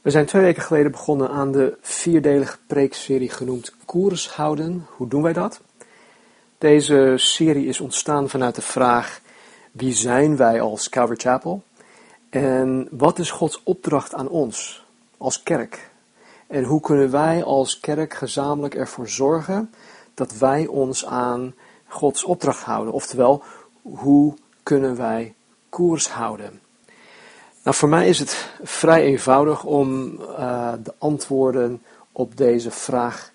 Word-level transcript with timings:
We 0.00 0.10
zijn 0.10 0.26
twee 0.26 0.42
weken 0.42 0.62
geleden 0.62 0.90
begonnen 0.90 1.30
aan 1.30 1.52
de 1.52 1.76
vierdelige 1.80 2.58
preekserie 2.66 3.30
genoemd 3.30 3.74
Koers 3.84 4.30
houden. 4.30 4.86
Hoe 4.96 5.08
doen 5.08 5.22
wij 5.22 5.32
dat? 5.32 5.60
Deze 6.58 7.14
serie 7.16 7.66
is 7.66 7.80
ontstaan 7.80 8.28
vanuit 8.28 8.54
de 8.54 8.62
vraag: 8.62 9.20
wie 9.72 9.92
zijn 9.92 10.36
wij 10.36 10.60
als 10.60 10.88
Calvary 10.88 11.18
Chapel? 11.18 11.62
En 12.30 12.88
wat 12.90 13.18
is 13.18 13.30
Gods 13.30 13.60
opdracht 13.62 14.14
aan 14.14 14.28
ons 14.28 14.86
als 15.16 15.42
kerk? 15.42 15.90
En 16.46 16.64
hoe 16.64 16.80
kunnen 16.80 17.10
wij 17.10 17.44
als 17.44 17.80
kerk 17.80 18.14
gezamenlijk 18.14 18.74
ervoor 18.74 19.08
zorgen 19.08 19.74
dat 20.14 20.38
wij 20.38 20.66
ons 20.66 21.06
aan 21.06 21.54
Gods 21.86 22.24
opdracht 22.24 22.62
houden? 22.62 22.92
Oftewel, 22.92 23.42
hoe 23.82 24.34
kunnen 24.62 24.96
wij 24.96 25.34
koers 25.68 26.08
houden? 26.08 26.60
Nou, 27.62 27.76
voor 27.76 27.88
mij 27.88 28.08
is 28.08 28.18
het 28.18 28.50
vrij 28.62 29.02
eenvoudig 29.02 29.64
om 29.64 30.12
uh, 30.20 30.72
de 30.82 30.94
antwoorden 30.98 31.82
op 32.12 32.36
deze 32.36 32.70
vraag 32.70 33.32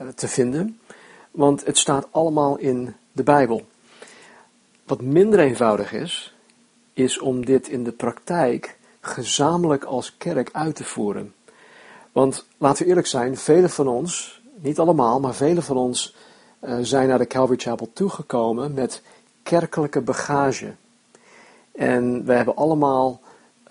uh, 0.00 0.08
te 0.08 0.28
vinden, 0.28 0.80
want 1.30 1.64
het 1.64 1.78
staat 1.78 2.06
allemaal 2.10 2.58
in 2.58 2.94
de 3.12 3.22
Bijbel. 3.22 3.66
Wat 4.84 5.00
minder 5.00 5.38
eenvoudig 5.38 5.92
is, 5.92 6.34
is 6.92 7.18
om 7.18 7.44
dit 7.44 7.68
in 7.68 7.84
de 7.84 7.92
praktijk 7.92 8.78
gezamenlijk 9.00 9.84
als 9.84 10.16
kerk 10.16 10.48
uit 10.52 10.76
te 10.76 10.84
voeren. 10.84 11.34
Want 12.12 12.46
laten 12.58 12.82
we 12.82 12.88
eerlijk 12.88 13.06
zijn, 13.06 13.36
velen 13.36 13.70
van 13.70 13.88
ons, 13.88 14.42
niet 14.54 14.78
allemaal, 14.78 15.20
maar 15.20 15.34
velen 15.34 15.62
van 15.62 15.76
ons 15.76 16.14
uh, 16.60 16.76
zijn 16.80 17.08
naar 17.08 17.18
de 17.18 17.26
Calvary 17.26 17.58
Chapel 17.58 17.90
toegekomen 17.92 18.74
met 18.74 19.02
kerkelijke 19.42 20.00
bagage. 20.00 20.74
En 21.72 22.24
we 22.24 22.32
hebben 22.32 22.56
allemaal 22.56 23.20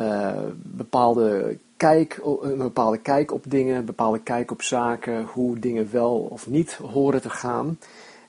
uh, 0.01 0.41
bepaalde 0.55 1.57
kijk, 1.77 2.19
een 2.41 2.57
bepaalde 2.57 2.97
kijk 2.97 3.33
op 3.33 3.43
dingen, 3.47 3.75
een 3.75 3.85
bepaalde 3.85 4.19
kijk 4.19 4.51
op 4.51 4.61
zaken, 4.61 5.23
hoe 5.23 5.59
dingen 5.59 5.91
wel 5.91 6.27
of 6.29 6.47
niet 6.47 6.73
horen 6.73 7.21
te 7.21 7.29
gaan. 7.29 7.79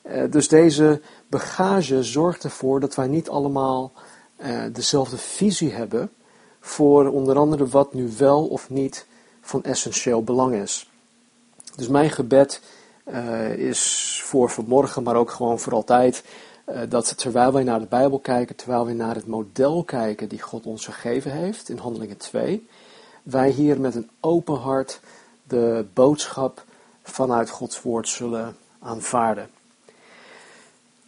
Uh, 0.02 0.22
dus 0.30 0.48
deze 0.48 1.00
bagage 1.28 2.02
zorgt 2.02 2.44
ervoor 2.44 2.80
dat 2.80 2.94
wij 2.94 3.06
niet 3.06 3.28
allemaal 3.28 3.92
uh, 4.40 4.62
dezelfde 4.72 5.18
visie 5.18 5.72
hebben 5.72 6.10
voor 6.60 7.08
onder 7.08 7.36
andere 7.36 7.66
wat 7.66 7.94
nu 7.94 8.10
wel 8.18 8.46
of 8.46 8.70
niet 8.70 9.06
van 9.40 9.64
essentieel 9.64 10.24
belang 10.24 10.54
is. 10.54 10.90
Dus 11.76 11.88
mijn 11.88 12.10
gebed 12.10 12.60
is 13.56 14.20
voor 14.24 14.50
vanmorgen, 14.50 15.02
maar 15.02 15.16
ook 15.16 15.30
gewoon 15.30 15.58
voor 15.58 15.72
altijd, 15.72 16.24
dat 16.88 17.16
terwijl 17.16 17.52
wij 17.52 17.62
naar 17.62 17.80
de 17.80 17.86
Bijbel 17.86 18.18
kijken, 18.18 18.56
terwijl 18.56 18.84
wij 18.84 18.94
naar 18.94 19.14
het 19.14 19.26
model 19.26 19.84
kijken 19.84 20.28
die 20.28 20.40
God 20.40 20.66
ons 20.66 20.84
gegeven 20.84 21.30
heeft 21.30 21.68
in 21.68 21.76
Handelingen 21.76 22.16
2, 22.16 22.68
wij 23.22 23.50
hier 23.50 23.80
met 23.80 23.94
een 23.94 24.10
open 24.20 24.56
hart 24.56 25.00
de 25.44 25.86
boodschap 25.94 26.64
vanuit 27.02 27.50
Gods 27.50 27.82
woord 27.82 28.08
zullen 28.08 28.56
aanvaarden. 28.78 29.50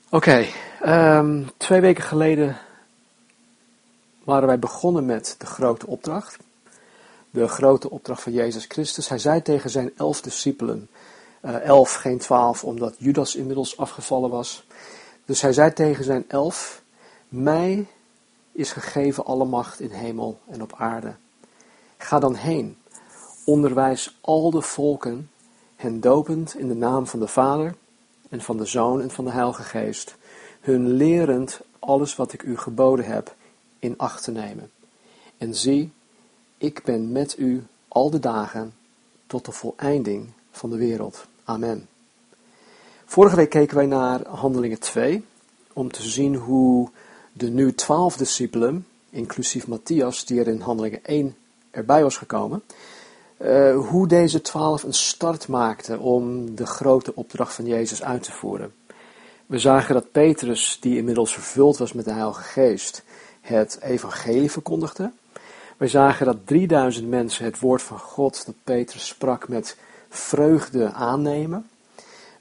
Oké, 0.09 0.47
um, 0.87 1.51
twee 1.57 1.81
weken 1.81 2.05
geleden 2.05 2.59
waren 4.25 4.47
wij 4.47 4.59
begonnen 4.59 5.07
met 5.07 5.35
de 5.39 5.47
grote 5.47 5.87
opdracht. 5.87 6.37
De 7.31 7.49
grote 7.49 7.91
opdracht 7.91 8.23
van 8.23 8.33
Jezus 8.33 8.65
Christus. 8.69 9.09
Hij 9.09 9.19
zei 9.19 9.43
tegen 9.43 9.71
zijn 9.71 9.93
elf 9.97 10.21
discipelen, 10.21 10.89
uh, 11.45 11.61
elf, 11.61 11.95
geen 11.95 12.19
twaalf, 12.19 12.65
omdat 12.65 12.95
Judas 12.99 13.35
inmiddels 13.35 13.77
afgevallen 13.77 14.31
was. 14.31 14.67
Dus 15.25 15.41
hij 15.41 15.53
zei 15.53 15.73
tegen 15.73 16.05
zijn 16.05 16.25
elf, 16.29 16.83
mij 17.29 17.87
is 18.53 18.73
gegeven 18.73 19.25
alle 19.25 19.45
macht 19.45 19.81
in 19.81 19.91
hemel 19.91 20.39
en 20.49 20.63
op 20.63 20.73
aarde. 20.77 21.15
Ga 21.97 22.19
dan 22.19 22.35
heen, 22.35 22.77
onderwijs 23.45 24.19
al 24.21 24.51
de 24.51 24.61
volken, 24.61 25.31
hen 25.77 26.01
dopend 26.01 26.55
in 26.55 26.69
de 26.69 26.75
naam 26.75 27.07
van 27.07 27.21
de 27.21 27.29
Vader 27.29 27.75
en 28.29 28.41
van 28.41 28.57
de 28.57 28.65
Zoon 28.65 29.01
en 29.01 29.11
van 29.11 29.25
de 29.25 29.31
Heilige 29.31 29.63
Geest, 29.63 30.17
hun 30.61 30.89
lerend 30.89 31.61
alles 31.79 32.17
wat 32.17 32.33
ik 32.33 32.43
u 32.43 32.57
geboden 32.57 33.05
heb 33.05 33.35
in 33.79 33.95
acht 33.97 34.25
te 34.25 34.31
nemen. 34.31 34.71
En 35.39 35.55
zie, 35.55 35.93
ik 36.59 36.83
ben 36.85 37.13
met 37.13 37.39
u 37.39 37.67
al 37.89 38.11
de 38.11 38.21
dagen 38.21 38.75
tot 39.27 39.45
de 39.45 39.53
voleinding 39.53 40.29
van 40.51 40.71
de 40.71 40.77
wereld. 40.77 41.27
Amen. 41.45 41.89
Vorige 43.05 43.37
week 43.37 43.51
keken 43.51 43.77
wij 43.77 43.87
naar 43.87 44.27
Handelingen 44.27 44.81
2, 44.81 45.25
om 45.73 45.93
te 45.93 46.03
zien 46.03 46.35
hoe 46.35 46.89
de 47.33 47.51
nu 47.51 47.75
twaalf 47.75 48.17
discipelen, 48.17 48.87
inclusief 49.11 49.67
Matthias, 49.67 50.25
die 50.25 50.41
er 50.41 50.49
in 50.49 50.61
Handelingen 50.61 51.05
1 51.05 51.37
erbij 51.71 52.03
was 52.03 52.17
gekomen, 52.17 52.63
uh, 53.39 53.79
hoe 53.89 54.09
deze 54.09 54.41
twaalf 54.41 54.83
een 54.83 54.95
start 54.95 55.49
maakten 55.49 55.99
om 55.99 56.55
de 56.55 56.67
grote 56.67 57.15
opdracht 57.15 57.55
van 57.55 57.67
Jezus 57.67 58.03
uit 58.03 58.23
te 58.23 58.33
voeren. 58.33 58.73
We 59.47 59.59
zagen 59.59 59.95
dat 59.95 60.13
Petrus, 60.13 60.79
die 60.81 60.97
inmiddels 60.97 61.33
vervuld 61.33 61.77
was 61.77 61.93
met 61.93 62.05
de 62.05 62.13
Heilige 62.13 62.43
Geest, 62.43 63.03
het 63.41 63.79
evangelie 63.81 64.51
verkondigde. 64.51 65.11
We 65.77 65.89
zagen 65.89 66.27
dat 66.27 66.47
3000 66.47 67.09
mensen 67.09 67.45
het 67.45 67.61
woord 67.61 67.83
van 67.83 67.99
God 67.99 68.47
dat 68.47 68.55
Petrus 68.65 69.07
sprak 69.07 69.49
met 69.49 69.77
vreugde 70.09 70.93
aannemen. 70.93 71.69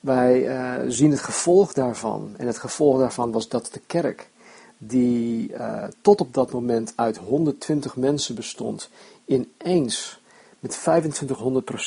Wij 0.03 0.47
uh, 0.47 0.89
zien 0.91 1.11
het 1.11 1.19
gevolg 1.19 1.73
daarvan. 1.73 2.33
En 2.37 2.47
het 2.47 2.57
gevolg 2.57 2.99
daarvan 2.99 3.31
was 3.31 3.47
dat 3.47 3.69
de 3.71 3.81
kerk, 3.87 4.29
die 4.77 5.51
uh, 5.51 5.83
tot 6.01 6.21
op 6.21 6.33
dat 6.33 6.51
moment 6.51 6.93
uit 6.95 7.17
120 7.17 7.95
mensen 7.95 8.35
bestond, 8.35 8.89
ineens 9.25 10.21
met 10.59 10.85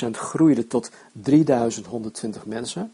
2500% 0.07 0.11
groeide 0.11 0.67
tot 0.67 0.91
3120 1.13 2.47
mensen. 2.47 2.93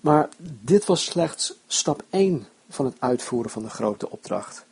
Maar 0.00 0.28
dit 0.46 0.84
was 0.84 1.04
slechts 1.04 1.54
stap 1.66 2.02
1 2.10 2.46
van 2.68 2.84
het 2.84 2.96
uitvoeren 2.98 3.50
van 3.50 3.62
de 3.62 3.70
grote 3.70 4.10
opdracht. 4.10 4.64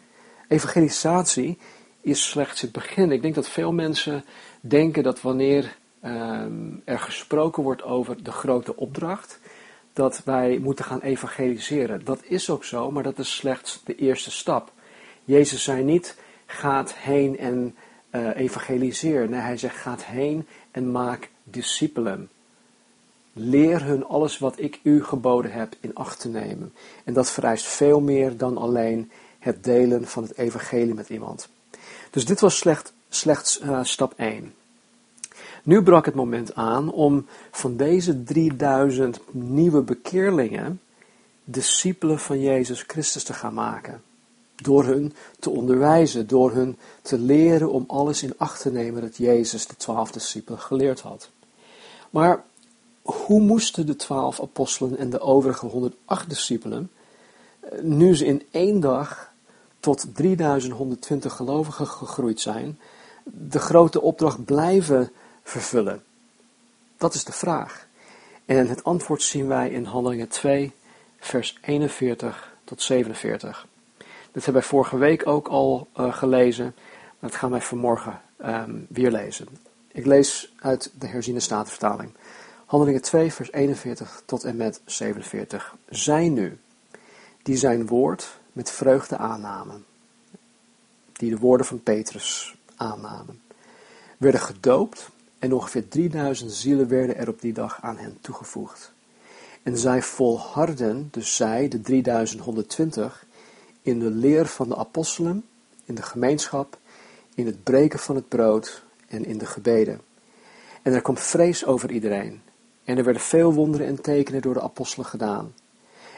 Evangelisatie 0.48 1.58
is 2.00 2.28
slechts 2.28 2.60
het 2.60 2.72
begin. 2.72 3.12
Ik 3.12 3.22
denk 3.22 3.34
dat 3.34 3.48
veel 3.48 3.72
mensen 3.72 4.24
denken 4.60 5.02
dat 5.02 5.20
wanneer 5.20 5.78
um, 6.04 6.82
er 6.84 6.98
gesproken 6.98 7.62
wordt 7.62 7.82
over 7.82 8.22
de 8.22 8.32
grote 8.32 8.76
opdracht, 8.76 9.39
dat 9.92 10.22
wij 10.24 10.58
moeten 10.58 10.84
gaan 10.84 11.00
evangeliseren. 11.00 12.04
Dat 12.04 12.20
is 12.22 12.50
ook 12.50 12.64
zo, 12.64 12.90
maar 12.90 13.02
dat 13.02 13.18
is 13.18 13.36
slechts 13.36 13.80
de 13.84 13.94
eerste 13.94 14.30
stap. 14.30 14.72
Jezus 15.24 15.62
zei 15.62 15.82
niet, 15.82 16.16
gaat 16.46 16.94
heen 16.94 17.38
en 17.38 17.74
uh, 18.10 18.36
evangeliseer. 18.36 19.28
Nee, 19.28 19.40
hij 19.40 19.56
zegt, 19.56 19.76
gaat 19.76 20.04
heen 20.04 20.46
en 20.70 20.90
maak 20.90 21.30
discipelen. 21.44 22.30
Leer 23.32 23.84
hun 23.84 24.04
alles 24.04 24.38
wat 24.38 24.58
ik 24.58 24.80
u 24.82 25.04
geboden 25.04 25.52
heb 25.52 25.74
in 25.80 25.94
acht 25.94 26.20
te 26.20 26.28
nemen. 26.28 26.74
En 27.04 27.12
dat 27.12 27.30
vereist 27.30 27.66
veel 27.66 28.00
meer 28.00 28.36
dan 28.36 28.56
alleen 28.56 29.10
het 29.38 29.64
delen 29.64 30.06
van 30.06 30.22
het 30.22 30.38
evangelie 30.38 30.94
met 30.94 31.08
iemand. 31.08 31.48
Dus 32.10 32.24
dit 32.24 32.40
was 32.40 32.58
slecht, 32.58 32.92
slechts 33.08 33.60
uh, 33.60 33.80
stap 33.82 34.12
1. 34.16 34.54
Nu 35.62 35.82
brak 35.82 36.04
het 36.04 36.14
moment 36.14 36.54
aan 36.54 36.92
om 36.92 37.26
van 37.50 37.76
deze 37.76 38.22
3000 38.22 39.20
nieuwe 39.30 39.82
bekeerlingen 39.82 40.80
discipelen 41.44 42.18
van 42.18 42.40
Jezus 42.40 42.84
Christus 42.86 43.24
te 43.24 43.32
gaan 43.32 43.54
maken. 43.54 44.02
Door 44.56 44.84
hun 44.84 45.14
te 45.38 45.50
onderwijzen, 45.50 46.26
door 46.26 46.52
hun 46.52 46.76
te 47.02 47.18
leren 47.18 47.70
om 47.70 47.84
alles 47.86 48.22
in 48.22 48.34
acht 48.36 48.60
te 48.60 48.70
nemen 48.70 49.02
dat 49.02 49.16
Jezus 49.16 49.66
de 49.66 49.76
twaalf 49.76 50.10
discipelen 50.10 50.60
geleerd 50.60 51.00
had. 51.00 51.30
Maar 52.10 52.44
hoe 53.02 53.40
moesten 53.40 53.86
de 53.86 53.96
twaalf 53.96 54.40
apostelen 54.40 54.98
en 54.98 55.10
de 55.10 55.20
overige 55.20 55.66
108 55.66 56.28
discipelen, 56.28 56.90
nu 57.82 58.16
ze 58.16 58.26
in 58.26 58.42
één 58.50 58.80
dag 58.80 59.32
tot 59.80 60.06
3120 60.14 61.32
gelovigen 61.32 61.86
gegroeid 61.86 62.40
zijn, 62.40 62.78
de 63.24 63.58
grote 63.58 64.00
opdracht 64.00 64.44
blijven 64.44 65.10
vervullen? 65.50 66.04
Dat 66.96 67.14
is 67.14 67.24
de 67.24 67.32
vraag. 67.32 67.88
En 68.44 68.68
het 68.68 68.84
antwoord 68.84 69.22
zien 69.22 69.46
wij 69.46 69.70
in 69.70 69.84
Handelingen 69.84 70.28
2, 70.28 70.72
vers 71.18 71.58
41 71.62 72.52
tot 72.64 72.82
47. 72.82 73.66
Dit 74.32 74.44
hebben 74.44 74.62
wij 74.62 74.70
vorige 74.70 74.98
week 74.98 75.26
ook 75.26 75.48
al 75.48 75.88
uh, 75.96 76.14
gelezen, 76.14 76.74
maar 77.18 77.30
dat 77.30 77.34
gaan 77.34 77.50
wij 77.50 77.60
vanmorgen 77.60 78.20
um, 78.44 78.86
weer 78.88 79.10
lezen. 79.10 79.46
Ik 79.92 80.06
lees 80.06 80.52
uit 80.58 80.90
de 80.98 81.06
herziene 81.06 81.40
statenvertaling. 81.40 82.12
Handelingen 82.66 83.02
2, 83.02 83.32
vers 83.32 83.52
41 83.52 84.22
tot 84.26 84.44
en 84.44 84.56
met 84.56 84.80
47. 84.84 85.76
Zij 85.88 86.28
nu, 86.28 86.58
die 87.42 87.56
zijn 87.56 87.86
woord 87.86 88.38
met 88.52 88.70
vreugde 88.70 89.16
aannamen, 89.16 89.84
die 91.12 91.30
de 91.30 91.38
woorden 91.38 91.66
van 91.66 91.82
Petrus 91.82 92.56
aannamen, 92.76 93.42
werden 94.16 94.40
gedoopt 94.40 95.10
en 95.40 95.52
ongeveer 95.52 95.88
3000 95.88 96.52
zielen 96.52 96.88
werden 96.88 97.16
er 97.16 97.28
op 97.28 97.40
die 97.40 97.52
dag 97.52 97.78
aan 97.82 97.96
hen 97.96 98.18
toegevoegd. 98.20 98.92
En 99.62 99.78
zij 99.78 100.02
volharden, 100.02 101.08
dus 101.10 101.36
zij, 101.36 101.68
de 101.68 101.80
3120, 101.80 103.26
in 103.82 103.98
de 103.98 104.10
leer 104.10 104.46
van 104.46 104.68
de 104.68 104.76
apostelen, 104.76 105.44
in 105.84 105.94
de 105.94 106.02
gemeenschap, 106.02 106.78
in 107.34 107.46
het 107.46 107.62
breken 107.62 107.98
van 107.98 108.14
het 108.14 108.28
brood 108.28 108.84
en 109.08 109.24
in 109.24 109.38
de 109.38 109.46
gebeden. 109.46 110.00
En 110.82 110.92
er 110.92 111.02
kwam 111.02 111.18
vrees 111.18 111.64
over 111.64 111.90
iedereen. 111.90 112.42
En 112.84 112.98
er 112.98 113.04
werden 113.04 113.22
veel 113.22 113.52
wonderen 113.52 113.86
en 113.86 114.00
tekenen 114.00 114.42
door 114.42 114.54
de 114.54 114.62
apostelen 114.62 115.06
gedaan. 115.06 115.54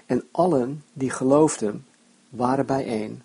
En 0.07 0.25
allen 0.31 0.85
die 0.93 1.11
geloofden 1.11 1.87
waren 2.29 2.67
bijeen 2.67 3.23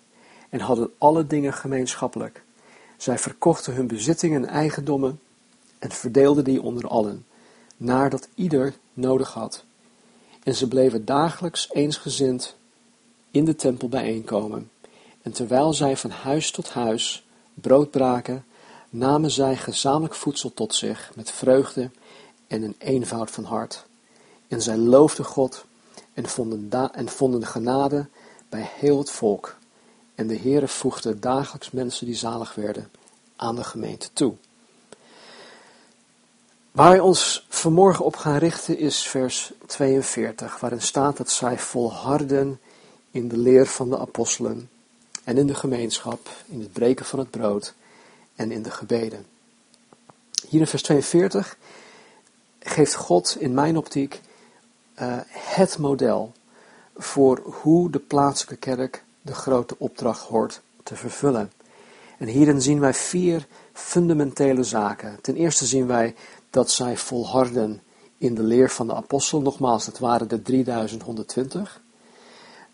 en 0.48 0.60
hadden 0.60 0.90
alle 0.98 1.26
dingen 1.26 1.52
gemeenschappelijk. 1.52 2.42
Zij 2.96 3.18
verkochten 3.18 3.74
hun 3.74 3.86
bezittingen 3.86 4.44
en 4.44 4.48
eigendommen 4.48 5.20
en 5.78 5.90
verdeelden 5.90 6.44
die 6.44 6.62
onder 6.62 6.88
allen, 6.88 7.26
naar 7.76 8.10
dat 8.10 8.28
ieder 8.34 8.74
nodig 8.94 9.32
had. 9.32 9.64
En 10.42 10.54
ze 10.54 10.68
bleven 10.68 11.04
dagelijks 11.04 11.68
eensgezind 11.72 12.56
in 13.30 13.44
de 13.44 13.56
tempel 13.56 13.88
bijeenkomen. 13.88 14.70
En 15.22 15.32
terwijl 15.32 15.72
zij 15.72 15.96
van 15.96 16.10
huis 16.10 16.50
tot 16.50 16.70
huis 16.70 17.26
brood 17.54 17.90
braken, 17.90 18.44
namen 18.90 19.30
zij 19.30 19.56
gezamenlijk 19.56 20.14
voedsel 20.14 20.54
tot 20.54 20.74
zich 20.74 21.12
met 21.14 21.30
vreugde 21.30 21.90
en 22.46 22.62
een 22.62 22.76
eenvoud 22.78 23.30
van 23.30 23.44
hart. 23.44 23.86
En 24.48 24.62
zij 24.62 24.76
loofden 24.76 25.24
God 25.24 25.64
en 26.14 26.28
vonden, 26.28 26.92
en 26.94 27.08
vonden 27.08 27.46
genade 27.46 28.08
bij 28.48 28.70
heel 28.74 28.98
het 28.98 29.10
volk. 29.10 29.56
En 30.14 30.26
de 30.26 30.38
Heere 30.38 30.68
voegde 30.68 31.18
dagelijks 31.18 31.70
mensen 31.70 32.06
die 32.06 32.14
zalig 32.14 32.54
werden 32.54 32.90
aan 33.36 33.56
de 33.56 33.64
gemeente 33.64 34.12
toe. 34.12 34.34
Waar 36.78 36.90
wij 36.90 37.00
ons 37.00 37.46
vanmorgen 37.48 38.04
op 38.04 38.16
gaan 38.16 38.36
richten 38.36 38.78
is 38.78 39.08
vers 39.08 39.52
42, 39.66 40.60
waarin 40.60 40.80
staat 40.80 41.16
dat 41.16 41.30
zij 41.30 41.58
volharden 41.58 42.60
in 43.10 43.28
de 43.28 43.36
leer 43.36 43.66
van 43.66 43.90
de 43.90 43.98
apostelen 43.98 44.70
en 45.24 45.36
in 45.36 45.46
de 45.46 45.54
gemeenschap, 45.54 46.28
in 46.46 46.60
het 46.60 46.72
breken 46.72 47.04
van 47.04 47.18
het 47.18 47.30
brood 47.30 47.74
en 48.34 48.50
in 48.50 48.62
de 48.62 48.70
gebeden. 48.70 49.26
Hier 50.48 50.60
in 50.60 50.66
vers 50.66 50.82
42 50.82 51.56
geeft 52.58 52.94
God 52.94 53.36
in 53.38 53.54
mijn 53.54 53.76
optiek 53.76 54.20
uh, 55.00 55.16
het 55.28 55.78
model 55.78 56.32
voor 56.96 57.40
hoe 57.44 57.90
de 57.90 58.00
plaatselijke 58.00 58.70
kerk 58.70 59.04
de 59.22 59.34
grote 59.34 59.74
opdracht 59.78 60.22
hoort 60.22 60.60
te 60.82 60.96
vervullen. 60.96 61.52
En 62.18 62.26
hierin 62.26 62.62
zien 62.62 62.80
wij 62.80 62.94
vier 62.94 63.46
fundamentele 63.72 64.62
zaken. 64.62 65.18
Ten 65.20 65.36
eerste 65.36 65.66
zien 65.66 65.86
wij 65.86 66.14
dat 66.50 66.70
zij 66.70 66.96
volharden 66.96 67.82
in 68.18 68.34
de 68.34 68.42
leer 68.42 68.70
van 68.70 68.86
de 68.86 68.94
apostel. 68.94 69.40
Nogmaals, 69.40 69.84
dat 69.84 69.98
waren 69.98 70.28
de 70.28 70.42
3120. 70.42 71.82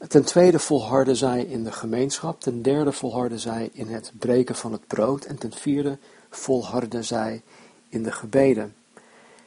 Ten 0.08 0.24
tweede 0.24 0.58
volharden 0.58 1.16
zij 1.16 1.42
in 1.42 1.64
de 1.64 1.72
gemeenschap. 1.72 2.40
Ten 2.40 2.62
derde 2.62 2.92
volharden 2.92 3.38
zij 3.38 3.70
in 3.72 3.88
het 3.88 4.12
breken 4.18 4.54
van 4.54 4.72
het 4.72 4.86
brood. 4.86 5.24
En 5.24 5.38
ten 5.38 5.52
vierde 5.52 5.98
volharden 6.30 7.04
zij 7.04 7.42
in 7.88 8.02
de 8.02 8.12
gebeden. 8.12 8.74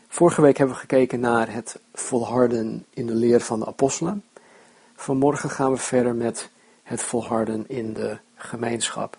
Vorige 0.08 0.42
week 0.42 0.58
hebben 0.58 0.76
we 0.76 0.82
gekeken 0.82 1.20
naar 1.20 1.54
het 1.54 1.80
volharden 1.94 2.86
in 2.90 3.06
de 3.06 3.16
leer 3.16 3.42
van 3.42 3.60
de 3.60 3.66
apostelen. 3.66 4.24
Vanmorgen 4.96 5.50
gaan 5.50 5.72
we 5.72 5.78
verder 5.78 6.16
met 6.16 6.50
het 6.84 7.02
volharden 7.02 7.66
in 7.68 7.94
de 7.94 8.18
gemeenschap. 8.36 9.18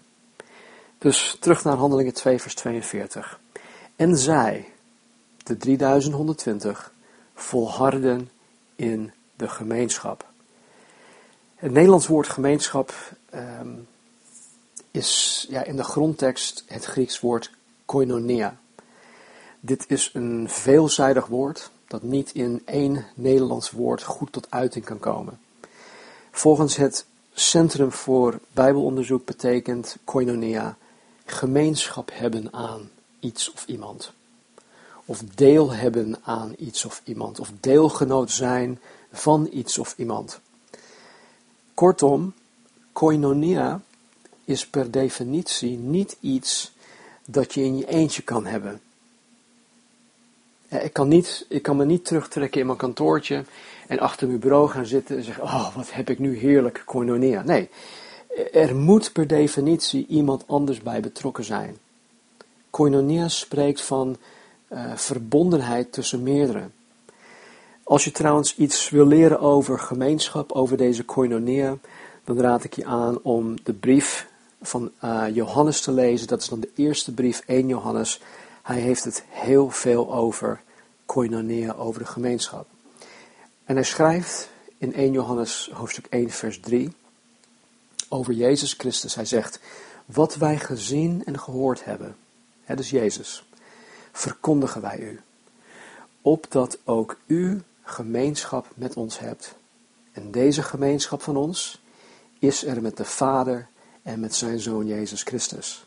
Dus 0.98 1.36
terug 1.40 1.64
naar 1.64 1.76
Handelingen 1.76 2.14
2, 2.14 2.40
vers 2.40 2.54
42. 2.54 3.40
En 3.96 4.16
zij, 4.16 4.72
de 5.48 5.56
3120, 5.56 6.92
volharden 7.34 8.30
in 8.76 9.12
de 9.36 9.48
gemeenschap. 9.48 10.26
Het 11.54 11.72
Nederlands 11.72 12.06
woord 12.06 12.28
gemeenschap 12.28 12.94
um, 13.34 13.86
is 14.90 15.46
ja, 15.48 15.64
in 15.64 15.76
de 15.76 15.84
grondtekst 15.84 16.64
het 16.66 16.84
Grieks 16.84 17.20
woord 17.20 17.50
koinonia. 17.84 18.56
Dit 19.60 19.84
is 19.88 20.10
een 20.12 20.48
veelzijdig 20.48 21.26
woord 21.26 21.70
dat 21.86 22.02
niet 22.02 22.34
in 22.34 22.62
één 22.64 23.06
Nederlands 23.14 23.70
woord 23.70 24.02
goed 24.02 24.32
tot 24.32 24.50
uiting 24.50 24.84
kan 24.84 24.98
komen. 24.98 25.40
Volgens 26.30 26.76
het 26.76 27.06
Centrum 27.32 27.92
voor 27.92 28.40
Bijbelonderzoek 28.52 29.24
betekent 29.24 29.96
koinonia 30.04 30.76
gemeenschap 31.24 32.10
hebben 32.12 32.52
aan 32.52 32.90
iets 33.20 33.52
of 33.52 33.66
iemand. 33.66 34.12
Of 35.10 35.22
deel 35.34 35.72
hebben 35.72 36.16
aan 36.22 36.54
iets 36.58 36.84
of 36.84 37.00
iemand. 37.04 37.40
Of 37.40 37.52
deelgenoot 37.60 38.30
zijn 38.30 38.80
van 39.12 39.48
iets 39.52 39.78
of 39.78 39.94
iemand. 39.96 40.40
Kortom, 41.74 42.34
koinonia 42.92 43.80
is 44.44 44.66
per 44.66 44.90
definitie 44.90 45.78
niet 45.78 46.16
iets 46.20 46.72
dat 47.24 47.54
je 47.54 47.64
in 47.64 47.76
je 47.76 47.86
eentje 47.86 48.22
kan 48.22 48.46
hebben. 48.46 48.80
Ik 50.68 50.92
kan, 50.92 51.08
niet, 51.08 51.46
ik 51.48 51.62
kan 51.62 51.76
me 51.76 51.84
niet 51.84 52.04
terugtrekken 52.04 52.60
in 52.60 52.66
mijn 52.66 52.78
kantoortje 52.78 53.44
en 53.86 53.98
achter 53.98 54.26
mijn 54.26 54.38
bureau 54.38 54.68
gaan 54.68 54.86
zitten 54.86 55.16
en 55.16 55.22
zeggen, 55.22 55.44
oh 55.44 55.74
wat 55.76 55.92
heb 55.92 56.10
ik 56.10 56.18
nu 56.18 56.36
heerlijk 56.36 56.82
koinonia. 56.84 57.42
Nee, 57.42 57.68
er 58.52 58.76
moet 58.76 59.12
per 59.12 59.26
definitie 59.26 60.06
iemand 60.06 60.44
anders 60.46 60.80
bij 60.80 61.00
betrokken 61.00 61.44
zijn. 61.44 61.78
Koinonia 62.70 63.28
spreekt 63.28 63.80
van 63.80 64.16
uh, 64.72 64.96
verbondenheid 64.96 65.92
tussen 65.92 66.22
meerdere. 66.22 66.68
Als 67.82 68.04
je 68.04 68.10
trouwens 68.10 68.56
iets 68.56 68.90
wil 68.90 69.06
leren 69.06 69.40
over 69.40 69.78
gemeenschap, 69.78 70.52
over 70.52 70.76
deze 70.76 71.04
koinonia, 71.04 71.76
dan 72.24 72.40
raad 72.40 72.64
ik 72.64 72.74
je 72.74 72.84
aan 72.84 73.22
om 73.22 73.54
de 73.62 73.72
brief 73.72 74.28
van 74.62 74.90
uh, 75.04 75.24
Johannes 75.32 75.80
te 75.80 75.92
lezen. 75.92 76.26
Dat 76.26 76.42
is 76.42 76.48
dan 76.48 76.60
de 76.60 76.70
eerste 76.74 77.14
brief, 77.14 77.42
1 77.46 77.68
Johannes. 77.68 78.20
Hij 78.62 78.78
heeft 78.78 79.04
het 79.04 79.24
heel 79.28 79.70
veel 79.70 80.14
over 80.14 80.60
koinonia, 81.06 81.72
over 81.72 82.00
de 82.00 82.06
gemeenschap. 82.06 82.66
En 83.64 83.74
hij 83.74 83.84
schrijft 83.84 84.50
in 84.78 84.94
1 84.94 85.12
Johannes 85.12 85.70
hoofdstuk 85.72 86.06
1 86.10 86.30
vers 86.30 86.60
3 86.60 86.92
over 88.08 88.32
Jezus 88.32 88.72
Christus. 88.72 89.14
Hij 89.14 89.24
zegt, 89.24 89.60
wat 90.04 90.34
wij 90.34 90.58
gezien 90.58 91.22
en 91.24 91.38
gehoord 91.38 91.84
hebben, 91.84 92.16
hè, 92.64 92.76
dus 92.76 92.90
Jezus, 92.90 93.47
verkondigen 94.18 94.80
wij 94.80 94.98
u. 94.98 95.20
Opdat 96.22 96.78
ook 96.84 97.18
u 97.26 97.62
gemeenschap 97.82 98.66
met 98.74 98.96
ons 98.96 99.18
hebt. 99.18 99.54
En 100.12 100.30
deze 100.30 100.62
gemeenschap 100.62 101.22
van 101.22 101.36
ons 101.36 101.82
is 102.38 102.64
er 102.64 102.82
met 102.82 102.96
de 102.96 103.04
Vader 103.04 103.68
en 104.02 104.20
met 104.20 104.34
zijn 104.34 104.60
Zoon 104.60 104.86
Jezus 104.86 105.22
Christus. 105.22 105.86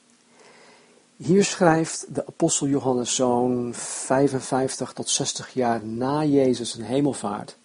Hier 1.15 1.43
schrijft 1.43 2.15
de 2.15 2.27
apostel 2.27 2.67
Johannes 2.67 3.15
zo'n 3.15 3.73
55 3.73 4.93
tot 4.93 5.09
60 5.09 5.53
jaar 5.53 5.85
na 5.85 6.23
Jezus 6.23 6.73
een 6.73 6.83
hemelvaart, 6.83 7.57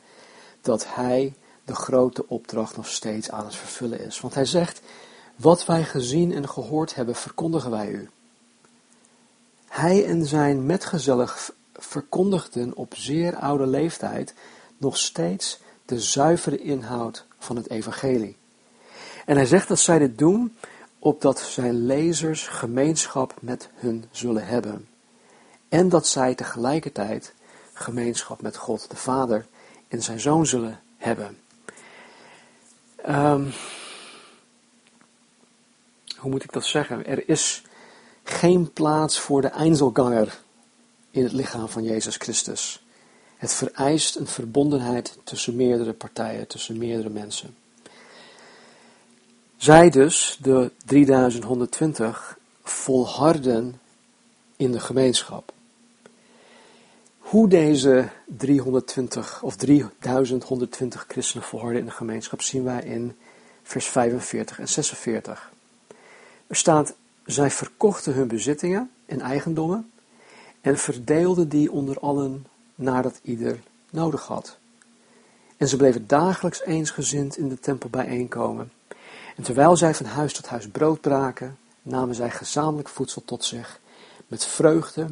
dat 0.61 0.87
hij 0.95 1.35
de 1.65 1.75
grote 1.75 2.29
opdracht 2.29 2.77
nog 2.77 2.89
steeds 2.89 3.31
aan 3.31 3.45
het 3.45 3.55
vervullen 3.55 4.01
is. 4.01 4.21
Want 4.21 4.35
hij 4.35 4.45
zegt, 4.45 4.81
wat 5.37 5.67
wij 5.67 5.85
gezien 5.85 6.33
en 6.33 6.49
gehoord 6.49 6.95
hebben, 6.95 7.15
verkondigen 7.15 7.71
wij 7.71 7.89
u. 7.89 8.11
Hij 9.77 10.07
en 10.07 10.27
zijn 10.27 10.67
metgezellen 10.67 11.29
verkondigden 11.75 12.77
op 12.77 12.95
zeer 12.95 13.37
oude 13.37 13.67
leeftijd 13.67 14.35
nog 14.77 14.97
steeds 14.97 15.61
de 15.85 16.01
zuivere 16.01 16.59
inhoud 16.59 17.27
van 17.39 17.57
het 17.57 17.71
evangelie. 17.71 18.37
En 19.27 19.37
hij 19.37 19.47
zegt 19.47 19.69
dat 19.69 19.79
zij 19.79 19.99
dit 19.99 20.19
doen 20.19 20.57
opdat 20.99 21.41
zijn 21.41 21.87
lezers 21.87 22.47
gemeenschap 22.47 23.35
met 23.41 23.69
hun 23.75 24.05
zullen 24.11 24.47
hebben. 24.47 24.89
En 25.69 25.89
dat 25.89 26.07
zij 26.07 26.35
tegelijkertijd 26.35 27.35
gemeenschap 27.73 28.43
met 28.43 28.57
God 28.57 28.91
de 28.91 28.97
Vader 28.97 29.47
en 29.89 30.03
zijn 30.03 30.21
Zoon 30.21 30.47
zullen 30.47 30.81
hebben. 30.97 31.39
Um, 33.09 33.53
hoe 36.17 36.31
moet 36.31 36.45
ik 36.45 36.53
dat 36.53 36.65
zeggen? 36.65 37.07
Er 37.07 37.29
is 37.29 37.63
geen 38.29 38.73
plaats 38.73 39.19
voor 39.19 39.41
de 39.41 39.49
Einzelganger 39.49 40.39
in 41.11 41.23
het 41.23 41.33
lichaam 41.33 41.69
van 41.69 41.85
Jezus 41.85 42.17
Christus. 42.17 42.85
Het 43.37 43.55
vereist 43.55 44.17
een 44.17 44.27
verbondenheid 44.27 45.19
tussen 45.25 45.57
meerdere 45.57 45.93
partijen, 45.93 46.47
tussen 46.47 46.79
meerdere 46.79 47.09
mensen. 47.09 47.57
Zij 49.57 49.91
dus, 49.91 50.39
de 50.43 50.71
3120, 50.85 52.39
volharden 52.63 53.81
in 54.57 54.73
de 54.73 54.81
gemeenschap. 54.81 55.53
Hoe 57.19 57.49
deze 57.49 58.09
320 58.25 59.43
of 59.43 59.57
3120 59.57 61.05
christenen 61.09 61.47
volharden 61.47 61.81
in 61.81 61.87
de 61.87 61.93
gemeenschap 61.93 62.43
zien 62.43 62.65
wij 62.65 62.83
in 62.83 63.17
vers 63.63 63.87
45 63.87 64.59
en 64.59 64.69
46. 64.69 65.53
Er 66.47 66.57
staat, 66.57 66.95
zij 67.27 67.51
verkochten 67.51 68.15
hun 68.15 68.29
bezittingen 68.29 68.91
en 69.07 69.21
eigendommen 69.21 69.91
en 70.61 70.79
verdeelden 70.79 71.49
die 71.49 71.73
onder 71.73 71.99
allen 71.99 72.47
nadat 72.75 73.21
ieder 73.23 73.61
nodig 73.91 74.27
had. 74.27 74.59
En 75.57 75.69
ze 75.69 75.77
bleven 75.77 76.07
dagelijks 76.07 76.63
eensgezind 76.63 77.37
in 77.37 77.49
de 77.49 77.59
tempel 77.59 77.89
bijeenkomen 77.89 78.71
en 79.37 79.43
terwijl 79.43 79.77
zij 79.77 79.95
van 79.95 80.07
huis 80.07 80.33
tot 80.33 80.47
huis 80.47 80.69
brood 80.69 81.01
braken, 81.01 81.59
namen 81.83 82.15
zij 82.15 82.31
gezamenlijk 82.31 82.89
voedsel 82.89 83.23
tot 83.25 83.45
zich, 83.45 83.81
met 84.27 84.45
vreugde 84.45 85.07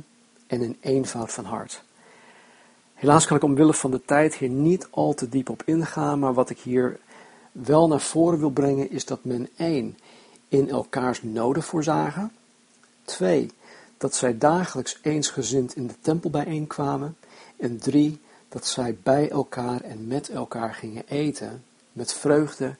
en 0.46 0.62
in 0.62 0.76
eenvoud 0.80 1.32
van 1.32 1.44
hart. 1.44 1.82
Helaas 2.94 3.26
kan 3.26 3.36
ik 3.36 3.42
omwille 3.42 3.74
van 3.74 3.90
de 3.90 4.04
tijd 4.04 4.34
hier 4.34 4.48
niet 4.48 4.88
al 4.90 5.14
te 5.14 5.28
diep 5.28 5.48
op 5.48 5.62
ingaan, 5.64 6.18
maar 6.18 6.34
wat 6.34 6.50
ik 6.50 6.58
hier 6.58 6.98
wel 7.52 7.88
naar 7.88 8.00
voren 8.00 8.38
wil 8.38 8.50
brengen 8.50 8.90
is 8.90 9.04
dat 9.04 9.24
men 9.24 9.48
één 9.56 9.98
in 10.54 10.70
elkaars 10.70 11.22
noden 11.22 11.62
voorzagen, 11.62 12.32
twee 13.04 13.50
dat 13.96 14.14
zij 14.14 14.38
dagelijks 14.38 14.98
eensgezind 15.02 15.76
in 15.76 15.86
de 15.86 15.94
tempel 16.00 16.30
bijeenkwamen 16.30 17.16
en 17.56 17.78
drie 17.78 18.20
dat 18.48 18.66
zij 18.66 18.96
bij 19.02 19.30
elkaar 19.30 19.80
en 19.80 20.06
met 20.06 20.28
elkaar 20.28 20.74
gingen 20.74 21.02
eten 21.08 21.64
met 21.92 22.12
vreugde 22.12 22.76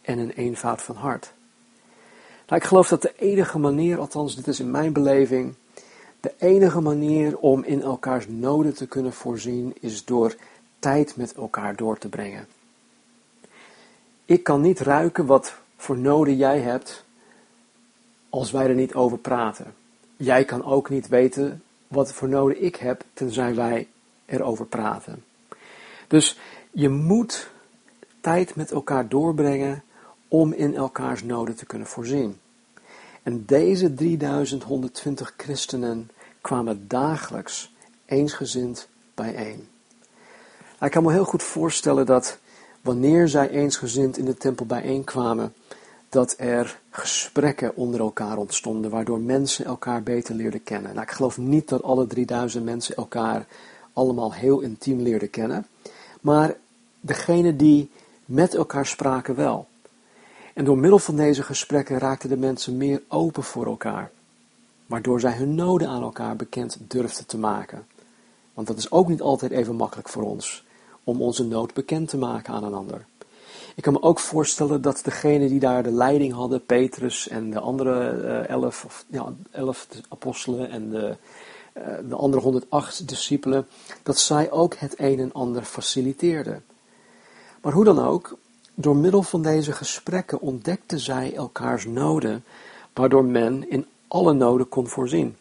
en 0.00 0.18
een 0.18 0.30
eenvoud 0.30 0.82
van 0.82 0.96
hart. 0.96 1.32
Nou, 2.46 2.60
ik 2.60 2.66
geloof 2.66 2.88
dat 2.88 3.02
de 3.02 3.14
enige 3.16 3.58
manier, 3.58 3.98
althans 3.98 4.36
dit 4.36 4.46
is 4.46 4.60
in 4.60 4.70
mijn 4.70 4.92
beleving, 4.92 5.54
de 6.20 6.34
enige 6.38 6.80
manier 6.80 7.38
om 7.38 7.64
in 7.64 7.82
elkaars 7.82 8.28
noden 8.28 8.74
te 8.74 8.86
kunnen 8.86 9.12
voorzien 9.12 9.74
is 9.80 10.04
door 10.04 10.36
tijd 10.78 11.16
met 11.16 11.34
elkaar 11.34 11.76
door 11.76 11.98
te 11.98 12.08
brengen. 12.08 12.46
Ik 14.24 14.42
kan 14.42 14.60
niet 14.60 14.80
ruiken 14.80 15.26
wat 15.26 15.54
voor 15.76 15.98
noden 15.98 16.36
jij 16.36 16.60
hebt 16.60 17.03
als 18.34 18.50
wij 18.50 18.66
er 18.66 18.74
niet 18.74 18.94
over 18.94 19.18
praten. 19.18 19.74
Jij 20.16 20.44
kan 20.44 20.64
ook 20.64 20.90
niet 20.90 21.08
weten 21.08 21.62
wat 21.88 22.12
voor 22.12 22.28
noden 22.28 22.62
ik 22.62 22.76
heb 22.76 23.04
tenzij 23.12 23.54
wij 23.54 23.88
erover 24.26 24.66
praten. 24.66 25.24
Dus 26.08 26.38
je 26.70 26.88
moet 26.88 27.50
tijd 28.20 28.56
met 28.56 28.70
elkaar 28.70 29.08
doorbrengen 29.08 29.82
om 30.28 30.52
in 30.52 30.74
elkaars 30.74 31.22
noden 31.22 31.56
te 31.56 31.66
kunnen 31.66 31.86
voorzien. 31.86 32.38
En 33.22 33.44
deze 33.46 33.94
3120 33.94 35.34
christenen 35.36 36.10
kwamen 36.40 36.88
dagelijks 36.88 37.74
eensgezind 38.04 38.88
bijeen. 39.14 39.68
Nou, 40.60 40.84
ik 40.84 40.90
kan 40.90 41.02
me 41.02 41.12
heel 41.12 41.24
goed 41.24 41.42
voorstellen 41.42 42.06
dat 42.06 42.38
wanneer 42.80 43.28
zij 43.28 43.50
eensgezind 43.50 44.18
in 44.18 44.24
de 44.24 44.36
tempel 44.36 44.66
bijeenkwamen, 44.66 45.54
dat 46.14 46.34
er 46.38 46.80
gesprekken 46.90 47.76
onder 47.76 48.00
elkaar 48.00 48.36
ontstonden, 48.36 48.90
waardoor 48.90 49.20
mensen 49.20 49.64
elkaar 49.64 50.02
beter 50.02 50.34
leerden 50.34 50.62
kennen. 50.62 50.94
Nou, 50.94 51.06
ik 51.06 51.12
geloof 51.12 51.38
niet 51.38 51.68
dat 51.68 51.82
alle 51.82 52.06
3000 52.06 52.64
mensen 52.64 52.96
elkaar 52.96 53.46
allemaal 53.92 54.32
heel 54.32 54.60
intiem 54.60 55.00
leerden 55.00 55.30
kennen, 55.30 55.66
maar 56.20 56.56
degene 57.00 57.56
die 57.56 57.90
met 58.24 58.54
elkaar 58.54 58.86
spraken 58.86 59.34
wel. 59.34 59.66
En 60.52 60.64
door 60.64 60.78
middel 60.78 60.98
van 60.98 61.16
deze 61.16 61.42
gesprekken 61.42 61.98
raakten 61.98 62.28
de 62.28 62.36
mensen 62.36 62.76
meer 62.76 63.02
open 63.08 63.42
voor 63.42 63.66
elkaar, 63.66 64.10
waardoor 64.86 65.20
zij 65.20 65.32
hun 65.32 65.54
noden 65.54 65.88
aan 65.88 66.02
elkaar 66.02 66.36
bekend 66.36 66.78
durfden 66.88 67.26
te 67.26 67.38
maken. 67.38 67.86
Want 68.54 68.66
dat 68.66 68.78
is 68.78 68.90
ook 68.90 69.08
niet 69.08 69.22
altijd 69.22 69.52
even 69.52 69.74
makkelijk 69.74 70.08
voor 70.08 70.22
ons, 70.22 70.64
om 71.04 71.22
onze 71.22 71.44
nood 71.44 71.74
bekend 71.74 72.08
te 72.08 72.16
maken 72.16 72.54
aan 72.54 72.64
een 72.64 72.74
ander. 72.74 73.06
Ik 73.74 73.82
kan 73.82 73.92
me 73.92 74.02
ook 74.02 74.18
voorstellen 74.18 74.82
dat 74.82 75.00
degene 75.04 75.48
die 75.48 75.58
daar 75.58 75.82
de 75.82 75.90
leiding 75.90 76.32
hadden, 76.32 76.64
Petrus 76.64 77.28
en 77.28 77.50
de 77.50 77.60
andere 77.60 78.12
uh, 78.22 78.48
elf, 78.48 78.84
of, 78.84 79.04
ja, 79.08 79.32
elf 79.50 79.88
apostelen 80.08 80.70
en 80.70 80.90
de, 80.90 81.16
uh, 81.76 81.84
de 82.08 82.14
andere 82.14 82.42
108 82.42 83.08
discipelen, 83.08 83.66
dat 84.02 84.18
zij 84.18 84.50
ook 84.50 84.74
het 84.74 84.94
een 84.98 85.18
en 85.18 85.32
ander 85.32 85.62
faciliteerden. 85.62 86.64
Maar 87.62 87.72
hoe 87.72 87.84
dan 87.84 87.98
ook, 87.98 88.36
door 88.74 88.96
middel 88.96 89.22
van 89.22 89.42
deze 89.42 89.72
gesprekken 89.72 90.40
ontdekten 90.40 90.98
zij 90.98 91.34
elkaars 91.34 91.86
noden, 91.86 92.44
waardoor 92.92 93.24
men 93.24 93.70
in 93.70 93.86
alle 94.08 94.32
noden 94.32 94.68
kon 94.68 94.88
voorzien. 94.88 95.36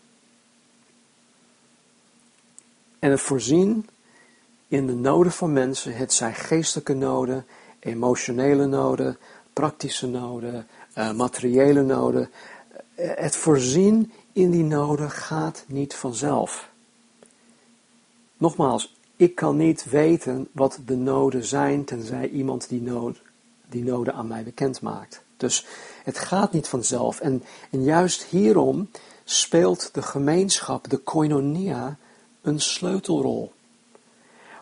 En 3.00 3.12
het 3.12 3.22
voorzien 3.22 3.90
in 4.68 4.88
de 4.88 4.96
noden 4.96 5.32
van 5.32 5.54
mensen, 5.54 5.96
het 5.96 6.14
zijn 6.14 6.36
geestelijke 6.36 6.94
noden, 6.94 7.46
emotionele 7.84 8.66
noden, 8.66 9.18
praktische 9.54 10.08
noden, 10.08 10.68
uh, 10.98 11.12
materiële 11.12 11.82
noden. 11.82 12.30
Uh, 12.96 13.12
het 13.16 13.36
voorzien 13.36 14.12
in 14.32 14.52
die 14.52 14.64
noden 14.64 15.12
gaat 15.12 15.64
niet 15.68 15.96
vanzelf. 15.96 16.70
Nogmaals, 18.38 18.96
ik 19.16 19.36
kan 19.36 19.58
niet 19.58 19.86
weten 19.90 20.48
wat 20.52 20.80
de 20.86 20.96
noden 20.96 21.44
zijn, 21.44 21.84
tenzij 21.84 22.30
iemand 22.30 22.70
die, 22.70 22.82
nood, 22.82 23.22
die 23.70 23.84
noden 23.84 24.14
aan 24.14 24.28
mij 24.28 24.44
bekend 24.44 24.82
maakt. 24.82 25.24
Dus 25.38 25.66
het 26.04 26.18
gaat 26.18 26.52
niet 26.52 26.68
vanzelf. 26.68 27.20
En 27.20 27.44
juist 27.70 28.24
hierom 28.24 28.90
speelt 29.24 29.94
de 29.94 30.02
gemeenschap, 30.02 30.90
de 30.90 30.98
koinonia, 30.98 31.98
een 32.42 32.60
sleutelrol. 32.60 33.52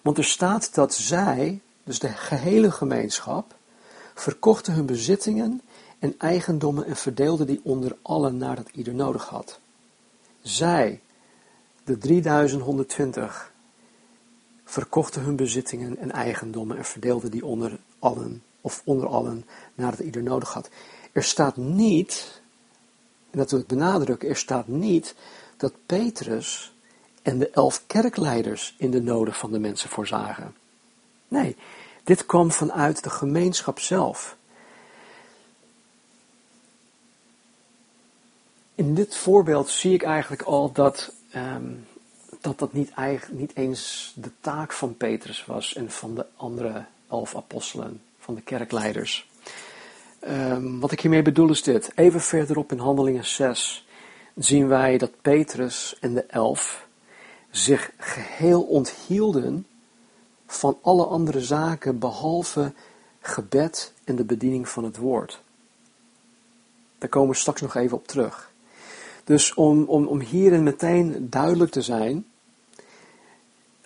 Want 0.01 0.17
er 0.17 0.23
staat 0.23 0.75
dat 0.75 0.93
zij, 0.93 1.59
dus 1.91 1.99
de 1.99 2.17
gehele 2.17 2.71
gemeenschap, 2.71 3.55
verkochten 4.13 4.73
hun 4.73 4.85
bezittingen 4.85 5.61
en 5.99 6.15
eigendommen 6.17 6.85
en 6.85 6.95
verdeelden 6.95 7.47
die 7.47 7.59
onder 7.63 7.97
allen 8.01 8.37
nadat 8.37 8.69
ieder 8.71 8.93
nodig 8.93 9.25
had. 9.25 9.59
Zij, 10.41 11.01
de 11.83 11.97
3120, 11.97 13.51
verkochten 14.65 15.21
hun 15.21 15.35
bezittingen 15.35 15.97
en 15.97 16.11
eigendommen 16.11 16.77
en 16.77 16.85
verdeelden 16.85 17.31
die 17.31 17.45
onder 17.45 17.79
allen, 17.99 18.43
of 18.61 18.81
onder 18.85 19.07
allen 19.07 19.45
nadat 19.75 19.99
ieder 19.99 20.23
nodig 20.23 20.53
had. 20.53 20.69
Er 21.11 21.23
staat 21.23 21.57
niet, 21.57 22.41
en 23.29 23.37
dat 23.37 23.51
wil 23.51 23.59
ik 23.59 23.67
benadrukken, 23.67 24.29
er 24.29 24.35
staat 24.35 24.67
niet 24.67 25.15
dat 25.57 25.73
Petrus 25.85 26.73
en 27.21 27.39
de 27.39 27.49
elf 27.49 27.83
kerkleiders 27.87 28.75
in 28.77 28.91
de 28.91 29.01
noden 29.01 29.33
van 29.33 29.51
de 29.51 29.59
mensen 29.59 29.89
voorzagen. 29.89 30.55
Nee, 31.31 31.55
dit 32.03 32.25
kwam 32.25 32.51
vanuit 32.51 33.03
de 33.03 33.09
gemeenschap 33.09 33.79
zelf. 33.79 34.37
In 38.75 38.95
dit 38.95 39.15
voorbeeld 39.15 39.69
zie 39.69 39.93
ik 39.93 40.03
eigenlijk 40.03 40.41
al 40.41 40.71
dat 40.71 41.13
um, 41.35 41.85
dat, 42.41 42.59
dat 42.59 42.73
niet, 42.73 42.91
niet 43.29 43.51
eens 43.55 44.13
de 44.15 44.31
taak 44.39 44.71
van 44.73 44.97
Petrus 44.97 45.45
was 45.45 45.75
en 45.75 45.91
van 45.91 46.15
de 46.15 46.25
andere 46.35 46.85
elf 47.09 47.35
apostelen, 47.35 48.01
van 48.19 48.35
de 48.35 48.41
kerkleiders. 48.41 49.29
Um, 50.27 50.79
wat 50.79 50.91
ik 50.91 50.99
hiermee 50.99 51.21
bedoel 51.21 51.49
is 51.49 51.63
dit. 51.63 51.91
Even 51.95 52.21
verderop 52.21 52.71
in 52.71 52.77
Handelingen 52.77 53.25
6 53.25 53.87
zien 54.35 54.67
wij 54.67 54.97
dat 54.97 55.21
Petrus 55.21 55.97
en 55.99 56.13
de 56.13 56.23
elf 56.23 56.87
zich 57.49 57.91
geheel 57.97 58.61
onthielden 58.61 59.65
van 60.53 60.77
alle 60.81 61.05
andere 61.05 61.41
zaken 61.41 61.99
behalve 61.99 62.73
gebed 63.19 63.93
en 64.03 64.15
de 64.15 64.23
bediening 64.23 64.69
van 64.69 64.83
het 64.83 64.97
woord. 64.97 65.41
Daar 66.97 67.09
komen 67.09 67.29
we 67.29 67.35
straks 67.35 67.61
nog 67.61 67.75
even 67.75 67.97
op 67.97 68.07
terug. 68.07 68.51
Dus 69.23 69.53
om, 69.53 69.83
om, 69.83 70.07
om 70.07 70.19
hierin 70.19 70.63
meteen 70.63 71.29
duidelijk 71.29 71.71
te 71.71 71.81
zijn, 71.81 72.25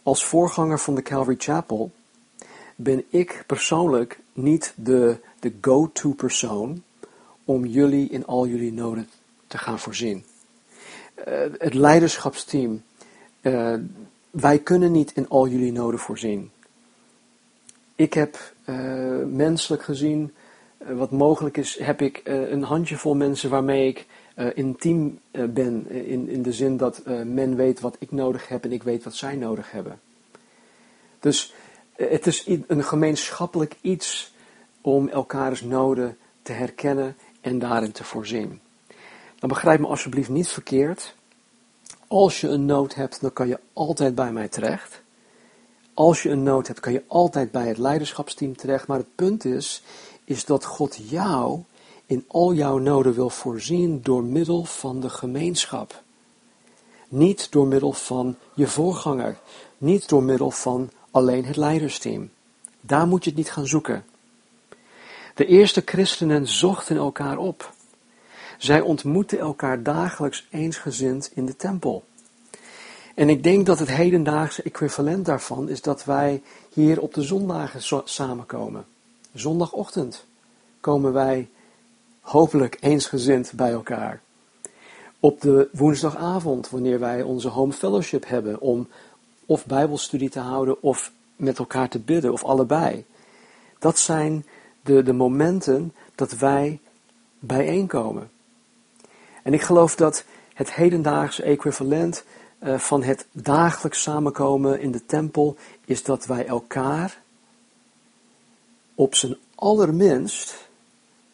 als 0.04 0.26
voorganger 0.26 0.80
van 0.80 0.96
de 0.96 1.02
Calvary 1.02 1.36
Chapel 1.40 1.92
ben 2.76 3.04
ik 3.10 3.44
persoonlijk 3.48 4.20
niet 4.34 4.74
de, 4.76 5.18
de 5.40 5.54
go-to 5.62 6.12
persoon 6.12 6.84
om 7.46 7.66
jullie 7.66 8.10
in 8.10 8.26
al 8.26 8.48
jullie 8.48 8.74
noden 8.74 9.10
te 9.48 9.58
gaan 9.58 9.80
voorzien. 9.80 10.26
Uh, 11.28 11.40
het 11.58 11.74
leiderschapsteam, 11.74 12.84
uh, 13.42 13.74
wij 14.30 14.60
kunnen 14.60 14.92
niet 14.92 15.12
in 15.12 15.30
al 15.30 15.48
jullie 15.48 15.72
noden 15.72 16.00
voorzien. 16.00 16.52
Ik 17.96 18.14
heb 18.14 18.38
uh, 18.66 18.76
menselijk 19.26 19.84
gezien, 19.84 20.34
wat 20.78 21.12
mogelijk 21.12 21.58
is, 21.58 21.80
heb 21.80 22.02
ik 22.02 22.22
een 22.26 22.64
handjevol 22.64 23.16
mensen 23.16 23.50
waarmee 23.50 23.88
ik 23.88 24.06
intiem 24.54 25.20
ben. 25.32 25.90
In, 25.90 26.30
in 26.30 26.42
de 26.42 26.54
zin 26.54 26.78
dat 26.78 27.02
men 27.26 27.56
weet 27.56 27.80
wat 27.80 27.96
ik 28.00 28.12
nodig 28.12 28.48
heb 28.48 28.64
en 28.64 28.72
ik 28.72 28.84
weet 28.84 29.04
wat 29.04 29.16
zij 29.16 29.36
nodig 29.36 29.72
hebben. 29.72 30.00
Dus 31.20 31.54
het 31.96 32.28
is 32.28 32.46
een 32.68 32.84
gemeenschappelijk 32.84 33.76
iets 33.82 34.34
om 34.82 35.10
elkaars 35.10 35.62
noden 35.62 36.18
te 36.42 36.52
herkennen 36.52 37.16
en 37.42 37.60
daarin 37.60 37.92
te 37.92 38.04
voorzien. 38.04 38.60
Dan 39.40 39.50
begrijp 39.50 39.80
me 39.80 39.88
alsjeblieft 39.88 40.30
niet 40.30 40.48
verkeerd. 40.48 41.16
Als 42.08 42.42
je 42.42 42.48
een 42.48 42.66
nood 42.66 42.96
hebt, 42.96 43.22
dan 43.22 43.34
kan 43.34 43.48
je 43.48 43.60
altijd 43.74 44.16
bij 44.16 44.32
mij 44.32 44.48
terecht. 44.48 45.02
Als 45.96 46.24
je 46.24 46.30
een 46.30 46.44
nood 46.44 46.68
hebt, 46.68 46.80
kan 46.80 46.94
je 46.94 47.04
altijd 47.08 47.52
bij 47.52 47.68
het 47.68 47.78
leiderschapsteam 47.78 48.56
terecht. 48.56 48.88
Maar 48.88 48.98
het 48.98 49.16
punt 49.16 49.46
is, 49.46 49.84
is 50.24 50.46
dat 50.46 50.66
God 50.66 50.98
jou 51.10 51.64
in 52.06 52.26
al 52.28 52.54
jouw 52.54 52.78
noden 52.78 53.14
wil 53.14 53.30
voorzien 53.30 54.02
door 54.02 54.24
middel 54.24 54.64
van 54.64 55.00
de 55.00 55.10
gemeenschap. 55.10 56.04
Niet 57.08 57.52
door 57.52 57.68
middel 57.68 57.92
van 57.92 58.36
je 58.54 58.68
voorganger. 58.68 59.38
Niet 59.78 60.10
door 60.10 60.24
middel 60.24 60.52
van 60.52 60.90
alleen 61.12 61.46
het 61.46 61.56
leidersteam. 61.56 62.30
Daar 62.82 63.08
moet 63.08 63.24
je 63.24 63.30
het 63.30 63.40
niet 63.40 63.52
gaan 63.52 63.68
zoeken. 63.68 64.06
De 65.36 65.46
eerste 65.46 65.82
christenen 65.86 66.48
zochten 66.48 66.98
elkaar 66.98 67.38
op. 67.38 67.74
Zij 68.58 68.82
ontmoetten 68.82 69.40
elkaar 69.40 69.84
dagelijks 69.84 70.48
eensgezind 70.52 71.32
in 71.34 71.46
de 71.46 71.56
tempel. 71.56 72.04
En 73.16 73.30
ik 73.30 73.44
denk 73.44 73.66
dat 73.66 73.80
het 73.80 73.92
hedendaagse 73.92 74.64
equivalent 74.64 75.26
daarvan 75.26 75.70
is 75.70 75.82
dat 75.82 76.04
wij 76.06 76.42
hier 76.74 77.02
op 77.02 77.14
de 77.14 77.22
zondagen 77.22 78.04
samenkomen. 78.04 78.86
Zondagochtend 79.34 80.26
komen 80.80 81.14
wij 81.14 81.50
hopelijk 82.22 82.78
eensgezind 82.80 83.52
bij 83.56 83.72
elkaar. 83.72 84.22
Op 85.20 85.42
de 85.42 85.70
woensdagavond, 85.72 86.70
wanneer 86.70 87.00
wij 87.00 87.22
onze 87.22 87.48
home 87.48 87.74
fellowship 87.74 88.28
hebben 88.28 88.60
om 88.60 88.88
of 89.46 89.66
bijbelstudie 89.66 90.30
te 90.30 90.40
houden 90.40 90.82
of 90.82 91.12
met 91.36 91.60
elkaar 91.60 91.90
te 91.90 92.00
bidden 92.00 92.32
of 92.32 92.44
allebei. 92.44 93.06
Dat 93.80 94.00
zijn 94.00 94.46
de, 94.82 95.04
de 95.04 95.14
momenten 95.14 95.94
dat 96.16 96.32
wij 96.38 96.80
bijeenkomen. 97.40 98.30
En 99.44 99.54
ik 99.54 99.62
geloof 99.62 99.96
dat 99.96 100.26
het 100.54 100.74
hedendaagse 100.74 101.44
equivalent 101.44 102.24
van 102.62 103.04
het 103.04 103.28
dagelijks 103.32 104.02
samenkomen 104.02 104.80
in 104.80 104.92
de 104.92 105.06
tempel 105.06 105.56
is 105.86 106.04
dat 106.04 106.26
wij 106.26 106.46
elkaar 106.46 107.22
op 108.96 109.16
zijn 109.16 109.38
allerminst 109.56 110.68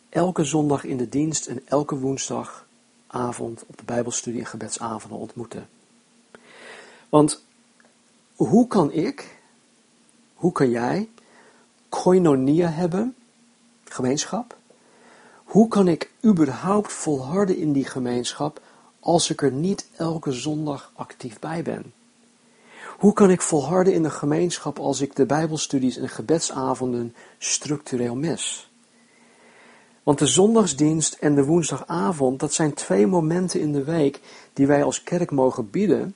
elke 0.09 0.43
zondag 0.43 0.83
in 0.83 0.97
de 0.97 1.09
dienst 1.09 1.47
en 1.47 1.61
elke 1.67 1.95
woensdagavond 1.95 3.63
op 3.67 3.77
de 3.77 3.83
Bijbelstudie 3.85 4.39
en 4.39 4.45
gebedsavonden 4.45 5.19
ontmoeten. 5.19 5.69
Want 7.09 7.43
hoe 8.35 8.67
kan 8.67 8.91
ik, 8.91 9.39
hoe 10.33 10.51
kan 10.51 10.69
jij 10.69 11.09
koinonia 11.89 12.69
hebben, 12.69 13.15
gemeenschap? 13.83 14.57
Hoe 15.43 15.67
kan 15.67 15.87
ik 15.87 16.11
überhaupt 16.25 16.93
volharden 16.93 17.57
in 17.57 17.71
die 17.71 17.85
gemeenschap 17.85 18.61
als 19.01 19.29
ik 19.29 19.41
er 19.41 19.51
niet 19.51 19.87
elke 19.95 20.31
zondag 20.31 20.91
actief 20.95 21.39
bij 21.39 21.63
ben? 21.63 21.93
Hoe 22.97 23.13
kan 23.13 23.31
ik 23.31 23.41
volharden 23.41 23.93
in 23.93 24.03
de 24.03 24.09
gemeenschap 24.09 24.79
als 24.79 25.01
ik 25.01 25.15
de 25.15 25.25
Bijbelstudies 25.25 25.97
en 25.97 26.09
gebedsavonden 26.09 27.15
structureel 27.37 28.15
mis? 28.15 28.69
Want 30.03 30.19
de 30.19 30.27
zondagsdienst 30.27 31.13
en 31.13 31.35
de 31.35 31.45
woensdagavond, 31.45 32.39
dat 32.39 32.53
zijn 32.53 32.73
twee 32.73 33.07
momenten 33.07 33.59
in 33.59 33.71
de 33.71 33.83
week 33.83 34.19
die 34.53 34.67
wij 34.67 34.83
als 34.83 35.03
kerk 35.03 35.31
mogen 35.31 35.69
bieden 35.69 36.15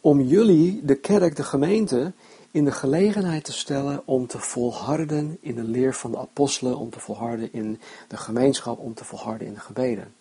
om 0.00 0.20
jullie, 0.20 0.80
de 0.84 0.94
kerk, 0.94 1.36
de 1.36 1.42
gemeente, 1.42 2.12
in 2.50 2.64
de 2.64 2.72
gelegenheid 2.72 3.44
te 3.44 3.52
stellen 3.52 4.02
om 4.04 4.26
te 4.26 4.38
volharden 4.38 5.38
in 5.40 5.54
de 5.54 5.62
leer 5.62 5.94
van 5.94 6.10
de 6.10 6.18
apostelen, 6.18 6.78
om 6.78 6.90
te 6.90 7.00
volharden 7.00 7.52
in 7.52 7.80
de 8.08 8.16
gemeenschap, 8.16 8.78
om 8.78 8.94
te 8.94 9.04
volharden 9.04 9.46
in 9.46 9.54
de 9.54 9.60
gebeden. 9.60 10.12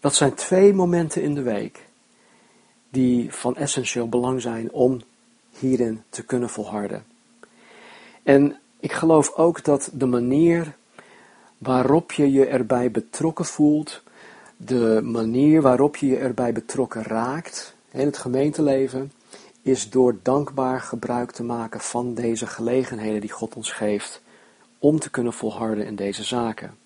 Dat 0.00 0.14
zijn 0.14 0.34
twee 0.34 0.74
momenten 0.74 1.22
in 1.22 1.34
de 1.34 1.42
week 1.42 1.84
die 2.90 3.32
van 3.32 3.56
essentieel 3.56 4.08
belang 4.08 4.40
zijn 4.40 4.72
om 4.72 5.00
hierin 5.58 6.02
te 6.08 6.24
kunnen 6.24 6.48
volharden. 6.48 7.04
En 8.22 8.58
ik 8.80 8.92
geloof 8.92 9.34
ook 9.34 9.64
dat 9.64 9.90
de 9.92 10.06
manier 10.06 10.74
waarop 11.58 12.12
je 12.12 12.32
je 12.32 12.46
erbij 12.46 12.90
betrokken 12.90 13.44
voelt, 13.44 14.02
de 14.56 15.00
manier 15.04 15.62
waarop 15.62 15.96
je 15.96 16.06
je 16.06 16.16
erbij 16.16 16.52
betrokken 16.52 17.02
raakt 17.02 17.74
in 17.90 18.06
het 18.06 18.18
gemeenteleven, 18.18 19.12
is 19.62 19.90
door 19.90 20.18
dankbaar 20.22 20.80
gebruik 20.80 21.30
te 21.30 21.42
maken 21.42 21.80
van 21.80 22.14
deze 22.14 22.46
gelegenheden 22.46 23.20
die 23.20 23.30
God 23.30 23.54
ons 23.54 23.72
geeft 23.72 24.22
om 24.78 24.98
te 24.98 25.10
kunnen 25.10 25.32
volharden 25.32 25.86
in 25.86 25.96
deze 25.96 26.24
zaken. 26.24 26.76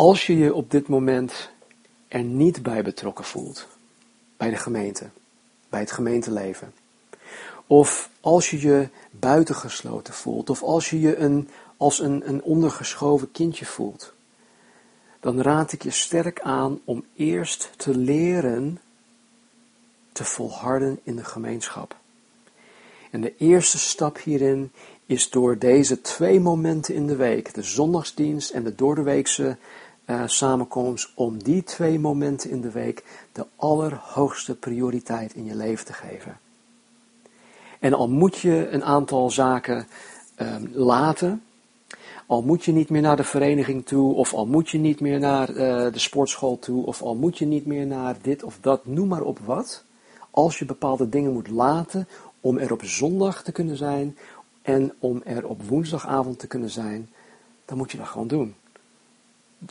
Als 0.00 0.26
je 0.26 0.38
je 0.38 0.54
op 0.54 0.70
dit 0.70 0.88
moment 0.88 1.50
er 2.08 2.22
niet 2.22 2.62
bij 2.62 2.82
betrokken 2.82 3.24
voelt, 3.24 3.66
bij 4.36 4.50
de 4.50 4.56
gemeente, 4.56 5.08
bij 5.68 5.80
het 5.80 5.90
gemeenteleven, 5.90 6.72
of 7.66 8.10
als 8.20 8.50
je 8.50 8.60
je 8.60 8.88
buitengesloten 9.10 10.14
voelt, 10.14 10.50
of 10.50 10.62
als 10.62 10.90
je 10.90 11.00
je 11.00 11.16
een, 11.16 11.48
als 11.76 11.98
een, 11.98 12.28
een 12.28 12.42
ondergeschoven 12.42 13.30
kindje 13.32 13.66
voelt, 13.66 14.12
dan 15.20 15.40
raad 15.40 15.72
ik 15.72 15.82
je 15.82 15.90
sterk 15.90 16.40
aan 16.40 16.80
om 16.84 17.04
eerst 17.14 17.70
te 17.76 17.96
leren 17.96 18.80
te 20.12 20.24
volharden 20.24 21.00
in 21.02 21.16
de 21.16 21.24
gemeenschap. 21.24 21.96
En 23.10 23.20
de 23.20 23.36
eerste 23.36 23.78
stap 23.78 24.18
hierin 24.18 24.72
is 25.06 25.30
door 25.30 25.58
deze 25.58 26.00
twee 26.00 26.40
momenten 26.40 26.94
in 26.94 27.06
de 27.06 27.16
week, 27.16 27.54
de 27.54 27.62
zondagsdienst 27.62 28.50
en 28.50 28.64
de 28.64 28.74
doordeweekse 28.74 29.56
uh, 30.10 30.22
samenkomst, 30.26 31.12
om 31.14 31.42
die 31.42 31.62
twee 31.62 31.98
momenten 31.98 32.50
in 32.50 32.60
de 32.60 32.70
week 32.70 33.04
de 33.32 33.46
allerhoogste 33.56 34.54
prioriteit 34.54 35.34
in 35.34 35.44
je 35.44 35.54
leven 35.54 35.86
te 35.86 35.92
geven. 35.92 36.38
En 37.78 37.94
al 37.94 38.08
moet 38.08 38.38
je 38.38 38.68
een 38.70 38.84
aantal 38.84 39.30
zaken 39.30 39.86
um, 40.40 40.70
laten, 40.72 41.42
al 42.26 42.42
moet 42.42 42.64
je 42.64 42.72
niet 42.72 42.90
meer 42.90 43.02
naar 43.02 43.16
de 43.16 43.24
vereniging 43.24 43.86
toe, 43.86 44.14
of 44.14 44.34
al 44.34 44.46
moet 44.46 44.68
je 44.68 44.78
niet 44.78 45.00
meer 45.00 45.18
naar 45.18 45.50
uh, 45.50 45.56
de 45.92 45.98
sportschool 45.98 46.58
toe, 46.58 46.86
of 46.86 47.02
al 47.02 47.14
moet 47.14 47.38
je 47.38 47.46
niet 47.46 47.66
meer 47.66 47.86
naar 47.86 48.16
dit 48.22 48.42
of 48.42 48.58
dat, 48.60 48.86
noem 48.86 49.08
maar 49.08 49.22
op 49.22 49.38
wat. 49.38 49.84
Als 50.30 50.58
je 50.58 50.64
bepaalde 50.64 51.08
dingen 51.08 51.32
moet 51.32 51.48
laten 51.48 52.08
om 52.40 52.58
er 52.58 52.72
op 52.72 52.84
zondag 52.84 53.42
te 53.42 53.52
kunnen 53.52 53.76
zijn 53.76 54.16
en 54.62 54.92
om 54.98 55.22
er 55.24 55.46
op 55.46 55.62
woensdagavond 55.62 56.38
te 56.38 56.46
kunnen 56.46 56.70
zijn, 56.70 57.08
dan 57.64 57.76
moet 57.76 57.90
je 57.90 57.98
dat 57.98 58.06
gewoon 58.06 58.28
doen. 58.28 58.54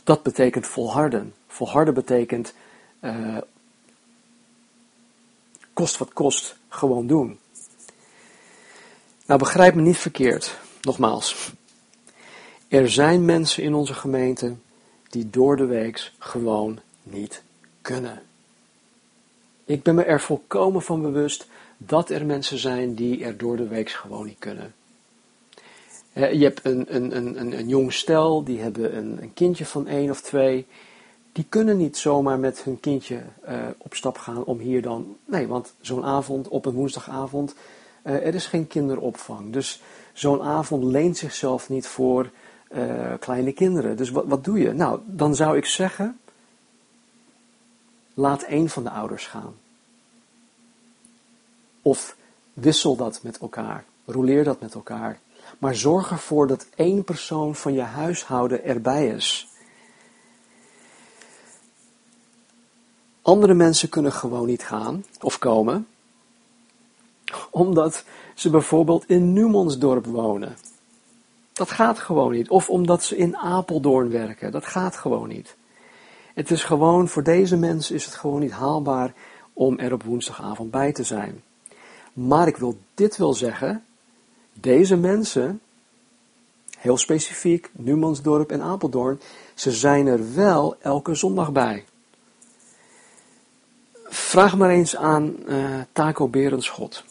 Dat 0.04 0.22
betekent 0.22 0.66
volharden. 0.66 1.34
Volharden 1.46 1.94
betekent 1.94 2.54
uh, 3.00 3.38
kost 5.72 5.96
wat 5.96 6.12
kost, 6.12 6.56
gewoon 6.68 7.06
doen. 7.06 7.38
Nou, 9.26 9.38
begrijp 9.38 9.74
me 9.74 9.82
niet 9.82 9.98
verkeerd, 9.98 10.58
nogmaals. 10.82 11.52
Er 12.68 12.90
zijn 12.90 13.24
mensen 13.24 13.62
in 13.62 13.74
onze 13.74 13.94
gemeente 13.94 14.54
die 15.08 15.30
door 15.30 15.56
de 15.56 15.66
weeks 15.66 16.14
gewoon 16.18 16.80
niet 17.02 17.42
kunnen. 17.82 18.22
Ik 19.64 19.82
ben 19.82 19.94
me 19.94 20.02
er 20.02 20.20
volkomen 20.20 20.82
van 20.82 21.02
bewust 21.02 21.46
dat 21.76 22.10
er 22.10 22.26
mensen 22.26 22.58
zijn 22.58 22.94
die 22.94 23.24
er 23.24 23.36
door 23.36 23.56
de 23.56 23.68
weeks 23.68 23.94
gewoon 23.94 24.26
niet 24.26 24.38
kunnen. 24.38 24.74
Je 26.12 26.42
hebt 26.42 26.64
een, 26.64 26.94
een, 26.94 27.16
een, 27.16 27.58
een, 27.58 27.68
jong 27.68 27.92
stel, 27.92 28.44
die 28.44 28.60
hebben 28.60 28.96
een, 28.96 29.30
kindje 29.34 29.66
van 29.66 29.86
één 29.86 30.10
of 30.10 30.20
twee. 30.20 30.66
Die 31.32 31.46
kunnen 31.48 31.76
niet 31.76 31.96
zomaar 31.96 32.38
met 32.38 32.62
hun 32.62 32.80
kindje 32.80 33.22
uh, 33.48 33.54
op 33.78 33.94
stap 33.94 34.18
gaan 34.18 34.44
om 34.44 34.58
hier 34.58 34.82
dan. 34.82 35.16
Nee, 35.24 35.46
want 35.46 35.74
zo'n 35.80 36.04
avond 36.04 36.48
op 36.48 36.66
een 36.66 36.72
woensdagavond, 36.72 37.54
uh, 38.04 38.26
er 38.26 38.34
is 38.34 38.46
geen 38.46 38.66
kinderopvang. 38.66 39.52
Dus 39.52 39.82
zo'n 40.12 40.42
avond 40.42 40.84
leent 40.84 41.16
zichzelf 41.16 41.68
niet 41.68 41.86
voor 41.86 42.30
uh, 42.72 43.12
kleine 43.18 43.52
kinderen. 43.52 43.96
Dus 43.96 44.10
wat, 44.10 44.24
wat 44.26 44.44
doe 44.44 44.58
je? 44.58 44.72
Nou, 44.72 45.00
dan 45.06 45.34
zou 45.34 45.56
ik 45.56 45.64
zeggen, 45.64 46.18
laat 48.14 48.42
één 48.42 48.68
van 48.68 48.82
de 48.82 48.90
ouders 48.90 49.26
gaan. 49.26 49.54
Of 51.82 52.16
wissel 52.52 52.96
dat 52.96 53.20
met 53.22 53.38
elkaar, 53.38 53.84
rouleer 54.04 54.44
dat 54.44 54.60
met 54.60 54.74
elkaar. 54.74 55.20
Maar 55.58 55.74
zorg 55.74 56.10
ervoor 56.10 56.46
dat 56.46 56.66
één 56.76 57.04
persoon 57.04 57.54
van 57.54 57.72
je 57.72 57.80
huishouden 57.80 58.64
erbij 58.64 59.08
is. 59.08 59.48
Andere 63.22 63.54
mensen 63.54 63.88
kunnen 63.88 64.12
gewoon 64.12 64.46
niet 64.46 64.62
gaan 64.62 65.04
of 65.20 65.38
komen, 65.38 65.86
omdat 67.50 68.04
ze 68.34 68.50
bijvoorbeeld 68.50 69.08
in 69.08 69.32
Numonsdorp 69.32 70.06
wonen. 70.06 70.56
Dat 71.52 71.70
gaat 71.70 71.98
gewoon 71.98 72.32
niet. 72.32 72.48
Of 72.48 72.70
omdat 72.70 73.02
ze 73.02 73.16
in 73.16 73.36
Apeldoorn 73.36 74.10
werken. 74.10 74.52
Dat 74.52 74.66
gaat 74.66 74.96
gewoon 74.96 75.28
niet. 75.28 75.56
Het 76.34 76.50
is 76.50 76.64
gewoon, 76.64 77.08
voor 77.08 77.22
deze 77.22 77.56
mensen 77.56 77.94
is 77.94 78.04
het 78.04 78.14
gewoon 78.14 78.40
niet 78.40 78.50
haalbaar 78.50 79.14
om 79.52 79.78
er 79.78 79.92
op 79.92 80.02
woensdagavond 80.02 80.70
bij 80.70 80.92
te 80.92 81.04
zijn. 81.04 81.42
Maar 82.12 82.46
ik 82.46 82.56
wil 82.56 82.78
dit 82.94 83.16
wel 83.16 83.34
zeggen. 83.34 83.84
Deze 84.52 84.96
mensen, 84.96 85.60
heel 86.78 86.96
specifiek, 86.96 87.70
Numansdorp 87.72 88.50
en 88.50 88.62
Apeldoorn, 88.62 89.20
ze 89.54 89.70
zijn 89.70 90.06
er 90.06 90.34
wel 90.34 90.76
elke 90.80 91.14
zondag 91.14 91.52
bij. 91.52 91.84
Vraag 94.04 94.56
maar 94.56 94.70
eens 94.70 94.96
aan 94.96 95.34
uh, 95.46 95.80
Taco 95.92 96.28
Berenschot. 96.28 97.04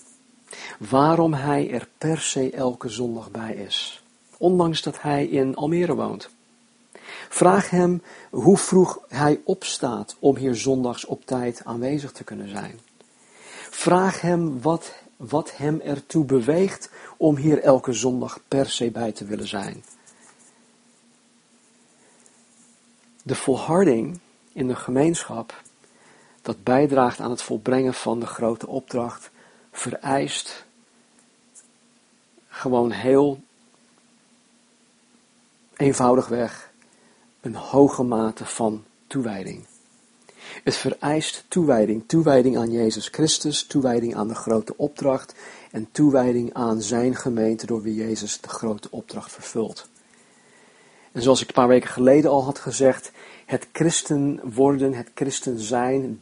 Waarom 0.90 1.34
hij 1.34 1.72
er 1.72 1.88
per 1.98 2.20
se 2.20 2.52
elke 2.52 2.90
zondag 2.90 3.32
bij 3.32 3.54
is 3.54 4.04
ondanks 4.40 4.82
dat 4.82 5.02
hij 5.02 5.26
in 5.26 5.56
Almere 5.56 5.96
woont. 5.96 6.30
Vraag 7.30 7.70
hem 7.70 8.02
hoe 8.30 8.58
vroeg 8.58 9.00
hij 9.08 9.42
opstaat 9.44 10.16
om 10.20 10.36
hier 10.36 10.56
zondags 10.56 11.06
op 11.06 11.26
tijd 11.26 11.62
aanwezig 11.64 12.12
te 12.12 12.24
kunnen 12.24 12.50
zijn. 12.50 12.80
Vraag 13.70 14.22
hem 14.22 14.62
wat, 14.62 14.94
wat 15.20 15.58
hem 15.58 15.80
ertoe 15.80 16.26
beweegt 16.26 16.90
om 17.18 17.36
hier 17.36 17.62
elke 17.62 17.94
zondag 17.94 18.40
per 18.48 18.70
se 18.70 18.92
bij 18.92 19.12
te 19.12 19.26
willen 19.26 19.48
zijn. 19.48 19.84
De 23.24 23.36
volharding 23.36 24.20
in 24.54 24.68
de 24.68 24.76
gemeenschap 24.76 25.62
dat 26.42 26.64
bijdraagt 26.64 27.20
aan 27.20 27.30
het 27.30 27.42
volbrengen 27.42 27.94
van 27.94 28.20
de 28.20 28.26
grote 28.26 28.68
opdracht, 28.68 29.32
vereist 29.72 30.66
gewoon 32.48 32.92
heel 32.92 33.42
eenvoudigweg 35.76 36.72
een 37.42 37.56
hoge 37.56 38.04
mate 38.04 38.46
van 38.46 38.86
toewijding. 39.08 39.66
Het 40.64 40.76
vereist 40.76 41.46
toewijding, 41.48 42.04
toewijding 42.08 42.58
aan 42.58 42.72
Jezus 42.72 43.08
Christus, 43.08 43.64
toewijding 43.64 44.16
aan 44.16 44.28
de 44.28 44.36
grote 44.36 44.74
opdracht 44.78 45.36
en 45.72 45.88
toewijding 45.92 46.54
aan 46.54 46.82
zijn 46.82 47.16
gemeente 47.16 47.66
door 47.66 47.82
wie 47.82 47.96
Jezus 47.96 48.42
de 48.42 48.50
grote 48.50 48.88
opdracht 48.92 49.32
vervult. 49.32 49.90
En 51.12 51.22
zoals 51.22 51.42
ik 51.42 51.48
een 51.48 51.54
paar 51.54 51.68
weken 51.68 51.90
geleden 51.90 52.32
al 52.32 52.44
had 52.44 52.60
gezegd, 52.60 53.12
het 53.46 53.68
christen 53.72 54.40
worden, 54.44 54.94
het 54.94 55.10
christen 55.14 55.60
zijn, 55.60 56.18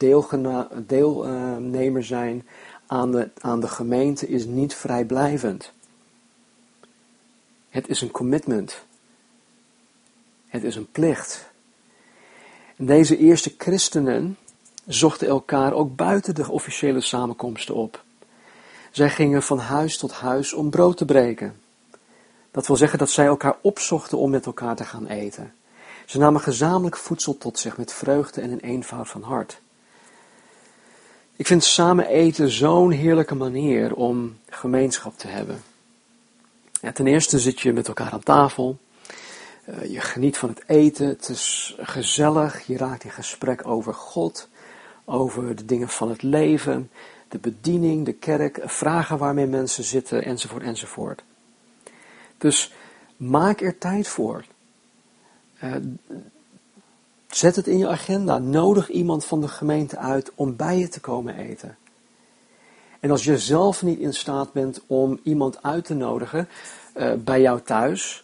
deelnemer 0.87 2.03
zijn 2.03 2.47
aan 2.87 3.11
de, 3.11 3.29
aan 3.39 3.59
de 3.59 3.67
gemeente 3.67 4.27
is 4.27 4.45
niet 4.45 4.75
vrijblijvend. 4.75 5.71
Het 7.69 7.87
is 7.87 8.01
een 8.01 8.11
commitment. 8.11 8.85
Het 10.47 10.63
is 10.63 10.75
een 10.75 10.91
plicht. 10.91 11.49
Deze 12.79 13.17
eerste 13.17 13.53
christenen 13.57 14.37
zochten 14.85 15.27
elkaar 15.27 15.73
ook 15.73 15.95
buiten 15.95 16.35
de 16.35 16.51
officiële 16.51 17.01
samenkomsten 17.01 17.75
op. 17.75 18.03
Zij 18.91 19.09
gingen 19.09 19.43
van 19.43 19.59
huis 19.59 19.97
tot 19.97 20.11
huis 20.11 20.53
om 20.53 20.69
brood 20.69 20.97
te 20.97 21.05
breken. 21.05 21.61
Dat 22.51 22.67
wil 22.67 22.75
zeggen 22.75 22.99
dat 22.99 23.09
zij 23.09 23.25
elkaar 23.25 23.55
opzochten 23.61 24.17
om 24.17 24.29
met 24.29 24.45
elkaar 24.45 24.75
te 24.75 24.85
gaan 24.85 25.07
eten. 25.07 25.53
Ze 26.05 26.17
namen 26.17 26.41
gezamenlijk 26.41 26.97
voedsel 26.97 27.37
tot 27.37 27.59
zich 27.59 27.77
met 27.77 27.93
vreugde 27.93 28.41
en 28.41 28.51
een 28.51 28.59
eenvoud 28.59 29.09
van 29.09 29.21
hart. 29.21 29.59
Ik 31.35 31.47
vind 31.47 31.63
samen 31.63 32.07
eten 32.07 32.49
zo'n 32.49 32.91
heerlijke 32.91 33.35
manier 33.35 33.95
om 33.95 34.37
gemeenschap 34.49 35.17
te 35.17 35.27
hebben. 35.27 35.63
Ja, 36.81 36.91
ten 36.91 37.07
eerste 37.07 37.39
zit 37.39 37.59
je 37.59 37.73
met 37.73 37.87
elkaar 37.87 38.11
aan 38.11 38.23
tafel. 38.23 38.77
Uh, 39.69 39.91
je 39.91 39.99
geniet 39.99 40.37
van 40.37 40.49
het 40.49 40.63
eten. 40.67 41.07
Het 41.07 41.29
is 41.29 41.75
gezellig. 41.79 42.67
Je 42.67 42.77
raakt 42.77 43.03
in 43.03 43.11
gesprek 43.11 43.67
over 43.67 43.93
God, 43.93 44.49
over 45.05 45.55
de 45.55 45.65
dingen 45.65 45.89
van 45.89 46.09
het 46.09 46.21
leven, 46.21 46.91
de 47.27 47.37
bediening, 47.37 48.05
de 48.05 48.13
kerk, 48.13 48.61
vragen 48.65 49.17
waarmee 49.17 49.47
mensen 49.47 49.83
zitten, 49.83 50.23
enzovoort, 50.23 50.63
enzovoort. 50.63 51.23
Dus 52.37 52.73
maak 53.17 53.61
er 53.61 53.77
tijd 53.77 54.07
voor. 54.07 54.45
Uh, 55.63 55.75
zet 57.27 57.55
het 57.55 57.67
in 57.67 57.77
je 57.77 57.87
agenda. 57.87 58.37
Nodig 58.37 58.89
iemand 58.89 59.25
van 59.25 59.41
de 59.41 59.47
gemeente 59.47 59.97
uit 59.97 60.31
om 60.35 60.55
bij 60.55 60.77
je 60.77 60.87
te 60.87 60.99
komen 60.99 61.35
eten. 61.35 61.77
En 62.99 63.11
als 63.11 63.23
je 63.23 63.37
zelf 63.37 63.83
niet 63.83 63.99
in 63.99 64.13
staat 64.13 64.51
bent 64.53 64.81
om 64.87 65.19
iemand 65.23 65.63
uit 65.63 65.85
te 65.85 65.93
nodigen 65.93 66.49
uh, 66.97 67.13
bij 67.13 67.41
jou 67.41 67.61
thuis, 67.61 68.23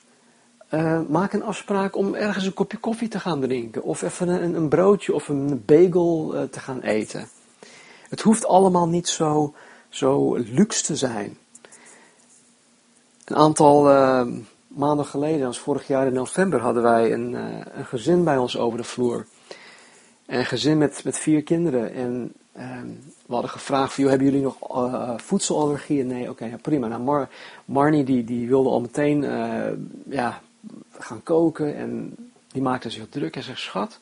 uh, 0.73 0.99
maak 1.07 1.33
een 1.33 1.43
afspraak 1.43 1.95
om 1.95 2.13
ergens 2.13 2.45
een 2.45 2.53
kopje 2.53 2.77
koffie 2.77 3.07
te 3.07 3.19
gaan 3.19 3.41
drinken. 3.41 3.83
Of 3.83 4.01
even 4.01 4.27
een, 4.27 4.55
een 4.55 4.69
broodje 4.69 5.13
of 5.13 5.27
een 5.29 5.63
bagel 5.65 6.35
te 6.51 6.59
gaan 6.59 6.81
eten. 6.81 7.27
Het 8.09 8.21
hoeft 8.21 8.45
allemaal 8.45 8.87
niet 8.87 9.07
zo, 9.07 9.53
zo 9.89 10.35
luxe 10.35 10.83
te 10.83 10.95
zijn. 10.95 11.37
Een 13.25 13.35
aantal 13.35 13.89
uh, 13.89 14.27
maanden 14.67 15.05
geleden, 15.05 15.47
als 15.47 15.59
vorig 15.59 15.87
jaar 15.87 16.07
in 16.07 16.13
november, 16.13 16.59
hadden 16.59 16.83
wij 16.83 17.13
een, 17.13 17.33
een 17.77 17.85
gezin 17.85 18.23
bij 18.23 18.37
ons 18.37 18.57
over 18.57 18.77
de 18.77 18.83
vloer. 18.83 19.25
een 20.25 20.45
gezin 20.45 20.77
met, 20.77 21.03
met 21.03 21.17
vier 21.17 21.43
kinderen. 21.43 21.93
En 21.93 22.33
uh, 22.57 22.81
we 23.25 23.33
hadden 23.33 23.51
gevraagd, 23.51 23.93
van, 23.93 24.03
hebben 24.03 24.27
jullie 24.27 24.41
nog 24.41 24.57
voedselallergieën? 25.21 26.07
Nee, 26.07 26.29
oké, 26.29 26.57
prima. 26.61 26.87
Nou, 26.87 27.01
Mar 27.01 27.29
Marnie 27.65 28.03
die, 28.03 28.23
die 28.23 28.47
wilde 28.47 28.69
al 28.69 28.81
meteen 28.81 29.21
ja, 30.09 30.41
gaan 30.99 31.23
koken 31.23 31.75
en 31.75 32.15
die 32.47 32.61
maakte 32.61 32.89
zich 32.89 33.09
druk 33.09 33.35
en 33.35 33.43
zegt, 33.43 33.59
schat, 33.59 33.99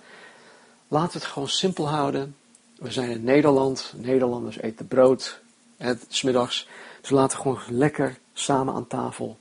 laten 0.88 1.12
we 1.12 1.18
het 1.18 1.34
gewoon 1.34 1.48
simpel 1.48 1.90
houden. 1.90 2.36
We 2.78 2.92
zijn 2.92 3.10
in 3.10 3.24
Nederland, 3.24 3.94
Nederlanders 3.98 4.60
eten 4.60 4.88
brood, 4.88 5.42
het, 5.78 6.06
smiddags. 6.08 6.68
Dus 7.02 7.10
laten 7.10 7.38
we 7.38 7.44
gewoon 7.44 7.62
lekker 7.70 8.18
samen 8.34 8.74
aan 8.74 8.88
tafel 8.88 9.38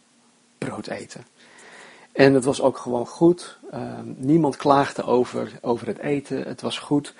brood 0.58 0.86
eten. 0.86 1.26
En 2.12 2.34
het 2.34 2.44
was 2.44 2.60
ook 2.60 2.78
gewoon 2.78 3.06
goed. 3.06 3.58
Uh, 3.74 3.98
niemand 4.16 4.56
klaagde 4.56 5.02
over, 5.02 5.58
over 5.60 5.86
het 5.86 5.98
eten. 5.98 6.42
Het 6.42 6.60
was 6.60 6.78
goed. 6.78 7.14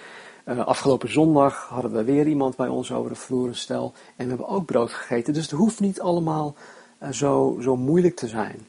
Uh, 0.44 0.66
afgelopen 0.66 1.12
zondag 1.12 1.68
hadden 1.68 1.92
we 1.92 2.04
weer 2.04 2.26
iemand 2.26 2.56
bij 2.56 2.68
ons 2.68 2.92
over 2.92 3.10
de 3.10 3.16
vloer, 3.16 3.54
stel. 3.54 3.92
En 4.16 4.24
we 4.24 4.28
hebben 4.28 4.48
ook 4.48 4.66
brood 4.66 4.92
gegeten. 4.92 5.32
Dus 5.32 5.42
het 5.42 5.50
hoeft 5.50 5.80
niet 5.80 6.00
allemaal 6.00 6.54
uh, 7.02 7.10
zo, 7.10 7.58
zo 7.60 7.76
moeilijk 7.76 8.16
te 8.16 8.28
zijn. 8.28 8.66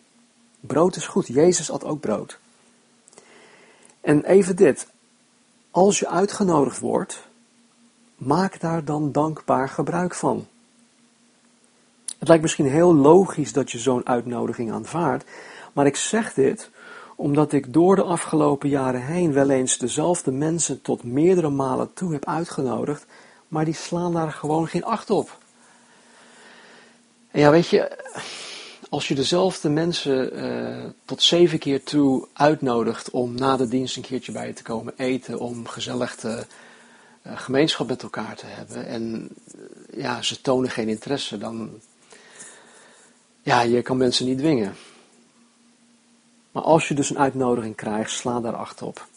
Brood 0.61 0.95
is 0.95 1.07
goed. 1.07 1.27
Jezus 1.27 1.67
had 1.67 1.83
ook 1.83 1.99
brood. 1.99 2.39
En 4.01 4.23
even 4.23 4.55
dit. 4.55 4.87
Als 5.71 5.99
je 5.99 6.07
uitgenodigd 6.07 6.79
wordt, 6.79 7.27
maak 8.15 8.59
daar 8.59 8.85
dan 8.85 9.11
dankbaar 9.11 9.69
gebruik 9.69 10.15
van. 10.15 10.47
Het 12.19 12.27
lijkt 12.27 12.43
misschien 12.43 12.69
heel 12.69 12.95
logisch 12.95 13.53
dat 13.53 13.71
je 13.71 13.79
zo'n 13.79 14.07
uitnodiging 14.07 14.71
aanvaardt, 14.71 15.25
maar 15.73 15.85
ik 15.85 15.95
zeg 15.95 16.33
dit 16.33 16.69
omdat 17.15 17.51
ik 17.51 17.73
door 17.73 17.95
de 17.95 18.03
afgelopen 18.03 18.69
jaren 18.69 19.05
heen 19.05 19.33
wel 19.33 19.49
eens 19.49 19.77
dezelfde 19.77 20.31
mensen 20.31 20.81
tot 20.81 21.03
meerdere 21.03 21.49
malen 21.49 21.93
toe 21.93 22.13
heb 22.13 22.25
uitgenodigd, 22.25 23.05
maar 23.47 23.65
die 23.65 23.73
slaan 23.73 24.13
daar 24.13 24.31
gewoon 24.31 24.67
geen 24.67 24.83
acht 24.83 25.09
op. 25.09 25.37
En 27.31 27.39
ja, 27.39 27.51
weet 27.51 27.67
je, 27.67 27.97
als 28.91 29.07
je 29.07 29.15
dezelfde 29.15 29.69
mensen 29.69 30.45
uh, 30.45 30.89
tot 31.05 31.21
zeven 31.21 31.59
keer 31.59 31.83
toe 31.83 32.27
uitnodigt 32.33 33.09
om 33.09 33.35
na 33.35 33.57
de 33.57 33.67
dienst 33.67 33.95
een 33.95 34.01
keertje 34.01 34.31
bij 34.31 34.47
je 34.47 34.53
te 34.53 34.63
komen 34.63 34.93
eten, 34.97 35.39
om 35.39 35.67
gezellig 35.67 36.15
te, 36.15 36.45
uh, 37.27 37.39
gemeenschap 37.39 37.87
met 37.87 38.03
elkaar 38.03 38.35
te 38.35 38.45
hebben, 38.45 38.85
en 38.85 39.29
uh, 39.55 40.01
ja, 40.03 40.21
ze 40.21 40.41
tonen 40.41 40.69
geen 40.69 40.89
interesse, 40.89 41.37
dan 41.37 41.69
ja, 43.41 43.61
je 43.61 43.81
kan 43.81 43.97
mensen 43.97 44.25
niet 44.25 44.37
dwingen. 44.37 44.75
Maar 46.51 46.63
als 46.63 46.87
je 46.87 46.93
dus 46.93 47.09
een 47.09 47.19
uitnodiging 47.19 47.75
krijgt, 47.75 48.11
sla 48.11 48.39
daar 48.39 48.55
acht 48.55 48.81
op. 48.81 49.07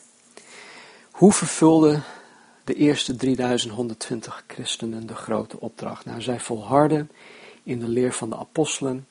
Hoe 1.11 1.33
vervulden 1.33 2.03
de 2.65 2.75
eerste 2.75 3.17
3120 3.17 4.45
christenen 4.47 5.07
de 5.07 5.15
grote 5.15 5.61
opdracht? 5.61 6.05
Nou, 6.05 6.23
zij 6.23 6.41
volharden 6.41 7.11
in 7.63 7.79
de 7.79 7.89
leer 7.89 8.13
van 8.13 8.31
de 8.31 8.37
apostelen 8.37 9.07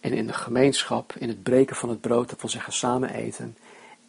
en 0.00 0.12
in 0.12 0.26
de 0.26 0.32
gemeenschap, 0.32 1.14
in 1.18 1.28
het 1.28 1.42
breken 1.42 1.76
van 1.76 1.88
het 1.88 2.00
brood, 2.00 2.28
dat 2.28 2.40
wil 2.40 2.50
zeggen 2.50 2.72
samen 2.72 3.10
eten, 3.10 3.56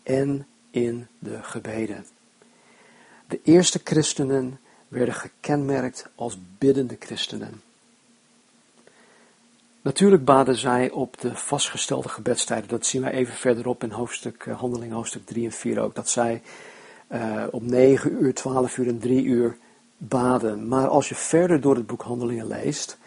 en 0.04 0.48
in 0.72 1.08
de 1.20 1.44
gebeden. 1.44 2.06
De 3.28 3.40
eerste 3.44 3.82
christenen 3.84 4.60
werden 4.88 5.14
gekenmerkt 5.14 6.08
als 6.16 6.38
biddende 6.58 6.96
christenen. 7.00 7.62
Natuurlijk 9.82 10.26
baden 10.26 10.56
zij 10.56 10.92
op 10.92 11.20
de 11.20 11.36
vastgestelde 11.36 12.10
gebedstijden. 12.10 12.70
Dat 12.70 12.86
zien 12.86 13.02
wij 13.02 13.12
even 13.12 13.34
verderop 13.34 13.84
in 13.84 13.92
hoofdstuk, 13.92 14.46
uh, 14.46 14.60
handeling 14.60 14.94
hoofdstuk 14.94 15.26
3 15.26 15.46
en 15.46 15.52
4 15.52 15.80
ook. 15.80 15.96
Dat 15.96 16.10
zij 16.10 16.42
uh, 17.12 17.44
op 17.52 17.62
9 17.62 18.24
uur, 18.24 18.34
12 18.34 18.78
uur 18.78 18.88
en 18.88 19.00
3 19.00 19.24
uur 19.24 19.58
baden. 19.98 20.68
Maar 20.68 20.88
als 20.88 21.10
je 21.10 21.16
verder 21.16 21.62
door 21.62 21.76
het 21.76 21.88
boek 21.88 22.02
Handelingen 22.02 22.48
leest, 22.48 22.98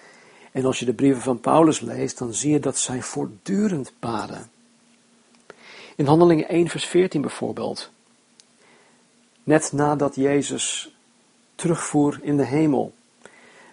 en 0.55 0.64
als 0.64 0.79
je 0.79 0.85
de 0.85 0.95
brieven 0.95 1.23
van 1.23 1.40
Paulus 1.40 1.81
leest, 1.81 2.19
dan 2.19 2.35
zie 2.35 2.53
je 2.53 2.61
dat 2.61 2.79
zij 2.79 3.03
voortdurend 3.03 3.93
baden. 3.99 4.51
In 5.97 6.07
Handelingen 6.07 6.49
1 6.49 6.69
vers 6.69 6.85
14 6.85 7.21
bijvoorbeeld. 7.21 7.90
Net 9.43 9.73
nadat 9.73 10.14
Jezus 10.14 10.95
terugvoer 11.55 12.19
in 12.23 12.37
de 12.37 12.45
hemel, 12.45 12.95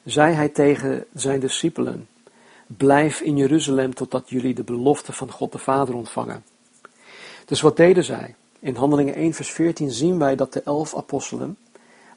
zei 0.04 0.34
hij 0.34 0.50
tegen 0.50 1.06
zijn 1.14 1.40
discipelen, 1.40 2.08
Blijf 2.68 3.20
in 3.20 3.38
Jeruzalem 3.38 3.94
totdat 3.94 4.30
jullie 4.30 4.54
de 4.54 4.64
belofte 4.64 5.14
van 5.14 5.32
God 5.32 5.52
de 5.52 5.58
Vader 5.58 5.96
ontvangen. 5.96 6.44
Dus 7.46 7.62
wat 7.62 7.78
deden 7.78 8.04
zij? 8.04 8.36
In 8.60 8.76
Handelingen 8.76 9.16
1 9.16 9.34
vers 9.34 9.50
14 9.50 9.92
zien 9.92 10.20
wij 10.20 10.36
dat 10.36 10.54
de 10.54 10.62
elf 10.64 10.96
apostelen, 10.96 11.58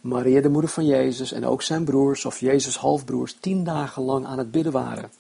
Maria 0.05 0.41
de 0.41 0.49
moeder 0.49 0.71
van 0.71 0.87
Jezus 0.87 1.33
en 1.33 1.47
ook 1.47 1.63
zijn 1.63 1.85
broers 1.85 2.25
of 2.25 2.39
Jezus 2.39 2.77
halfbroers, 2.77 3.37
tien 3.41 3.65
dagen 3.65 4.03
lang 4.03 4.27
aan 4.27 4.39
het 4.39 4.51
bidden 4.51 4.73
waren. 4.73 5.11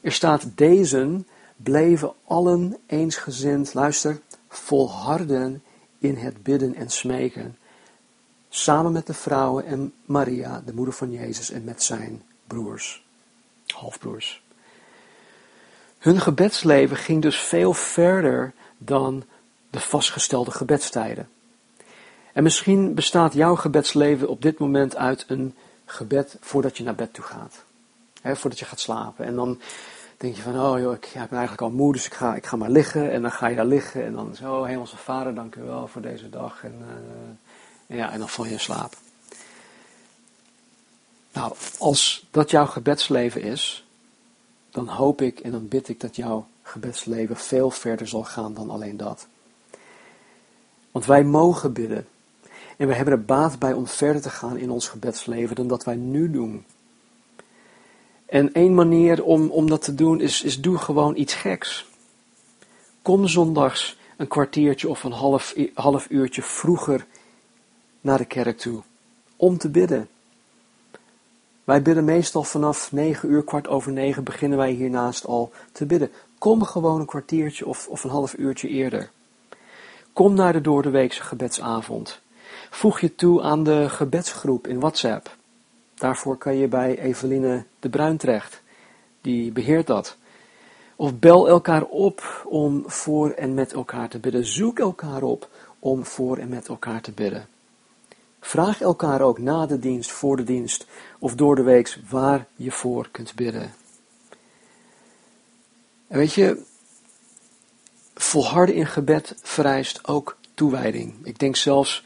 Er 0.00 0.12
staat, 0.12 0.46
deze 0.54 1.24
bleven 1.56 2.12
allen 2.24 2.76
eensgezind, 2.86 3.74
luister, 3.74 4.20
volharden 4.48 5.62
in 5.98 6.16
het 6.16 6.42
bidden 6.42 6.74
en 6.74 6.90
smeken, 6.90 7.56
samen 8.48 8.92
met 8.92 9.06
de 9.06 9.14
vrouwen 9.14 9.66
en 9.66 9.92
Maria, 10.04 10.62
de 10.66 10.74
moeder 10.74 10.94
van 10.94 11.10
Jezus 11.10 11.50
en 11.50 11.64
met 11.64 11.82
zijn 11.82 12.22
broers 12.46 13.04
halfbroers. 13.66 14.42
Hun 15.98 16.20
gebedsleven 16.20 16.96
ging 16.96 17.22
dus 17.22 17.40
veel 17.40 17.72
verder 17.72 18.52
dan 18.78 19.24
de 19.70 19.80
vastgestelde 19.80 20.50
gebedstijden. 20.50 21.28
En 22.32 22.42
misschien 22.42 22.94
bestaat 22.94 23.32
jouw 23.32 23.54
gebedsleven 23.54 24.28
op 24.28 24.42
dit 24.42 24.58
moment 24.58 24.96
uit 24.96 25.24
een 25.28 25.54
gebed 25.84 26.36
voordat 26.40 26.76
je 26.76 26.84
naar 26.84 26.94
bed 26.94 27.14
toe 27.14 27.24
gaat. 27.24 27.64
Voordat 28.22 28.58
je 28.58 28.64
gaat 28.64 28.80
slapen. 28.80 29.24
En 29.24 29.34
dan 29.34 29.60
denk 30.16 30.36
je 30.36 30.42
van, 30.42 30.60
oh 30.60 30.78
joh, 30.78 30.92
ik, 30.92 31.10
ben 31.12 31.28
eigenlijk 31.28 31.62
al 31.62 31.70
moe, 31.70 31.92
dus 31.92 32.06
ik 32.06 32.14
ga, 32.14 32.34
ik 32.34 32.46
ga 32.46 32.56
maar 32.56 32.70
liggen. 32.70 33.10
En 33.12 33.22
dan 33.22 33.32
ga 33.32 33.46
je 33.46 33.56
daar 33.56 33.66
liggen 33.66 34.04
en 34.04 34.12
dan 34.12 34.34
zo, 34.34 34.64
hemelse 34.64 34.96
vader, 34.96 35.34
dank 35.34 35.54
u 35.54 35.62
wel 35.62 35.86
voor 35.86 36.02
deze 36.02 36.30
dag. 36.30 36.64
En, 36.64 36.74
uh, 37.88 37.98
ja, 37.98 38.12
en 38.12 38.18
dan 38.18 38.28
val 38.28 38.44
je 38.44 38.50
in 38.50 38.60
slaap. 38.60 38.94
Nou, 41.32 41.52
als 41.78 42.26
dat 42.30 42.50
jouw 42.50 42.66
gebedsleven 42.66 43.42
is, 43.42 43.86
dan 44.70 44.88
hoop 44.88 45.22
ik 45.22 45.40
en 45.40 45.50
dan 45.50 45.68
bid 45.68 45.88
ik 45.88 46.00
dat 46.00 46.16
jouw 46.16 46.46
gebedsleven 46.62 47.36
veel 47.36 47.70
verder 47.70 48.08
zal 48.08 48.24
gaan 48.24 48.54
dan 48.54 48.70
alleen 48.70 48.96
dat. 48.96 49.26
Want 50.90 51.06
wij 51.06 51.24
mogen 51.24 51.72
bidden. 51.72 52.06
En 52.78 52.88
we 52.88 52.94
hebben 52.94 53.14
er 53.14 53.24
baat 53.24 53.58
bij 53.58 53.72
om 53.72 53.86
verder 53.86 54.22
te 54.22 54.30
gaan 54.30 54.56
in 54.56 54.70
ons 54.70 54.88
gebedsleven 54.88 55.56
dan 55.56 55.68
dat 55.68 55.84
wij 55.84 55.96
nu 55.96 56.30
doen. 56.30 56.64
En 58.26 58.52
één 58.52 58.74
manier 58.74 59.24
om, 59.24 59.50
om 59.50 59.68
dat 59.68 59.82
te 59.82 59.94
doen 59.94 60.20
is, 60.20 60.42
is 60.42 60.60
doe 60.60 60.78
gewoon 60.78 61.16
iets 61.16 61.34
geks. 61.34 61.86
Kom 63.02 63.28
zondags 63.28 63.98
een 64.16 64.28
kwartiertje 64.28 64.88
of 64.88 65.04
een 65.04 65.12
half, 65.12 65.54
half 65.74 66.10
uurtje 66.10 66.42
vroeger 66.42 67.06
naar 68.00 68.18
de 68.18 68.24
kerk 68.24 68.58
toe. 68.58 68.82
Om 69.36 69.58
te 69.58 69.68
bidden. 69.68 70.08
Wij 71.64 71.82
bidden 71.82 72.04
meestal 72.04 72.42
vanaf 72.42 72.92
9 72.92 73.30
uur, 73.30 73.44
kwart 73.44 73.68
over 73.68 73.92
9 73.92 74.24
beginnen 74.24 74.58
wij 74.58 74.70
hiernaast 74.70 75.26
al 75.26 75.52
te 75.72 75.86
bidden. 75.86 76.10
Kom 76.38 76.62
gewoon 76.62 77.00
een 77.00 77.06
kwartiertje 77.06 77.66
of, 77.66 77.88
of 77.88 78.04
een 78.04 78.10
half 78.10 78.34
uurtje 78.34 78.68
eerder. 78.68 79.10
Kom 80.12 80.34
naar 80.34 80.52
de 80.52 80.60
doordeweekse 80.60 81.22
gebedsavond. 81.22 82.20
Voeg 82.70 83.00
je 83.00 83.14
toe 83.14 83.42
aan 83.42 83.64
de 83.64 83.88
gebedsgroep 83.88 84.66
in 84.66 84.80
WhatsApp. 84.80 85.36
Daarvoor 85.94 86.36
kan 86.36 86.56
je 86.56 86.68
bij 86.68 86.98
Eveline 86.98 87.64
de 87.80 87.88
Bruin 87.88 88.16
terecht. 88.16 88.62
Die 89.20 89.52
beheert 89.52 89.86
dat. 89.86 90.16
Of 90.96 91.18
bel 91.18 91.48
elkaar 91.48 91.82
op 91.82 92.44
om 92.46 92.82
voor 92.86 93.30
en 93.30 93.54
met 93.54 93.72
elkaar 93.72 94.08
te 94.08 94.18
bidden. 94.18 94.46
Zoek 94.46 94.78
elkaar 94.78 95.22
op 95.22 95.48
om 95.78 96.04
voor 96.04 96.36
en 96.36 96.48
met 96.48 96.68
elkaar 96.68 97.00
te 97.00 97.12
bidden. 97.12 97.48
Vraag 98.40 98.80
elkaar 98.80 99.20
ook 99.20 99.38
na 99.38 99.66
de 99.66 99.78
dienst, 99.78 100.10
voor 100.10 100.36
de 100.36 100.44
dienst 100.44 100.86
of 101.18 101.34
door 101.34 101.56
de 101.56 101.62
week 101.62 101.98
waar 102.08 102.46
je 102.56 102.70
voor 102.70 103.08
kunt 103.10 103.34
bidden. 103.34 103.72
En 106.08 106.18
weet 106.18 106.32
je, 106.32 106.62
volharden 108.14 108.74
in 108.74 108.86
gebed 108.86 109.34
vereist 109.42 110.08
ook 110.08 110.36
toewijding. 110.54 111.14
Ik 111.22 111.38
denk 111.38 111.56
zelfs 111.56 112.04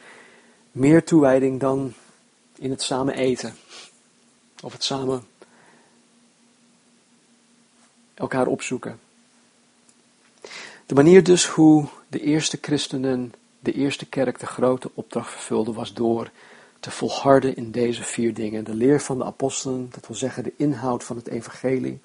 meer 0.73 1.05
toewijding 1.05 1.61
dan 1.61 1.95
in 2.59 2.71
het 2.71 2.83
samen 2.83 3.15
eten. 3.15 3.55
Of 4.63 4.73
het 4.73 4.85
samen 4.85 5.27
elkaar 8.15 8.47
opzoeken. 8.47 9.01
De 10.87 10.95
manier 10.95 11.25
dus 11.25 11.47
hoe 11.47 11.87
de 12.09 12.21
eerste 12.21 12.59
christenen, 12.61 13.33
de 13.59 13.73
eerste 13.73 14.07
kerk, 14.07 14.39
de 14.39 14.47
grote 14.47 14.91
opdracht 14.95 15.31
vervulde, 15.31 15.73
was 15.73 15.95
door 15.95 16.31
te 16.81 16.91
volharden 16.91 17.57
in 17.57 17.71
deze 17.71 18.03
vier 18.03 18.35
dingen. 18.35 18.65
De 18.65 18.75
leer 18.75 19.01
van 19.01 19.19
de 19.19 19.25
apostelen, 19.25 19.89
dat 19.91 20.07
wil 20.07 20.17
zeggen 20.17 20.45
de 20.45 20.53
inhoud 20.57 21.05
van 21.05 21.17
het 21.17 21.29
evangelie, 21.29 22.01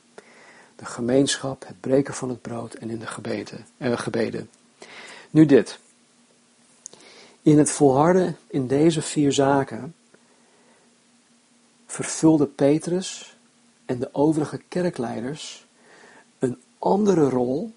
de 0.75 0.85
gemeenschap, 0.85 1.63
het 1.67 1.79
breken 1.79 2.13
van 2.13 2.29
het 2.29 2.41
brood 2.41 2.73
en 2.73 2.89
in 2.89 2.99
de 2.99 3.07
gebeden. 3.07 3.65
Gebeden. 3.79 4.49
Nu 5.29 5.45
dit. 5.45 5.79
In 7.47 7.57
het 7.57 7.71
volharden 7.71 8.37
in 8.47 8.67
deze 8.67 9.01
vier 9.01 9.31
zaken 9.31 9.95
vervulde 11.85 12.45
Petrus 12.45 13.37
en 13.85 13.99
de 13.99 14.09
overige 14.13 14.61
kerkleiders 14.67 15.65
een 16.39 16.61
andere 16.79 17.29
rol 17.29 17.73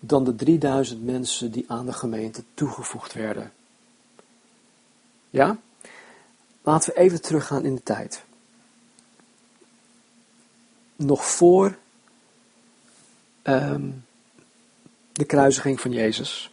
dan 0.00 0.24
de 0.24 0.34
3000 0.34 1.04
mensen 1.04 1.50
die 1.50 1.64
aan 1.68 1.86
de 1.86 1.92
gemeente 1.92 2.42
toegevoegd 2.54 3.12
werden. 3.12 3.52
Ja? 5.30 5.58
Laten 6.62 6.92
we 6.94 7.00
even 7.00 7.22
teruggaan 7.22 7.64
in 7.64 7.74
de 7.74 7.82
tijd. 7.82 8.22
Nog 10.96 11.24
voor 11.26 11.78
um, 13.42 14.04
de 15.12 15.24
kruisiging 15.24 15.80
van 15.80 15.92
Jezus. 15.92 16.52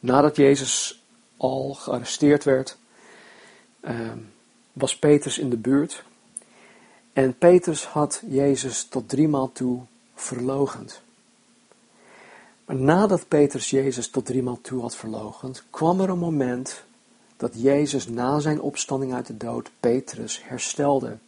Nadat 0.00 0.36
Jezus 0.36 0.97
al 1.38 1.74
gearresteerd 1.74 2.44
werd, 2.44 2.76
um, 3.82 4.32
was 4.72 4.98
Petrus 4.98 5.38
in 5.38 5.50
de 5.50 5.56
buurt. 5.56 6.04
En 7.12 7.38
Petrus 7.38 7.84
had 7.84 8.22
Jezus 8.26 8.84
tot 8.84 9.08
driemaal 9.08 9.52
toe 9.52 9.80
verlogend. 10.14 11.02
Maar 12.64 12.76
nadat 12.76 13.28
Petrus 13.28 13.70
Jezus 13.70 14.10
tot 14.10 14.26
driemaal 14.26 14.58
toe 14.60 14.80
had 14.80 14.96
verlogend, 14.96 15.64
kwam 15.70 16.00
er 16.00 16.08
een 16.08 16.18
moment 16.18 16.82
dat 17.36 17.52
Jezus 17.56 18.08
na 18.08 18.38
zijn 18.38 18.60
opstanding 18.60 19.14
uit 19.14 19.26
de 19.26 19.36
dood 19.36 19.70
Petrus 19.80 20.40
herstelde. 20.44 21.18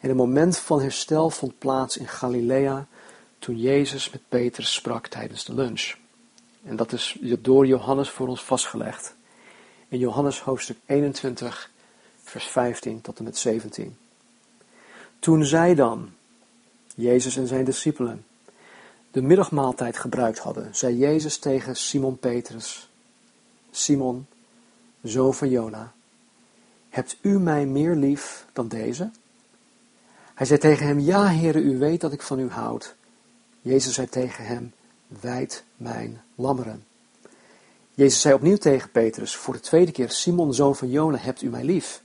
En 0.00 0.10
een 0.10 0.16
moment 0.16 0.58
van 0.58 0.80
herstel 0.80 1.30
vond 1.30 1.58
plaats 1.58 1.96
in 1.96 2.08
Galilea 2.08 2.86
toen 3.38 3.56
Jezus 3.56 4.10
met 4.10 4.20
Petrus 4.28 4.74
sprak 4.74 5.06
tijdens 5.06 5.44
de 5.44 5.54
lunch. 5.54 5.94
En 6.66 6.76
dat 6.76 6.92
is 6.92 7.16
door 7.20 7.66
Johannes 7.66 8.10
voor 8.10 8.28
ons 8.28 8.44
vastgelegd. 8.44 9.14
In 9.88 9.98
Johannes 9.98 10.40
hoofdstuk 10.40 10.78
21, 10.86 11.70
vers 12.22 12.44
15 12.46 13.00
tot 13.00 13.18
en 13.18 13.24
met 13.24 13.38
17. 13.38 13.96
Toen 15.18 15.44
zij 15.44 15.74
dan, 15.74 16.10
Jezus 16.94 17.36
en 17.36 17.46
zijn 17.46 17.64
discipelen, 17.64 18.24
de 19.10 19.22
middagmaaltijd 19.22 19.96
gebruikt 19.96 20.38
hadden, 20.38 20.74
zei 20.74 20.96
Jezus 20.96 21.38
tegen 21.38 21.76
Simon 21.76 22.18
Petrus, 22.18 22.88
Simon, 23.70 24.26
zoon 25.02 25.34
van 25.34 25.50
Jona, 25.50 25.92
hebt 26.88 27.16
u 27.20 27.38
mij 27.38 27.66
meer 27.66 27.94
lief 27.94 28.46
dan 28.52 28.68
deze? 28.68 29.10
Hij 30.34 30.46
zei 30.46 30.58
tegen 30.58 30.86
hem, 30.86 31.00
ja 31.00 31.28
heren, 31.28 31.62
u 31.62 31.78
weet 31.78 32.00
dat 32.00 32.12
ik 32.12 32.22
van 32.22 32.38
u 32.38 32.50
houd. 32.50 32.94
Jezus 33.60 33.94
zei 33.94 34.08
tegen 34.08 34.44
hem, 34.46 34.72
wijd 35.08 35.64
mijn 35.76 36.22
lammeren. 36.34 36.84
Jezus 37.94 38.20
zei 38.20 38.34
opnieuw 38.34 38.56
tegen 38.56 38.90
Petrus, 38.90 39.36
voor 39.36 39.54
de 39.54 39.60
tweede 39.60 39.92
keer, 39.92 40.10
Simon, 40.10 40.54
zoon 40.54 40.76
van 40.76 40.90
Jona, 40.90 41.18
hebt 41.18 41.42
u 41.42 41.48
mij 41.48 41.64
lief? 41.64 42.02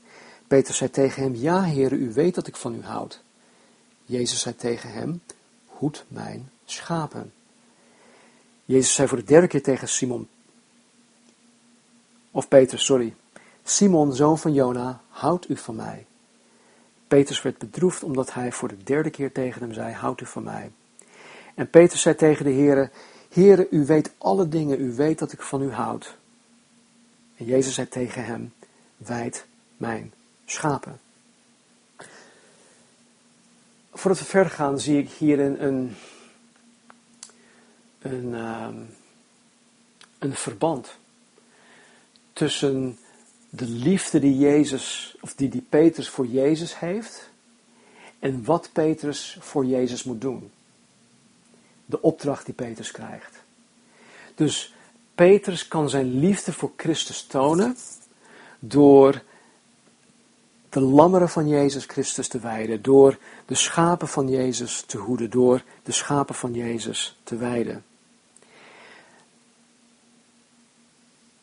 Petrus 0.48 0.78
zei 0.78 0.90
tegen 0.90 1.24
hem, 1.24 1.36
ja 1.36 1.64
heren, 1.64 2.02
u 2.02 2.14
weet 2.14 2.36
dat 2.36 2.48
ik 2.48 2.56
van 2.56 2.76
u 2.76 2.84
houd. 2.84 3.22
Jezus 4.06 4.42
zei 4.42 4.56
tegen 4.56 4.92
hem, 4.92 5.22
hoed 5.66 6.06
mijn 6.08 6.52
schapen. 6.66 7.34
Jezus 8.66 8.94
zei 8.94 9.08
voor 9.08 9.18
de 9.18 9.24
derde 9.24 9.48
keer 9.48 9.64
tegen 9.64 9.90
Simon, 9.90 10.28
of 12.32 12.48
Petrus, 12.48 12.86
sorry, 12.86 13.14
Simon, 13.64 14.14
zoon 14.14 14.38
van 14.40 14.54
Jona, 14.54 15.02
houdt 15.10 15.50
u 15.50 15.58
van 15.58 15.76
mij? 15.76 16.06
Petrus 17.08 17.42
werd 17.42 17.58
bedroefd 17.58 18.04
omdat 18.04 18.34
hij 18.34 18.52
voor 18.52 18.68
de 18.68 18.84
derde 18.84 19.10
keer 19.10 19.32
tegen 19.32 19.62
hem 19.62 19.74
zei, 19.74 19.94
houdt 19.94 20.22
u 20.22 20.26
van 20.26 20.44
mij? 20.44 20.72
En 21.56 21.70
Petrus 21.70 22.02
zei 22.02 22.16
tegen 22.16 22.46
de 22.46 22.52
Heere, 22.52 22.90
Heere, 23.30 23.68
u 23.70 23.86
weet 23.86 24.12
alle 24.18 24.48
dingen, 24.48 24.82
u 24.82 24.94
weet 24.94 25.20
dat 25.20 25.32
ik 25.32 25.42
van 25.42 25.62
u 25.62 25.72
houd. 25.72 26.18
En 27.38 27.46
Jezus 27.46 27.74
zei 27.74 27.88
tegen 27.88 28.26
hem, 28.26 28.54
wijd 28.98 29.46
mijn 29.78 30.14
schapen. 30.46 31.00
Voordat 33.94 34.20
we 34.20 34.26
verder 34.26 34.52
gaan, 34.52 34.80
zie 34.80 34.98
ik 34.98 35.10
hier 35.10 35.40
een, 35.40 35.66
een, 35.66 35.96
een, 38.02 38.36
ehm, 38.36 38.76
een 40.20 40.36
verband 40.36 40.98
tussen 42.34 42.98
de 43.50 43.66
liefde 43.68 44.20
die 44.20 44.38
Jezus, 44.38 45.16
of 45.22 45.34
die, 45.34 45.50
die 45.50 45.66
Petrus 45.70 46.10
voor 46.10 46.28
Jezus 46.28 46.80
heeft, 46.80 47.30
en 48.20 48.44
wat 48.44 48.70
Petrus 48.74 49.38
voor 49.40 49.66
Jezus 49.66 50.04
moet 50.04 50.22
doen. 50.22 50.52
De 51.92 52.02
opdracht 52.02 52.46
die 52.46 52.54
Petrus 52.54 52.92
krijgt. 52.92 53.44
Dus 54.36 54.76
Petrus 55.16 55.68
kan 55.68 55.90
zijn 55.90 56.20
liefde 56.20 56.54
voor 56.54 56.72
Christus 56.78 57.24
tonen 57.24 57.78
door 58.60 59.22
de 60.70 60.80
lammeren 60.80 61.30
van 61.30 61.48
Jezus 61.48 61.86
Christus 61.86 62.28
te 62.28 62.40
wijden, 62.40 62.82
door 62.82 63.18
de 63.46 63.56
schapen 63.56 64.08
van 64.08 64.30
Jezus 64.30 64.82
te 64.82 64.98
hoeden, 64.98 65.30
door 65.30 65.64
de 65.84 65.92
schapen 65.92 66.36
van 66.36 66.54
Jezus 66.54 67.20
te 67.24 67.36
wijden. 67.36 67.84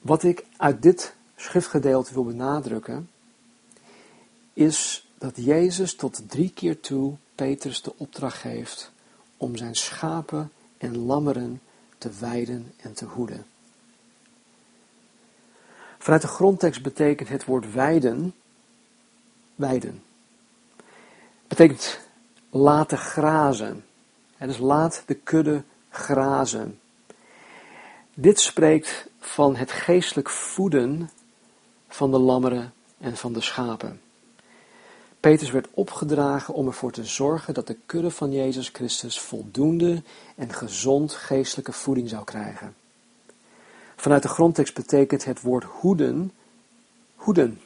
Wat 0.00 0.22
ik 0.22 0.44
uit 0.56 0.82
dit 0.82 1.14
schriftgedeelte 1.37 2.14
wil 2.14 2.24
benadrukken, 2.24 3.11
is 4.52 5.08
dat 5.18 5.32
Jezus 5.37 5.94
tot 5.94 6.22
drie 6.28 6.50
keer 6.54 6.80
toe 6.80 7.14
Petrus 7.34 7.82
de 7.82 7.92
opdracht 7.96 8.38
geeft 8.38 8.92
om 9.38 9.57
zijn 9.57 9.74
schapen 9.74 10.53
en 10.79 10.98
lammeren 10.98 11.61
te 11.98 12.11
wijden 12.11 12.72
en 12.77 12.92
te 12.92 13.05
hoeden. 13.05 13.46
Vanuit 15.98 16.22
de 16.22 16.29
grondtekst 16.29 16.83
betekent 16.83 17.29
het 17.29 17.44
woord 17.44 17.72
weiden, 17.72 18.35
weiden. 19.55 20.03
Betekent 21.46 22.01
laten 22.51 22.98
grazen. 22.98 23.85
Het 24.37 24.48
dus 24.48 24.59
laat 24.59 25.03
de 25.07 25.14
kudde 25.14 25.62
grazen. 25.90 26.81
Dit 28.14 28.40
spreekt 28.40 29.09
van 29.20 29.57
het 29.57 29.72
geestelijk 29.72 30.31
voeden 30.31 31.11
van 31.88 32.11
de 32.11 32.18
lammeren 32.18 32.72
en 32.98 33.16
van 33.16 33.33
de 33.33 33.40
schapen. 33.40 34.01
Petrus 35.28 35.50
werd 35.50 35.68
opgedragen 35.74 36.54
om 36.54 36.66
ervoor 36.66 36.92
te 36.92 37.04
zorgen 37.04 37.54
dat 37.54 37.66
de 37.66 37.76
kudde 37.86 38.10
van 38.10 38.32
Jezus 38.32 38.68
Christus 38.68 39.20
voldoende 39.20 40.02
en 40.36 40.52
gezond 40.52 41.12
geestelijke 41.12 41.72
voeding 41.72 42.08
zou 42.08 42.24
krijgen. 42.24 42.74
Vanuit 43.96 44.22
de 44.22 44.28
grondtekst 44.28 44.74
betekent 44.74 45.24
het 45.24 45.40
woord 45.40 45.64
hoeden, 45.64 46.32
hoeden, 47.14 47.60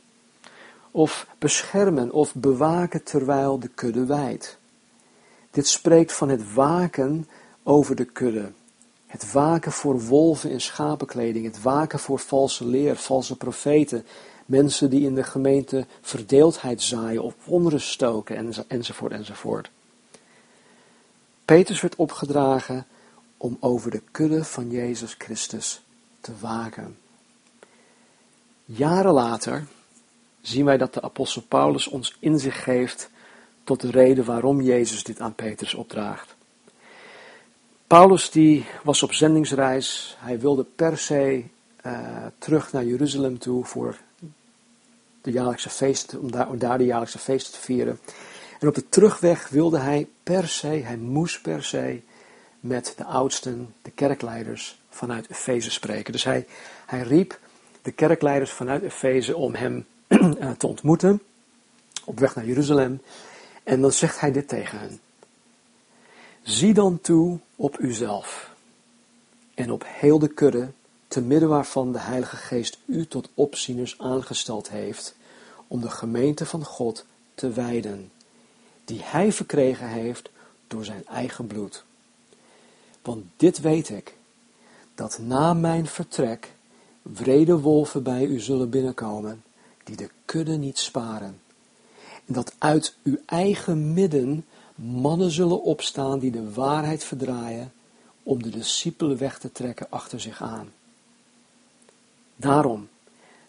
of 0.91 1.27
beschermen 1.39 2.13
of 2.13 2.35
bewaken 2.35 3.03
terwijl 3.03 3.59
de 3.59 3.69
kudde 3.69 4.07
wijdt. 4.07 4.59
Dit 5.51 5.69
spreekt 5.69 6.13
van 6.13 6.29
het 6.29 6.55
waken 6.55 7.29
over 7.63 7.97
de 7.97 8.05
kudde. 8.05 8.53
Het 9.07 9.33
waken 9.33 9.73
voor 9.73 10.01
wolven 10.01 10.51
in 10.51 10.61
schapenkleding, 10.61 11.45
het 11.45 11.63
waken 11.63 11.99
voor 11.99 12.19
valse 12.19 12.67
leer, 12.67 12.97
valse 12.97 13.37
profeten, 13.37 14.05
mensen 14.53 14.91
die 14.91 15.07
in 15.07 15.15
de 15.15 15.23
gemeente 15.23 15.87
verdeeldheid 16.01 16.83
zaaien 16.83 17.23
of 17.23 17.35
onrust 17.45 17.89
stoken 17.89 18.55
enzovoort 18.69 19.13
enzovoort. 19.13 19.71
Petrus 21.45 21.81
werd 21.81 21.97
opgedragen 21.97 22.87
om 23.37 23.57
over 23.61 23.91
de 23.91 24.03
kudde 24.11 24.45
van 24.45 24.71
Jezus 24.71 25.15
Christus 25.19 25.83
te 26.21 26.33
waken. 26.41 26.99
Jaren 28.65 29.13
later 29.13 29.67
zien 30.41 30.65
wij 30.65 30.77
dat 30.77 30.95
de 30.95 31.03
apostel 31.03 31.43
Paulus 31.43 31.89
ons 31.89 32.17
inzicht 32.19 32.59
geeft 32.59 33.11
tot 33.65 33.81
de 33.81 33.91
reden 33.91 34.25
waarom 34.25 34.61
Jezus 34.61 35.05
dit 35.05 35.21
aan 35.21 35.35
Petrus 35.35 35.75
opdraagt. 35.75 36.35
Paulus 37.87 38.31
die 38.31 38.67
was 38.83 39.03
op 39.03 39.13
zendingsreis, 39.13 40.17
hij 40.19 40.41
wilde 40.41 40.65
per 40.65 40.99
se 40.99 41.45
uh, 41.87 42.27
terug 42.39 42.73
naar 42.73 42.85
Jeruzalem 42.85 43.39
toe 43.39 43.65
voor 43.65 43.99
de 45.23 45.31
jaarlijkse 45.31 45.71
feesten, 45.71 46.21
om 46.21 46.31
daar, 46.31 46.49
om 46.49 46.59
de 46.59 46.85
jaarlijkse 46.85 47.19
feesten 47.19 47.53
te 47.53 47.61
vieren. 47.61 47.99
En 48.61 48.69
op 48.69 48.75
de 48.75 48.89
terugweg 48.89 49.49
wilde 49.49 49.79
hij 49.79 50.09
per 50.23 50.49
se, 50.49 50.67
hij 50.67 50.97
moest 50.97 51.43
per 51.43 51.65
se 51.65 52.01
met 52.61 52.95
de 52.97 53.05
oudsten, 53.05 53.75
de 53.83 53.91
kerkleiders 53.91 54.81
vanuit 54.91 55.31
Efeze 55.31 55.71
spreken. 55.71 56.13
Dus 56.13 56.25
hij, 56.25 56.47
hij 56.87 57.03
riep 57.03 57.39
de 57.83 57.93
kerkleiders 57.93 58.51
vanuit 58.51 58.83
Efeze 58.83 59.37
om 59.37 59.55
hem 59.55 59.87
eh, 60.07 60.51
te 60.51 60.67
ontmoeten 60.67 61.23
op 62.05 62.19
weg 62.19 62.35
naar 62.35 62.47
Jeruzalem. 62.47 63.03
En 63.63 63.81
dan 63.81 63.93
zegt 63.93 64.21
hij 64.21 64.33
dit 64.33 64.49
tegen 64.49 64.79
hen. 64.79 65.01
Zie 66.43 66.75
dan 66.75 67.01
toe 67.01 67.39
op 67.57 67.79
uzelf 67.79 68.51
en 69.55 69.71
op 69.71 69.85
heel 69.87 70.19
de 70.19 70.29
kudde, 70.29 70.69
te 71.13 71.21
midden 71.21 71.49
waarvan 71.49 71.93
de 71.93 71.99
Heilige 71.99 72.37
Geest 72.37 72.79
u 72.87 73.07
tot 73.07 73.29
opzieners 73.35 73.99
aangesteld 73.99 74.71
heeft, 74.71 75.15
om 75.67 75.81
de 75.81 75.91
gemeente 75.91 76.47
van 76.47 76.65
God 76.65 77.05
te 77.35 77.51
wijden, 77.51 78.11
die 78.85 79.01
hij 79.03 79.33
verkregen 79.33 79.89
heeft 79.89 80.31
door 80.67 80.85
zijn 80.85 81.07
eigen 81.07 81.47
bloed. 81.47 81.85
Want 83.03 83.25
dit 83.37 83.61
weet 83.61 83.89
ik, 83.89 84.17
dat 84.95 85.19
na 85.19 85.55
mijn 85.55 85.87
vertrek 85.87 86.53
wrede 87.03 87.59
wolven 87.59 88.03
bij 88.03 88.25
u 88.25 88.41
zullen 88.41 88.71
binnenkomen, 88.71 89.43
die 89.85 89.97
de 89.97 90.11
kudde 90.25 90.57
niet 90.57 90.79
sparen. 90.79 91.41
En 92.27 92.35
dat 92.35 92.55
uit 92.59 92.97
uw 93.03 93.19
eigen 93.27 93.95
midden 93.95 94.45
mannen 94.75 95.31
zullen 95.31 95.63
opstaan 95.63 96.19
die 96.19 96.31
de 96.31 96.53
waarheid 96.53 97.05
verdraaien, 97.05 97.73
om 98.23 98.43
de 98.43 98.51
discipelen 98.51 99.19
weg 99.19 99.39
te 99.39 99.53
trekken 99.53 99.87
achter 99.91 100.21
zich 100.21 100.43
aan. 100.43 100.73
Daarom, 102.43 102.89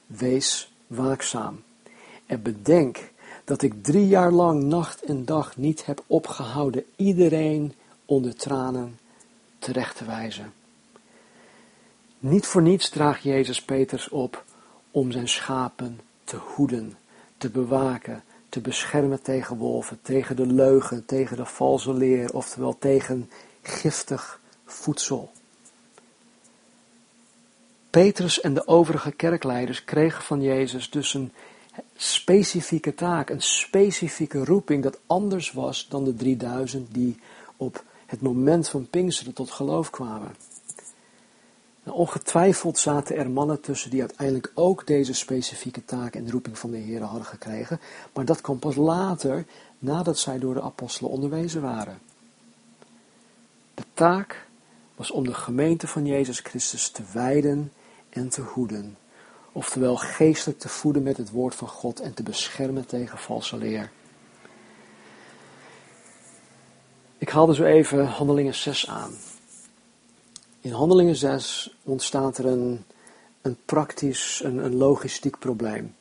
wees 0.06 0.74
waakzaam 0.88 1.64
en 2.26 2.42
bedenk 2.42 3.12
dat 3.44 3.62
ik 3.62 3.84
drie 3.84 4.08
jaar 4.08 4.32
lang 4.32 4.64
nacht 4.64 5.04
en 5.04 5.26
dag 5.26 5.58
niet 5.58 5.86
heb 5.86 6.04
opgehouden 6.08 6.86
iedereen 6.96 7.74
onder 8.06 8.36
tranen 8.36 9.00
terecht 9.60 9.98
te 9.98 10.06
wijzen. 10.06 10.54
Niet 12.20 12.46
voor 12.46 12.62
niets 12.62 12.90
draagt 12.90 13.24
Jezus 13.24 13.62
Peters 13.62 14.10
op 14.10 14.44
om 14.92 15.12
zijn 15.12 15.30
schapen 15.30 16.00
te 16.24 16.38
hoeden, 16.38 16.98
te 17.38 17.50
bewaken, 17.50 18.24
te 18.50 18.60
beschermen 18.60 19.22
tegen 19.22 19.58
wolven, 19.58 20.00
tegen 20.02 20.36
de 20.36 20.48
leugen, 20.48 21.06
tegen 21.06 21.38
de 21.38 21.46
valse 21.46 21.94
leer, 21.94 22.34
oftewel 22.34 22.78
tegen 22.80 23.30
giftig 23.62 24.40
voedsel. 24.66 25.32
Petrus 27.94 28.42
en 28.42 28.54
de 28.54 28.68
overige 28.68 29.12
kerkleiders 29.12 29.84
kregen 29.84 30.24
van 30.24 30.42
Jezus 30.42 30.90
dus 30.90 31.14
een 31.14 31.32
specifieke 31.96 32.94
taak, 32.94 33.30
een 33.30 33.42
specifieke 33.42 34.46
roeping 34.46 34.84
dat 34.84 35.00
anders 35.06 35.52
was 35.52 35.88
dan 35.90 36.04
de 36.04 36.16
3000 36.16 36.94
die 36.94 37.20
op 37.58 37.84
het 38.06 38.22
moment 38.22 38.70
van 38.70 38.90
Pinksteren 38.90 39.34
tot 39.34 39.52
geloof 39.52 39.90
kwamen. 39.90 40.36
Nou, 41.84 41.98
ongetwijfeld 41.98 42.78
zaten 42.78 43.16
er 43.16 43.30
mannen 43.30 43.62
tussen 43.62 43.90
die 43.90 44.00
uiteindelijk 44.00 44.52
ook 44.54 44.88
deze 44.88 45.14
specifieke 45.14 45.86
taak 45.86 46.16
en 46.16 46.32
roeping 46.32 46.60
van 46.60 46.72
de 46.72 46.78
Heer 46.78 47.02
hadden 47.02 47.26
gekregen, 47.26 47.80
maar 48.14 48.26
dat 48.26 48.42
kwam 48.42 48.60
pas 48.60 48.76
later, 48.76 49.46
nadat 49.80 50.18
zij 50.18 50.40
door 50.40 50.54
de 50.54 50.62
apostelen 50.62 51.12
onderwezen 51.12 51.62
waren. 51.62 52.00
De 53.74 53.84
taak 53.94 54.48
was 54.96 55.12
om 55.12 55.26
de 55.26 55.34
gemeente 55.34 55.88
van 55.88 56.06
Jezus 56.06 56.40
Christus 56.40 56.90
te 56.90 57.04
wijden 57.14 57.72
en 58.14 58.30
te 58.30 58.42
hoeden, 58.42 58.98
oftewel 59.52 59.96
geestelijk 59.96 60.60
te 60.60 60.70
voeden 60.70 61.04
met 61.04 61.18
het 61.18 61.32
woord 61.32 61.56
van 61.56 61.68
God 61.68 62.00
en 62.00 62.14
te 62.14 62.24
beschermen 62.24 62.86
tegen 62.86 63.18
valse 63.18 63.58
leer. 63.58 63.92
Ik 67.18 67.30
haalde 67.30 67.56
zo 67.56 67.64
even 67.64 68.06
Handelingen 68.06 68.54
6 68.54 68.88
aan. 68.88 69.14
In 70.62 70.72
Handelingen 70.72 71.16
6 71.16 71.76
ontstaat 71.84 72.38
er 72.38 72.46
een, 72.46 72.86
een 73.42 73.58
praktisch, 73.66 74.42
een, 74.44 74.58
een 74.58 74.76
logistiek 74.76 75.40
probleem. 75.40 75.96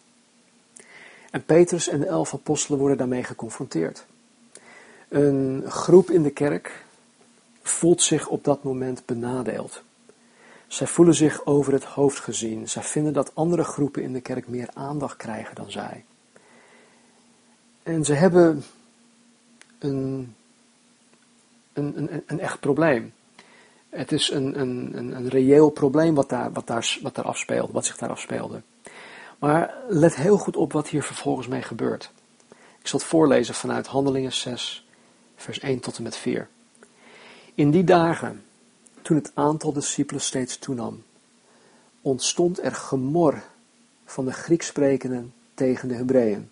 En 1.31 1.45
Petrus 1.45 1.89
en 1.89 2.01
de 2.01 2.07
elf 2.07 2.35
apostelen 2.35 2.79
worden 2.79 2.97
daarmee 2.97 3.25
geconfronteerd. 3.25 4.05
Een 5.09 5.65
groep 5.67 6.11
in 6.11 6.23
de 6.23 6.31
kerk 6.31 6.85
voelt 7.63 8.03
zich 8.03 8.29
op 8.29 8.45
dat 8.45 8.63
moment 8.63 9.07
benadeeld. 9.07 9.83
Zij 10.73 10.87
voelen 10.87 11.15
zich 11.15 11.47
over 11.47 11.73
het 11.73 11.85
hoofd 11.85 12.19
gezien. 12.19 12.69
Zij 12.69 12.83
vinden 12.83 13.13
dat 13.13 13.35
andere 13.35 13.65
groepen 13.65 14.03
in 14.03 14.13
de 14.13 14.21
kerk 14.21 14.49
meer 14.49 14.69
aandacht 14.73 15.17
krijgen 15.17 15.55
dan 15.55 15.71
zij. 15.71 16.05
En 17.83 18.05
ze 18.05 18.13
hebben 18.13 18.65
een, 19.79 20.35
een, 21.73 21.97
een, 21.97 22.23
een 22.27 22.41
echt 22.41 22.61
probleem. 22.61 23.13
Het 23.89 24.13
is 24.13 24.31
een, 24.31 24.61
een, 24.61 24.91
een, 24.95 25.17
een 25.17 25.29
reëel 25.29 25.71
probleem 25.71 26.15
wat 26.15 26.29
daar, 26.29 26.53
wat, 26.53 26.67
daar, 26.67 26.99
wat 27.03 27.15
daar 27.15 27.25
afspeelde, 27.25 27.73
wat 27.73 27.87
zich 27.87 27.97
daar 27.97 28.11
afspeelde. 28.11 28.63
Maar 29.39 29.75
let 29.89 30.15
heel 30.15 30.39
goed 30.39 30.57
op 30.57 30.73
wat 30.73 30.89
hier 30.89 31.03
vervolgens 31.03 31.47
mee 31.47 31.63
gebeurt. 31.63 32.11
Ik 32.79 32.89
zal 32.89 32.99
het 32.99 33.09
voorlezen 33.09 33.55
vanuit 33.55 33.87
Handelingen 33.87 34.33
6, 34.33 34.87
vers 35.37 35.59
1 35.59 35.81
tot 35.81 35.97
en 35.97 36.03
met 36.03 36.17
4. 36.17 36.49
In 37.55 37.71
die 37.71 37.85
dagen, 37.85 38.45
toen 39.03 39.17
het 39.17 39.31
aantal 39.35 39.73
discipelen 39.73 40.23
steeds 40.23 40.59
toenam, 40.59 41.03
ontstond 42.03 42.63
er 42.63 42.73
gemor 42.73 43.43
van 44.05 44.25
de 44.25 44.33
Grieksprekenden 44.33 45.33
tegen 45.55 45.89
de 45.89 45.95
Hebreeën, 45.95 46.51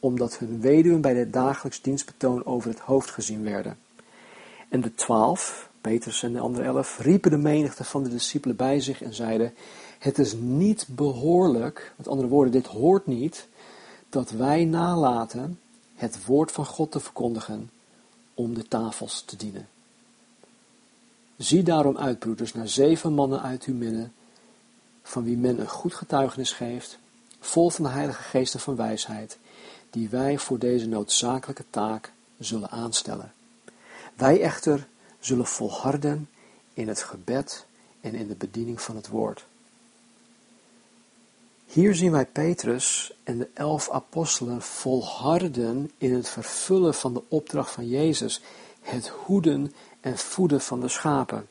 omdat 0.00 0.38
hun 0.38 0.60
weduwen 0.60 1.00
bij 1.00 1.14
het 1.14 1.32
dagelijks 1.32 1.80
dienstbetoon 1.80 2.44
over 2.44 2.70
het 2.70 2.78
hoofd 2.78 3.10
gezien 3.10 3.42
werden. 3.42 3.78
En 4.68 4.80
de 4.80 4.94
twaalf, 4.94 5.70
Petrus 5.80 6.22
en 6.22 6.32
de 6.32 6.40
andere 6.40 6.64
elf, 6.64 6.98
riepen 6.98 7.30
de 7.30 7.36
menigte 7.36 7.84
van 7.84 8.02
de 8.02 8.08
discipelen 8.08 8.56
bij 8.56 8.80
zich 8.80 9.02
en 9.02 9.14
zeiden, 9.14 9.54
het 9.98 10.18
is 10.18 10.32
niet 10.32 10.86
behoorlijk, 10.88 11.92
met 11.96 12.08
andere 12.08 12.28
woorden, 12.28 12.52
dit 12.52 12.66
hoort 12.66 13.06
niet, 13.06 13.46
dat 14.08 14.30
wij 14.30 14.64
nalaten 14.64 15.60
het 15.94 16.26
woord 16.26 16.52
van 16.52 16.66
God 16.66 16.90
te 16.90 17.00
verkondigen 17.00 17.70
om 18.34 18.54
de 18.54 18.68
tafels 18.68 19.22
te 19.22 19.36
dienen. 19.36 19.68
Zie 21.36 21.62
daarom 21.62 21.98
uit, 21.98 22.18
broeders, 22.18 22.54
naar 22.54 22.68
zeven 22.68 23.12
mannen 23.12 23.42
uit 23.42 23.64
uw 23.64 23.74
midden, 23.74 24.12
van 25.02 25.24
wie 25.24 25.36
men 25.36 25.60
een 25.60 25.68
goed 25.68 25.94
getuigenis 25.94 26.52
geeft, 26.52 26.98
vol 27.40 27.70
van 27.70 27.84
de 27.84 27.90
Heilige 27.90 28.22
Geest 28.22 28.54
en 28.54 28.60
van 28.60 28.76
wijsheid, 28.76 29.38
die 29.90 30.08
wij 30.08 30.38
voor 30.38 30.58
deze 30.58 30.86
noodzakelijke 30.86 31.64
taak 31.70 32.12
zullen 32.38 32.70
aanstellen. 32.70 33.32
Wij 34.14 34.40
echter 34.40 34.86
zullen 35.20 35.46
volharden 35.46 36.28
in 36.74 36.88
het 36.88 37.02
gebed 37.02 37.66
en 38.00 38.14
in 38.14 38.26
de 38.26 38.34
bediening 38.34 38.80
van 38.80 38.96
het 38.96 39.08
woord. 39.08 39.46
Hier 41.66 41.94
zien 41.94 42.12
wij 42.12 42.26
Petrus 42.26 43.14
en 43.22 43.38
de 43.38 43.48
elf 43.54 43.90
apostelen 43.90 44.62
volharden 44.62 45.90
in 45.98 46.14
het 46.14 46.28
vervullen 46.28 46.94
van 46.94 47.14
de 47.14 47.22
opdracht 47.28 47.70
van 47.70 47.88
Jezus, 47.88 48.40
het 48.80 49.08
hoeden 49.08 49.72
en 50.06 50.18
voeden 50.18 50.60
van 50.60 50.80
de 50.80 50.88
schapen. 50.88 51.46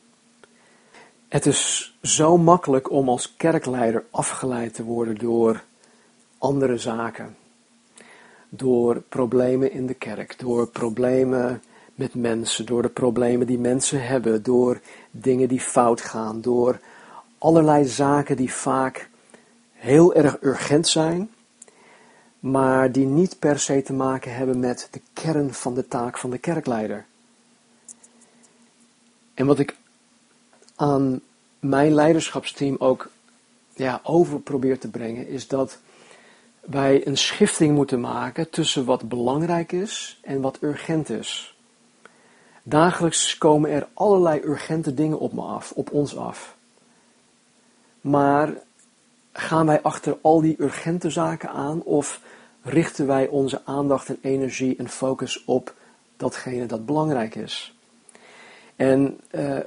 Het 1.28 1.46
is 1.46 1.96
zo 2.02 2.38
makkelijk 2.38 2.90
om 2.90 3.08
als 3.08 3.36
kerkleider 3.36 4.04
afgeleid 4.10 4.74
te 4.74 4.84
worden 4.84 5.14
door 5.14 5.64
andere 6.38 6.78
zaken. 6.78 7.36
Door 8.48 9.02
problemen 9.08 9.72
in 9.72 9.86
de 9.86 9.94
kerk, 9.94 10.38
door 10.38 10.66
problemen 10.68 11.62
met 11.94 12.14
mensen, 12.14 12.66
door 12.66 12.82
de 12.82 12.88
problemen 12.88 13.46
die 13.46 13.58
mensen 13.58 14.06
hebben, 14.06 14.42
door 14.42 14.80
dingen 15.10 15.48
die 15.48 15.60
fout 15.60 16.00
gaan, 16.00 16.40
door 16.40 16.80
allerlei 17.38 17.84
zaken 17.84 18.36
die 18.36 18.52
vaak 18.52 19.08
heel 19.72 20.14
erg 20.14 20.42
urgent 20.42 20.88
zijn, 20.88 21.30
maar 22.40 22.92
die 22.92 23.06
niet 23.06 23.38
per 23.38 23.58
se 23.58 23.82
te 23.82 23.92
maken 23.92 24.34
hebben 24.34 24.60
met 24.60 24.88
de 24.90 25.00
kern 25.12 25.54
van 25.54 25.74
de 25.74 25.88
taak 25.88 26.18
van 26.18 26.30
de 26.30 26.38
kerkleider. 26.38 27.06
En 29.36 29.46
wat 29.46 29.58
ik 29.58 29.76
aan 30.76 31.20
mijn 31.58 31.94
leiderschapsteam 31.94 32.76
ook 32.78 33.10
ja, 33.74 34.00
over 34.02 34.40
probeer 34.40 34.78
te 34.78 34.90
brengen, 34.90 35.28
is 35.28 35.48
dat 35.48 35.78
wij 36.60 37.06
een 37.06 37.16
schifting 37.16 37.74
moeten 37.74 38.00
maken 38.00 38.50
tussen 38.50 38.84
wat 38.84 39.08
belangrijk 39.08 39.72
is 39.72 40.20
en 40.22 40.40
wat 40.40 40.58
urgent 40.60 41.10
is. 41.10 41.56
Dagelijks 42.62 43.38
komen 43.38 43.70
er 43.70 43.88
allerlei 43.94 44.40
urgente 44.44 44.94
dingen 44.94 45.18
op 45.18 45.32
me 45.32 45.42
af, 45.42 45.72
op 45.72 45.92
ons 45.92 46.16
af. 46.16 46.56
Maar 48.00 48.54
gaan 49.32 49.66
wij 49.66 49.82
achter 49.82 50.18
al 50.20 50.40
die 50.40 50.56
urgente 50.58 51.10
zaken 51.10 51.50
aan 51.50 51.82
of 51.82 52.20
richten 52.62 53.06
wij 53.06 53.28
onze 53.28 53.60
aandacht 53.64 54.08
en 54.08 54.18
energie 54.20 54.76
en 54.76 54.88
focus 54.88 55.44
op 55.44 55.74
datgene 56.16 56.66
dat 56.66 56.86
belangrijk 56.86 57.34
is? 57.34 57.75
En 58.76 59.20
uh, 59.30 59.58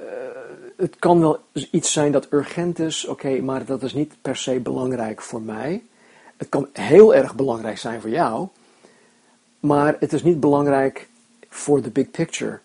het 0.76 0.96
kan 0.98 1.20
wel 1.20 1.38
iets 1.70 1.92
zijn 1.92 2.12
dat 2.12 2.26
urgent 2.32 2.78
is, 2.78 3.06
oké, 3.06 3.40
maar 3.40 3.64
dat 3.64 3.82
is 3.82 3.94
niet 3.94 4.14
per 4.22 4.36
se 4.36 4.60
belangrijk 4.60 5.22
voor 5.22 5.42
mij. 5.42 5.82
Het 6.36 6.48
kan 6.48 6.68
heel 6.72 7.14
erg 7.14 7.34
belangrijk 7.34 7.78
zijn 7.78 8.00
voor 8.00 8.10
jou, 8.10 8.48
maar 9.60 9.96
het 9.98 10.12
is 10.12 10.22
niet 10.22 10.40
belangrijk 10.40 11.08
voor 11.48 11.82
de 11.82 11.90
big 11.90 12.10
picture. 12.10 12.58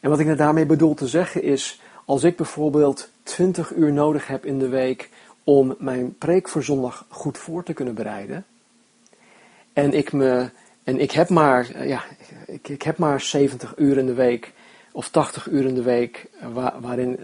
En 0.00 0.10
wat 0.10 0.18
ik 0.18 0.36
daarmee 0.36 0.66
bedoel 0.66 0.94
te 0.94 1.06
zeggen 1.06 1.42
is, 1.42 1.80
als 2.04 2.24
ik 2.24 2.36
bijvoorbeeld 2.36 3.08
20 3.22 3.74
uur 3.74 3.92
nodig 3.92 4.26
heb 4.26 4.46
in 4.46 4.58
de 4.58 4.68
week 4.68 5.10
om 5.44 5.74
mijn 5.78 6.18
preek 6.18 6.48
voor 6.48 6.62
zondag 6.62 7.06
goed 7.08 7.38
voor 7.38 7.62
te 7.62 7.72
kunnen 7.72 7.94
bereiden, 7.94 8.44
en 9.72 9.92
ik, 9.92 10.12
me, 10.12 10.50
en 10.84 11.00
ik, 11.00 11.10
heb, 11.10 11.28
maar, 11.28 11.86
ja, 11.86 12.04
ik, 12.46 12.68
ik 12.68 12.82
heb 12.82 12.98
maar 12.98 13.20
70 13.20 13.74
uur 13.76 13.98
in 13.98 14.06
de 14.06 14.14
week 14.14 14.52
of 14.96 15.08
80 15.08 15.46
uur 15.46 15.64
in 15.64 15.74
de 15.74 15.82
week 15.82 16.26
waarin, 16.80 17.18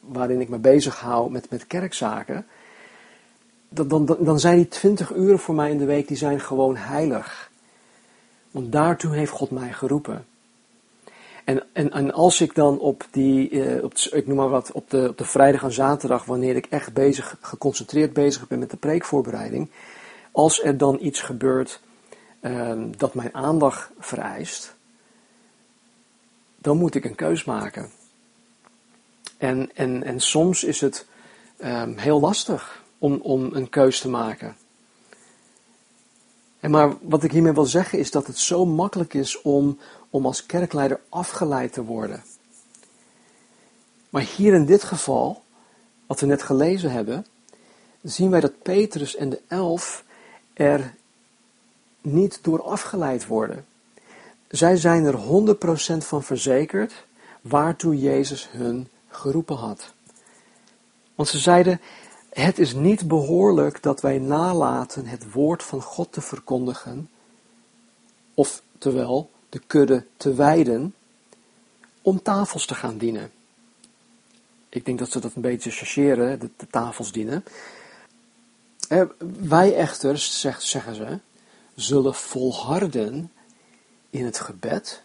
waarin 0.00 0.40
ik 0.40 0.48
me 0.48 0.58
bezig 0.58 1.00
hou 1.00 1.30
met, 1.30 1.50
met 1.50 1.66
kerkzaken, 1.66 2.46
dan, 3.68 3.88
dan, 3.88 4.16
dan 4.20 4.40
zijn 4.40 4.56
die 4.56 4.68
20 4.68 5.14
uren 5.14 5.38
voor 5.38 5.54
mij 5.54 5.70
in 5.70 5.78
de 5.78 5.84
week, 5.84 6.08
die 6.08 6.16
zijn 6.16 6.40
gewoon 6.40 6.76
heilig. 6.76 7.50
Want 8.50 8.72
daartoe 8.72 9.14
heeft 9.14 9.30
God 9.30 9.50
mij 9.50 9.72
geroepen. 9.72 10.26
En, 11.44 11.62
en, 11.72 11.90
en 11.90 12.12
als 12.12 12.40
ik 12.40 12.54
dan 12.54 12.78
op 12.78 13.06
die, 13.10 13.62
eh, 13.62 13.84
op 13.84 13.98
ik 13.98 14.26
noem 14.26 14.36
maar 14.36 14.48
wat, 14.48 14.72
op 14.72 14.90
de, 14.90 15.08
op 15.08 15.18
de 15.18 15.24
vrijdag 15.24 15.62
en 15.62 15.72
zaterdag, 15.72 16.24
wanneer 16.24 16.56
ik 16.56 16.66
echt 16.66 16.92
bezig, 16.92 17.36
geconcentreerd 17.40 18.12
bezig 18.12 18.48
ben 18.48 18.58
met 18.58 18.70
de 18.70 18.76
preekvoorbereiding, 18.76 19.70
als 20.32 20.62
er 20.62 20.76
dan 20.76 20.98
iets 21.00 21.20
gebeurt 21.20 21.80
eh, 22.40 22.82
dat 22.96 23.14
mijn 23.14 23.34
aandacht 23.34 23.90
vereist, 23.98 24.73
dan 26.64 26.76
moet 26.76 26.94
ik 26.94 27.04
een 27.04 27.14
keus 27.14 27.44
maken. 27.44 27.90
En, 29.36 29.70
en, 29.74 30.02
en 30.02 30.20
soms 30.20 30.64
is 30.64 30.80
het 30.80 31.06
um, 31.64 31.96
heel 31.96 32.20
lastig 32.20 32.82
om, 32.98 33.14
om 33.22 33.54
een 33.54 33.68
keus 33.68 34.00
te 34.00 34.08
maken. 34.08 34.56
En 36.60 36.70
maar 36.70 36.94
wat 37.00 37.22
ik 37.22 37.32
hiermee 37.32 37.52
wil 37.52 37.64
zeggen 37.64 37.98
is 37.98 38.10
dat 38.10 38.26
het 38.26 38.38
zo 38.38 38.66
makkelijk 38.66 39.14
is 39.14 39.42
om, 39.42 39.78
om 40.10 40.26
als 40.26 40.46
kerkleider 40.46 41.00
afgeleid 41.08 41.72
te 41.72 41.84
worden. 41.84 42.22
Maar 44.10 44.22
hier 44.22 44.54
in 44.54 44.66
dit 44.66 44.84
geval, 44.84 45.42
wat 46.06 46.20
we 46.20 46.26
net 46.26 46.42
gelezen 46.42 46.90
hebben, 46.90 47.26
zien 48.02 48.30
wij 48.30 48.40
dat 48.40 48.62
Petrus 48.62 49.16
en 49.16 49.30
de 49.30 49.40
elf 49.48 50.04
er 50.52 50.94
niet 52.00 52.38
door 52.42 52.62
afgeleid 52.62 53.26
worden. 53.26 53.66
Zij 54.48 54.76
zijn 54.76 55.04
er 55.04 55.18
100% 55.94 55.96
van 55.96 56.22
verzekerd 56.22 57.06
waartoe 57.40 58.00
Jezus 58.00 58.48
hun 58.50 58.88
geroepen 59.08 59.56
had. 59.56 59.94
Want 61.14 61.28
ze 61.28 61.38
zeiden, 61.38 61.80
het 62.30 62.58
is 62.58 62.74
niet 62.74 63.08
behoorlijk 63.08 63.82
dat 63.82 64.00
wij 64.00 64.18
nalaten 64.18 65.06
het 65.06 65.32
woord 65.32 65.62
van 65.62 65.82
God 65.82 66.12
te 66.12 66.20
verkondigen, 66.20 67.10
oftewel 68.34 69.30
de 69.48 69.60
kudde 69.66 70.06
te 70.16 70.34
wijden, 70.34 70.94
om 72.02 72.22
tafels 72.22 72.66
te 72.66 72.74
gaan 72.74 72.98
dienen. 72.98 73.30
Ik 74.68 74.84
denk 74.84 74.98
dat 74.98 75.10
ze 75.10 75.20
dat 75.20 75.34
een 75.34 75.42
beetje 75.42 75.70
chargeren, 75.70 76.40
de, 76.40 76.50
tafels 76.70 77.12
dienen. 77.12 77.44
Eh, 78.88 79.02
wij 79.40 79.74
echter, 79.74 80.18
zeggen 80.18 80.94
ze, 80.94 81.18
zullen 81.74 82.14
volharden 82.14 83.32
in 84.14 84.24
het 84.24 84.40
gebed 84.40 85.02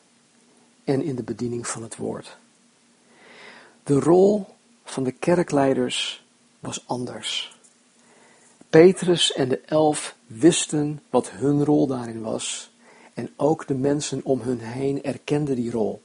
en 0.84 1.04
in 1.04 1.16
de 1.16 1.24
bediening 1.24 1.68
van 1.68 1.84
het 1.84 1.96
woord. 1.96 2.38
De 3.84 4.00
rol 4.00 4.46
van 4.84 5.04
de 5.04 5.12
kerkleiders 5.12 6.24
was 6.60 6.88
anders. 6.88 7.58
Petrus 8.70 9.34
en 9.34 9.50
de 9.50 9.62
elf 9.66 10.16
wisten 10.28 11.02
wat 11.10 11.30
hun 11.30 11.66
rol 11.66 11.88
daarin 11.88 12.22
was 12.22 12.72
en 13.14 13.30
ook 13.36 13.68
de 13.68 13.74
mensen 13.74 14.22
om 14.24 14.42
hun 14.42 14.60
heen 14.60 15.04
erkenden 15.04 15.56
die 15.56 15.72
rol. 15.72 16.02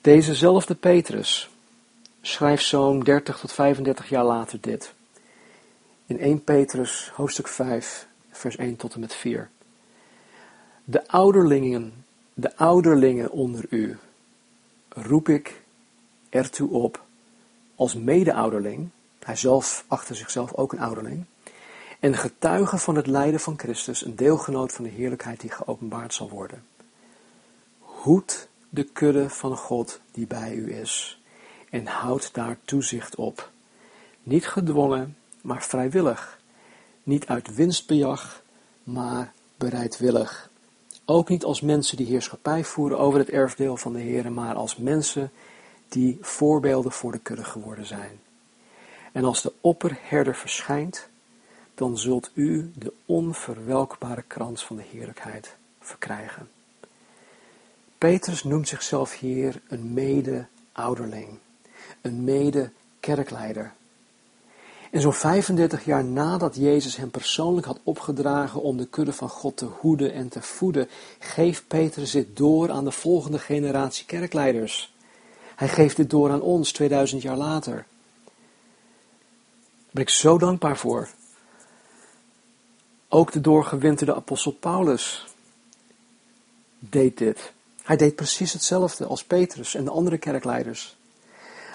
Dezezelfde 0.00 0.74
Petrus 0.74 1.50
schrijft 2.20 2.64
zo'n 2.64 3.00
30 3.00 3.38
tot 3.38 3.52
35 3.52 4.08
jaar 4.08 4.24
later 4.24 4.60
dit. 4.60 4.94
In 6.06 6.18
1 6.18 6.44
Petrus 6.44 7.10
hoofdstuk 7.14 7.48
5 7.48 8.06
vers 8.30 8.56
1 8.56 8.76
tot 8.76 8.94
en 8.94 9.00
met 9.00 9.14
4. 9.14 9.50
De 10.84 11.08
ouderlingen, 11.08 12.04
de 12.34 12.56
ouderlingen 12.56 13.30
onder 13.30 13.64
u, 13.68 13.98
roep 14.88 15.28
ik 15.28 15.62
ertoe 16.28 16.70
op 16.70 17.04
als 17.74 17.94
mede-ouderling, 17.94 18.88
hij 19.18 19.36
zelf 19.36 19.84
achter 19.88 20.16
zichzelf 20.16 20.54
ook 20.54 20.72
een 20.72 20.80
ouderling, 20.80 21.24
en 22.00 22.14
getuige 22.14 22.78
van 22.78 22.96
het 22.96 23.06
lijden 23.06 23.40
van 23.40 23.58
Christus, 23.58 24.04
een 24.04 24.16
deelgenoot 24.16 24.72
van 24.72 24.84
de 24.84 24.90
heerlijkheid 24.90 25.40
die 25.40 25.50
geopenbaard 25.50 26.14
zal 26.14 26.28
worden. 26.28 26.64
Hoed 27.78 28.48
de 28.68 28.84
kudde 28.84 29.30
van 29.30 29.56
God 29.56 30.00
die 30.12 30.26
bij 30.26 30.54
u 30.54 30.74
is, 30.74 31.20
en 31.70 31.86
houd 31.86 32.34
daar 32.34 32.56
toezicht 32.64 33.16
op. 33.16 33.50
Niet 34.22 34.46
gedwongen, 34.46 35.16
maar 35.40 35.62
vrijwillig. 35.62 36.38
Niet 37.02 37.26
uit 37.26 37.54
winstbejag, 37.54 38.42
maar 38.82 39.32
bereidwillig. 39.56 40.50
Ook 41.04 41.28
niet 41.28 41.44
als 41.44 41.60
mensen 41.60 41.96
die 41.96 42.06
heerschappij 42.06 42.64
voeren 42.64 42.98
over 42.98 43.18
het 43.18 43.30
erfdeel 43.30 43.76
van 43.76 43.92
de 43.92 44.00
Heer, 44.00 44.32
maar 44.32 44.54
als 44.54 44.76
mensen 44.76 45.30
die 45.88 46.18
voorbeelden 46.20 46.92
voor 46.92 47.12
de 47.12 47.18
kudde 47.18 47.44
geworden 47.44 47.86
zijn. 47.86 48.20
En 49.12 49.24
als 49.24 49.42
de 49.42 49.52
opperherder 49.60 50.34
verschijnt, 50.34 51.08
dan 51.74 51.98
zult 51.98 52.30
u 52.34 52.70
de 52.74 52.92
onverwelkbare 53.06 54.22
krans 54.26 54.64
van 54.64 54.76
de 54.76 54.84
heerlijkheid 54.92 55.56
verkrijgen. 55.80 56.48
Petrus 57.98 58.44
noemt 58.44 58.68
zichzelf 58.68 59.18
hier 59.18 59.60
een 59.68 59.92
mede-ouderling, 59.92 61.38
een 62.00 62.24
mede-kerkleider. 62.24 63.72
En 64.94 65.00
zo'n 65.00 65.12
35 65.12 65.84
jaar 65.84 66.04
nadat 66.04 66.56
Jezus 66.56 66.96
hem 66.96 67.10
persoonlijk 67.10 67.66
had 67.66 67.80
opgedragen 67.82 68.62
om 68.62 68.76
de 68.76 68.86
kudde 68.86 69.12
van 69.12 69.28
God 69.28 69.56
te 69.56 69.64
hoeden 69.64 70.12
en 70.12 70.28
te 70.28 70.42
voeden, 70.42 70.88
geeft 71.18 71.66
Petrus 71.66 72.10
dit 72.10 72.36
door 72.36 72.70
aan 72.70 72.84
de 72.84 72.90
volgende 72.90 73.38
generatie 73.38 74.06
kerkleiders. 74.06 74.94
Hij 75.56 75.68
geeft 75.68 75.96
dit 75.96 76.10
door 76.10 76.30
aan 76.30 76.40
ons 76.40 76.72
2000 76.72 77.22
jaar 77.22 77.36
later. 77.36 77.74
Daar 77.74 77.86
ben 79.90 80.02
ik 80.02 80.08
zo 80.08 80.38
dankbaar 80.38 80.76
voor. 80.76 81.08
Ook 83.08 83.32
de 83.32 83.40
doorgewinterde 83.40 84.14
apostel 84.14 84.52
Paulus 84.52 85.26
deed 86.78 87.18
dit. 87.18 87.52
Hij 87.82 87.96
deed 87.96 88.14
precies 88.14 88.52
hetzelfde 88.52 89.06
als 89.06 89.24
Petrus 89.24 89.74
en 89.74 89.84
de 89.84 89.90
andere 89.90 90.18
kerkleiders. 90.18 90.96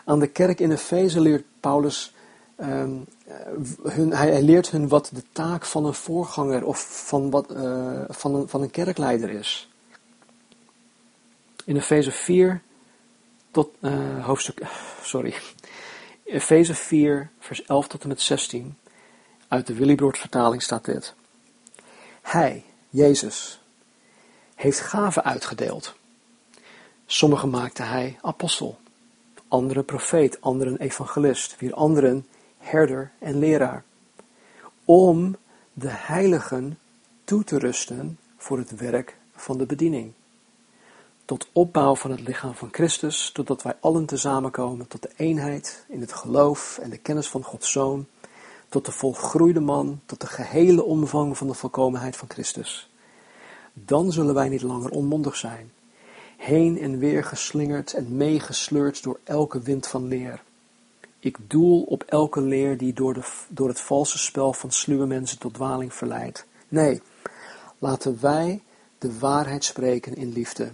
Aan 0.05 0.19
de 0.19 0.27
kerk 0.27 0.59
in 0.59 0.71
Efeze 0.71 1.19
leert 1.19 1.45
Paulus 1.59 2.13
ehm, 2.59 2.91
hun, 3.83 4.13
hij, 4.13 4.41
leert 4.41 4.69
hun 4.69 4.87
wat 4.87 5.09
de 5.13 5.23
taak 5.31 5.65
van 5.65 5.85
een 5.85 5.93
voorganger 5.93 6.65
of 6.65 7.05
van, 7.07 7.29
wat, 7.29 7.51
uh, 7.51 8.01
van, 8.07 8.35
een, 8.35 8.49
van 8.49 8.61
een 8.61 8.71
kerkleider 8.71 9.29
is. 9.29 9.69
In 11.65 11.75
Efeze 11.75 12.11
4 12.11 12.61
tot 13.51 13.69
uh, 13.79 14.25
hoofdstuk, 14.25 14.61
sorry, 15.03 15.35
Efeze 16.23 16.75
4 16.75 17.29
vers 17.39 17.65
11 17.65 17.87
tot 17.87 18.01
en 18.01 18.07
met 18.07 18.21
16 18.21 18.77
uit 19.47 19.67
de 19.67 19.73
Willibrord 19.73 20.17
vertaling 20.17 20.61
staat 20.61 20.85
dit. 20.85 21.13
Hij, 22.21 22.63
Jezus, 22.89 23.61
heeft 24.55 24.79
gaven 24.79 25.23
uitgedeeld. 25.23 25.95
Sommige 27.05 27.47
maakte 27.47 27.83
hij 27.83 28.19
apostel, 28.21 28.77
andere 29.47 29.83
profeet, 29.83 30.41
anderen 30.41 30.77
evangelist, 30.77 31.55
weer 31.59 31.73
anderen 31.73 32.27
herder 32.69 33.11
en 33.19 33.39
leraar. 33.39 33.83
Om 34.85 35.35
de 35.73 35.89
heiligen 35.89 36.77
toe 37.23 37.43
te 37.43 37.59
rusten 37.59 38.17
voor 38.37 38.57
het 38.57 38.75
werk 38.75 39.17
van 39.35 39.57
de 39.57 39.65
bediening. 39.65 40.11
Tot 41.25 41.49
opbouw 41.53 41.95
van 41.95 42.11
het 42.11 42.19
lichaam 42.19 42.53
van 42.53 42.69
Christus, 42.71 43.31
totdat 43.31 43.61
wij 43.61 43.73
allen 43.79 44.05
tezamen 44.05 44.51
komen 44.51 44.87
tot 44.87 45.01
de 45.01 45.11
eenheid 45.15 45.85
in 45.87 46.01
het 46.01 46.13
geloof 46.13 46.79
en 46.81 46.89
de 46.89 46.97
kennis 46.97 47.27
van 47.27 47.43
Gods 47.43 47.71
Zoon, 47.71 48.05
tot 48.69 48.85
de 48.85 48.91
volgroeide 48.91 49.59
man, 49.59 50.01
tot 50.05 50.21
de 50.21 50.27
gehele 50.27 50.83
omvang 50.83 51.37
van 51.37 51.47
de 51.47 51.53
volkomenheid 51.53 52.15
van 52.15 52.29
Christus. 52.29 52.89
Dan 53.73 54.11
zullen 54.11 54.33
wij 54.33 54.49
niet 54.49 54.61
langer 54.61 54.89
onmondig 54.89 55.35
zijn, 55.35 55.71
heen 56.37 56.79
en 56.79 56.97
weer 56.97 57.23
geslingerd 57.23 57.93
en 57.93 58.17
meegesleurd 58.17 59.03
door 59.03 59.19
elke 59.23 59.61
wind 59.61 59.87
van 59.87 60.07
leer. 60.07 60.41
Ik 61.19 61.37
doel 61.47 61.81
op 61.83 62.03
elke 62.03 62.41
leer 62.41 62.77
die 62.77 62.93
door, 62.93 63.13
de, 63.13 63.23
door 63.49 63.67
het 63.67 63.81
valse 63.81 64.17
spel 64.17 64.53
van 64.53 64.71
sluwe 64.71 65.05
mensen 65.05 65.39
tot 65.39 65.53
dwaling 65.53 65.93
verleidt. 65.93 66.45
Nee, 66.67 67.01
laten 67.77 68.21
wij 68.21 68.63
de 68.97 69.19
waarheid 69.19 69.63
spreken 69.63 70.15
in 70.15 70.31
liefde 70.31 70.71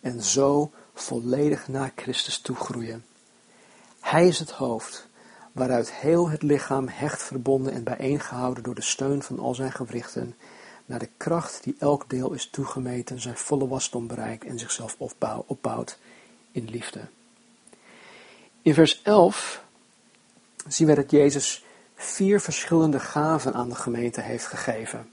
en 0.00 0.22
zo 0.22 0.70
volledig 0.94 1.68
naar 1.68 1.92
Christus 1.96 2.40
toegroeien. 2.40 3.04
Hij 4.00 4.26
is 4.26 4.38
het 4.38 4.50
hoofd, 4.50 5.08
waaruit 5.52 5.92
heel 5.92 6.28
het 6.28 6.42
lichaam 6.42 6.88
hecht 6.88 7.22
verbonden 7.22 7.72
en 7.72 7.84
bijeengehouden 7.84 8.62
door 8.62 8.74
de 8.74 8.82
steun 8.82 9.22
van 9.22 9.38
al 9.38 9.54
zijn 9.54 9.72
gewrichten, 9.72 10.34
naar 10.86 10.98
de 10.98 11.08
kracht 11.16 11.64
die 11.64 11.76
elk 11.78 12.10
deel 12.10 12.32
is 12.32 12.50
toegemeten, 12.50 13.20
zijn 13.20 13.36
volle 13.36 13.68
wasdom 13.68 14.06
bereikt 14.06 14.44
en 14.44 14.58
zichzelf 14.58 14.96
opbouwt 15.46 15.98
in 16.52 16.70
liefde. 16.70 17.00
In 18.62 18.74
vers 18.74 19.02
11 19.02 19.66
zien 20.68 20.86
we 20.86 20.94
dat 20.94 21.10
Jezus 21.10 21.64
vier 21.94 22.40
verschillende 22.40 23.00
gaven 23.00 23.54
aan 23.54 23.68
de 23.68 23.74
gemeente 23.74 24.20
heeft 24.20 24.46
gegeven. 24.46 25.08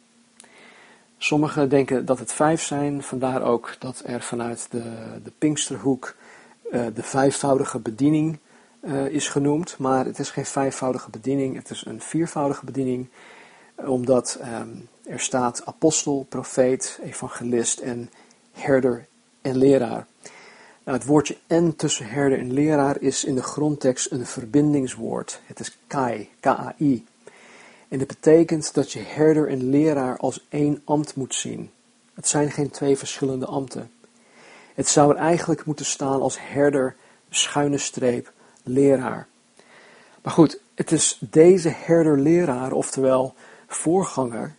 Sommigen 1.18 1.70
denken 1.70 2.06
dat 2.06 2.20
het 2.20 2.32
vijf 2.32 2.64
zijn, 2.64 3.04
vandaar 3.04 3.42
ook 3.42 3.76
dat 3.80 4.02
er 4.06 4.22
vanuit 4.22 4.68
de, 4.70 4.84
de 5.24 5.32
Pinksterhoek 5.38 6.16
uh, 6.72 6.86
de 6.94 7.04
vijfvoudige 7.04 7.80
bediening 7.80 8.40
uh, 8.82 9.06
is 9.06 9.28
genoemd. 9.28 9.78
Maar 9.78 10.06
het 10.06 10.20
is 10.20 10.30
geen 10.30 10.46
vijfvoudige 10.46 11.10
bediening, 11.10 11.56
het 11.56 11.70
is 11.70 11.86
een 11.86 12.02
viervoudige 12.02 12.66
bediening, 12.66 13.08
omdat 13.76 14.40
um, 14.42 14.90
er 15.04 15.20
staat 15.20 15.66
apostel, 15.66 16.26
profeet, 16.30 17.00
evangelist 17.04 17.80
en 17.80 18.10
herder 18.52 19.06
en 19.42 19.58
leraar. 19.58 20.06
Het 20.94 21.06
woordje 21.06 21.38
en 21.48 21.76
tussen 21.76 22.06
herder 22.08 22.40
en 22.40 22.54
leraar 22.54 23.02
is 23.02 23.24
in 23.24 23.36
de 23.36 23.44
grondtekst 23.44 24.12
een 24.12 24.26
verbindingswoord. 24.26 25.42
Het 25.46 25.60
is 25.60 25.78
kai, 25.88 26.30
K-A-I. 26.40 27.06
En 27.88 27.98
dit 27.98 28.08
betekent 28.08 28.74
dat 28.74 28.92
je 28.92 29.00
herder 29.00 29.50
en 29.50 29.70
leraar 29.70 30.18
als 30.18 30.46
één 30.50 30.82
ambt 30.84 31.16
moet 31.16 31.36
zien. 31.36 31.72
Het 32.14 32.28
zijn 32.28 32.52
geen 32.52 32.70
twee 32.70 32.98
verschillende 32.98 33.46
ambten. 33.46 33.92
Het 34.74 34.88
zou 34.88 35.12
er 35.12 35.18
eigenlijk 35.18 35.66
moeten 35.66 35.86
staan 35.86 36.22
als 36.22 36.38
herder, 36.40 36.96
schuine 37.30 37.78
streep, 37.78 38.32
leraar. 38.64 39.28
Maar 40.22 40.34
goed, 40.34 40.60
het 40.76 40.92
is 40.92 41.18
deze 41.20 41.70
herder-leraar, 41.70 42.72
oftewel 42.72 43.34
voorganger, 43.68 44.56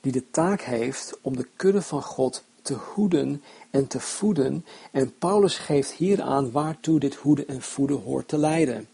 die 0.00 0.12
de 0.12 0.30
taak 0.30 0.60
heeft 0.60 1.18
om 1.20 1.36
de 1.36 1.46
kudde 1.56 1.82
van 1.82 2.02
God 2.02 2.44
te 2.62 2.74
hoeden 2.74 3.42
en 3.70 3.86
te 3.86 4.00
voeden. 4.00 4.64
En 4.90 5.18
Paulus 5.18 5.58
geeft 5.58 5.90
hier 5.90 6.22
aan 6.22 6.50
waartoe 6.50 7.00
dit 7.00 7.14
hoeden 7.14 7.48
en 7.48 7.62
voeden 7.62 8.00
hoort 8.00 8.28
te 8.28 8.38
leiden. 8.38 8.88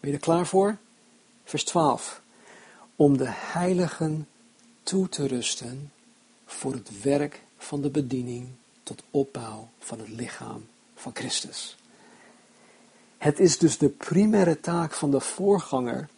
Ben 0.00 0.10
je 0.10 0.16
er 0.16 0.22
klaar 0.22 0.46
voor? 0.46 0.76
Vers 1.44 1.64
12. 1.64 2.22
Om 2.96 3.16
de 3.16 3.28
heiligen 3.28 4.28
toe 4.82 5.08
te 5.08 5.26
rusten 5.26 5.92
voor 6.46 6.72
het 6.72 7.02
werk 7.02 7.42
van 7.56 7.80
de 7.80 7.90
bediening 7.90 8.48
tot 8.82 9.02
opbouw 9.10 9.68
van 9.78 9.98
het 9.98 10.08
lichaam 10.08 10.66
van 10.94 11.14
Christus. 11.14 11.76
Het 13.18 13.40
is 13.40 13.58
dus 13.58 13.78
de 13.78 13.88
primaire 13.88 14.60
taak 14.60 14.92
van 14.92 15.10
de 15.10 15.20
voorganger 15.20 16.08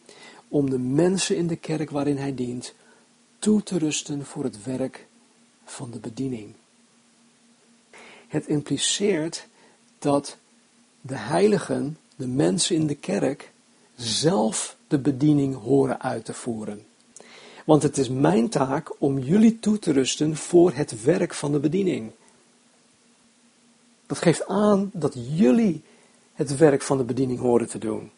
om 0.48 0.70
de 0.70 0.78
mensen 0.78 1.36
in 1.36 1.46
de 1.46 1.56
kerk 1.56 1.90
waarin 1.90 2.16
hij 2.16 2.34
dient 2.34 2.74
toe 3.38 3.62
te 3.62 3.78
rusten 3.78 4.24
voor 4.26 4.44
het 4.44 4.64
werk 4.64 5.06
van 5.64 5.90
de 5.90 5.98
bediening. 5.98 6.54
Het 8.34 8.46
impliceert 8.46 9.46
dat 9.98 10.36
de 11.00 11.16
heiligen, 11.16 11.98
de 12.16 12.26
mensen 12.26 12.76
in 12.76 12.86
de 12.86 12.94
kerk, 12.94 13.52
zelf 13.96 14.76
de 14.88 14.98
bediening 14.98 15.62
horen 15.62 16.02
uit 16.02 16.24
te 16.24 16.34
voeren. 16.34 16.86
Want 17.64 17.82
het 17.82 17.98
is 17.98 18.08
mijn 18.08 18.48
taak 18.48 18.92
om 18.98 19.18
jullie 19.18 19.58
toe 19.58 19.78
te 19.78 19.92
rusten 19.92 20.36
voor 20.36 20.72
het 20.72 21.02
werk 21.02 21.34
van 21.34 21.52
de 21.52 21.58
bediening. 21.58 22.10
Dat 24.06 24.18
geeft 24.18 24.46
aan 24.46 24.90
dat 24.92 25.14
jullie 25.14 25.82
het 26.32 26.56
werk 26.56 26.82
van 26.82 26.98
de 26.98 27.04
bediening 27.04 27.38
horen 27.38 27.68
te 27.68 27.78
doen. 27.78 28.10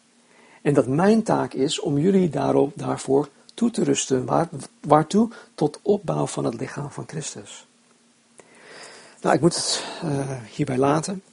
En 0.61 0.73
dat 0.73 0.87
mijn 0.87 1.23
taak 1.23 1.53
is 1.53 1.79
om 1.79 1.97
jullie 1.97 2.29
daarop, 2.29 2.71
daarvoor 2.75 3.29
toe 3.53 3.71
te 3.71 3.83
rusten. 3.83 4.25
Waar, 4.25 4.49
waartoe? 4.81 5.29
Tot 5.55 5.79
opbouw 5.81 6.27
van 6.27 6.45
het 6.45 6.59
lichaam 6.59 6.91
van 6.91 7.07
Christus. 7.07 7.66
Nou, 9.21 9.35
ik 9.35 9.41
moet 9.41 9.55
het 9.55 9.83
uh, 10.03 10.31
hierbij 10.51 10.77
laten. 10.77 11.23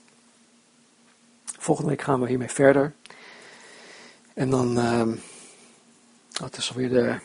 Volgende 1.45 1.91
week 1.91 2.03
gaan 2.03 2.21
we 2.21 2.29
hiermee 2.29 2.51
verder. 2.51 2.93
En 4.35 4.51
dan, 4.51 4.79
uh, 4.79 5.13
het 6.43 6.57
is 6.57 6.71
alweer 6.71 6.89
de 6.89 7.19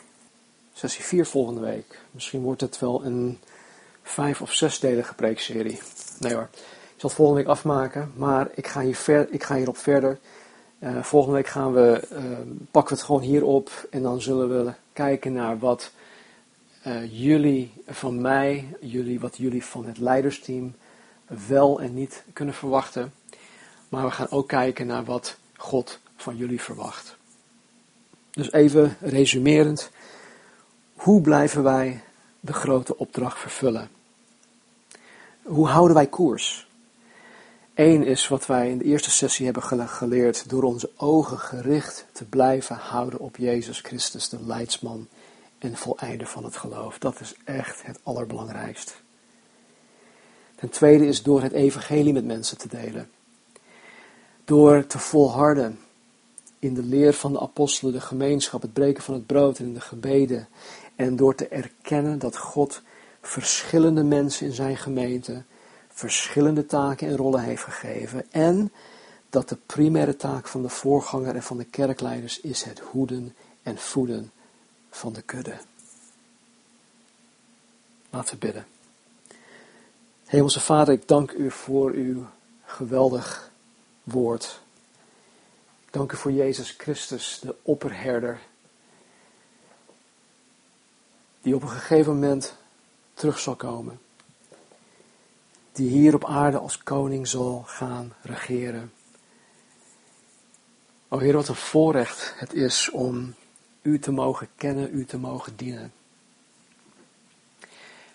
sessie 0.72 1.04
4 1.04 1.26
volgende 1.26 1.60
week. 1.60 2.00
Misschien 2.10 2.40
wordt 2.40 2.60
het 2.60 2.78
wel 2.78 3.04
een 3.04 3.38
vijf 4.02 4.40
of 4.40 4.52
zesdelige 4.52 5.14
preekserie. 5.14 5.80
Nee 6.18 6.34
hoor, 6.34 6.48
ik 6.52 6.96
zal 6.96 7.08
het 7.10 7.18
volgende 7.18 7.40
week 7.40 7.50
afmaken, 7.50 8.12
maar 8.14 8.48
ik 8.54 8.66
ga, 8.66 8.80
hier 8.80 8.96
ver, 8.96 9.28
ik 9.30 9.42
ga 9.42 9.54
hierop 9.54 9.76
verder. 9.76 10.18
Uh, 10.78 11.02
volgende 11.02 11.36
week 11.36 11.46
gaan 11.46 11.72
we, 11.72 12.08
uh, 12.12 12.18
pakken 12.70 12.92
we 12.92 12.98
het 12.98 13.02
gewoon 13.02 13.22
hierop 13.22 13.86
en 13.90 14.02
dan 14.02 14.20
zullen 14.20 14.64
we 14.64 14.72
kijken 14.92 15.32
naar 15.32 15.58
wat 15.58 15.92
uh, 16.86 17.20
jullie 17.20 17.72
van 17.86 18.20
mij, 18.20 18.76
jullie, 18.80 19.20
wat 19.20 19.36
jullie 19.36 19.64
van 19.64 19.86
het 19.86 19.98
leidersteam 19.98 20.74
wel 21.48 21.80
en 21.80 21.94
niet 21.94 22.24
kunnen 22.32 22.54
verwachten. 22.54 23.12
Maar 23.88 24.04
we 24.04 24.10
gaan 24.10 24.30
ook 24.30 24.48
kijken 24.48 24.86
naar 24.86 25.04
wat 25.04 25.36
God 25.56 25.98
van 26.16 26.36
jullie 26.36 26.60
verwacht. 26.60 27.16
Dus 28.30 28.52
even 28.52 28.96
resumerend, 29.00 29.90
hoe 30.94 31.20
blijven 31.20 31.62
wij 31.62 32.00
de 32.40 32.52
grote 32.52 32.96
opdracht 32.96 33.38
vervullen? 33.38 33.90
Hoe 35.42 35.68
houden 35.68 35.96
wij 35.96 36.06
koers? 36.06 36.68
Eén 37.74 38.04
is 38.04 38.28
wat 38.28 38.46
wij 38.46 38.70
in 38.70 38.78
de 38.78 38.84
eerste 38.84 39.10
sessie 39.10 39.44
hebben 39.44 39.88
geleerd 39.88 40.48
door 40.48 40.62
onze 40.62 40.90
ogen 40.96 41.38
gericht 41.38 42.06
te 42.12 42.24
blijven 42.24 42.76
houden 42.76 43.18
op 43.18 43.36
Jezus 43.36 43.80
Christus, 43.80 44.28
de 44.28 44.42
leidsman 44.46 45.08
en 45.60 45.76
voleinder 45.76 46.26
van 46.26 46.44
het 46.44 46.56
geloof. 46.56 46.98
Dat 46.98 47.20
is 47.20 47.34
echt 47.44 47.86
het 47.86 48.00
allerbelangrijkst. 48.02 49.02
Ten 50.54 50.68
tweede 50.68 51.06
is 51.06 51.22
door 51.22 51.42
het 51.42 51.52
evangelie 51.52 52.12
met 52.12 52.24
mensen 52.24 52.58
te 52.58 52.68
delen. 52.68 53.10
Door 54.44 54.86
te 54.86 54.98
volharden 54.98 55.78
in 56.58 56.74
de 56.74 56.82
leer 56.82 57.14
van 57.14 57.32
de 57.32 57.40
apostelen, 57.40 57.92
de 57.92 58.00
gemeenschap, 58.00 58.62
het 58.62 58.72
breken 58.72 59.02
van 59.02 59.14
het 59.14 59.26
brood 59.26 59.58
en 59.58 59.72
de 59.72 59.80
gebeden. 59.80 60.48
En 60.96 61.16
door 61.16 61.34
te 61.34 61.48
erkennen 61.48 62.18
dat 62.18 62.36
God 62.36 62.82
verschillende 63.20 64.02
mensen 64.02 64.46
in 64.46 64.52
zijn 64.52 64.76
gemeente 64.76 65.42
verschillende 65.88 66.66
taken 66.66 67.08
en 67.08 67.16
rollen 67.16 67.42
heeft 67.42 67.62
gegeven. 67.62 68.32
En 68.32 68.72
dat 69.30 69.48
de 69.48 69.56
primaire 69.66 70.16
taak 70.16 70.48
van 70.48 70.62
de 70.62 70.68
voorganger 70.68 71.34
en 71.34 71.42
van 71.42 71.56
de 71.56 71.64
kerkleiders 71.64 72.40
is 72.40 72.62
het 72.62 72.78
hoeden 72.78 73.34
en 73.62 73.78
voeden 73.78 74.30
van 74.90 75.12
de 75.12 75.22
kudde. 75.22 75.58
Laten 78.10 78.34
we 78.34 78.46
bidden. 78.46 78.66
Hemelse 80.26 80.60
Vader, 80.60 80.94
ik 80.94 81.08
dank 81.08 81.30
u 81.30 81.50
voor 81.50 81.90
uw 81.90 82.26
geweldig 82.64 83.50
woord. 84.02 84.60
Dank 85.90 86.12
u 86.12 86.16
voor 86.16 86.32
Jezus 86.32 86.74
Christus, 86.78 87.38
de 87.42 87.54
opperherder, 87.62 88.40
die 91.42 91.54
op 91.54 91.62
een 91.62 91.68
gegeven 91.68 92.12
moment 92.12 92.54
terug 93.14 93.38
zal 93.38 93.56
komen. 93.56 94.00
Die 95.72 95.90
hier 95.90 96.14
op 96.14 96.24
aarde 96.24 96.58
als 96.58 96.82
koning 96.82 97.28
zal 97.28 97.62
gaan 97.66 98.12
regeren. 98.22 98.92
O 101.08 101.18
Heer, 101.18 101.34
wat 101.34 101.48
een 101.48 101.54
voorrecht 101.54 102.34
het 102.36 102.52
is 102.52 102.90
om 102.90 103.34
U 103.82 103.98
te 103.98 104.12
mogen 104.12 104.48
kennen, 104.56 104.94
U 104.94 105.04
te 105.04 105.18
mogen 105.18 105.56
dienen. 105.56 105.92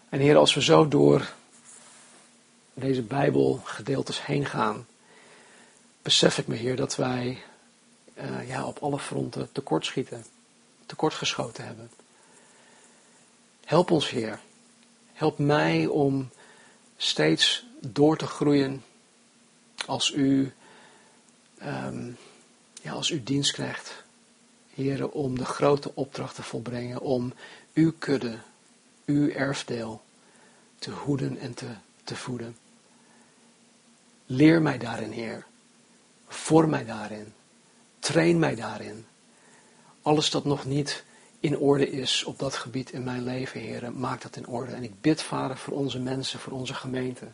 En 0.10 0.20
Heer, 0.20 0.38
als 0.38 0.54
we 0.54 0.62
zo 0.62 0.88
door 0.88 1.34
deze 2.74 3.02
Bijbelgedeeltes 3.02 4.26
heen 4.26 4.46
gaan, 4.46 4.88
besef 6.02 6.38
ik 6.38 6.48
me, 6.48 6.56
Heer, 6.56 6.76
dat 6.76 6.96
wij 6.96 7.44
uh, 8.18 8.48
ja, 8.48 8.66
op 8.66 8.78
alle 8.78 9.00
fronten 9.00 9.52
tekortschieten, 9.52 10.26
tekortgeschoten 10.86 11.66
hebben. 11.66 11.90
Help 13.66 13.92
ons, 13.92 14.10
Heer. 14.10 14.40
Help 15.14 15.38
mij 15.38 15.86
om 15.86 16.30
steeds 16.98 17.66
door 17.80 18.18
te 18.18 18.28
groeien 18.28 18.84
als 19.86 20.14
u, 20.14 20.54
um, 21.64 22.18
ja, 22.82 22.92
als 22.92 23.10
u 23.10 23.24
dienst 23.24 23.52
krijgt. 23.52 24.04
Heer, 24.76 25.10
om 25.10 25.38
de 25.38 25.46
grote 25.46 25.92
opdracht 25.94 26.36
te 26.36 26.44
volbrengen, 26.44 27.02
om 27.02 27.34
uw 27.74 27.94
kudde, 28.00 28.38
uw 29.06 29.30
erfdeel 29.30 30.02
te 30.80 30.92
hoeden 30.92 31.38
en 31.38 31.54
te, 31.54 31.68
te 32.04 32.16
voeden. 32.16 32.58
Leer 34.26 34.62
mij 34.62 34.78
daarin, 34.78 35.12
Heer. 35.12 35.46
Vorm 36.28 36.70
mij 36.70 36.86
daarin. 36.86 37.34
Train 38.00 38.40
mij 38.40 38.56
daarin. 38.56 39.06
Alles 40.02 40.30
dat 40.30 40.46
nog 40.46 40.66
niet 40.66 41.04
in 41.40 41.58
orde 41.58 41.90
is 41.90 42.24
op 42.24 42.40
dat 42.40 42.56
gebied 42.56 42.92
in 42.92 43.04
mijn 43.04 43.24
leven, 43.24 43.62
Heer, 43.62 43.92
maak 43.94 44.22
dat 44.22 44.36
in 44.36 44.48
orde. 44.48 44.72
En 44.72 44.84
ik 44.84 45.02
bid, 45.02 45.22
Vader, 45.22 45.58
voor 45.58 45.74
onze 45.74 46.00
mensen, 46.00 46.40
voor 46.40 46.54
onze 46.54 46.74
gemeente. 46.74 47.28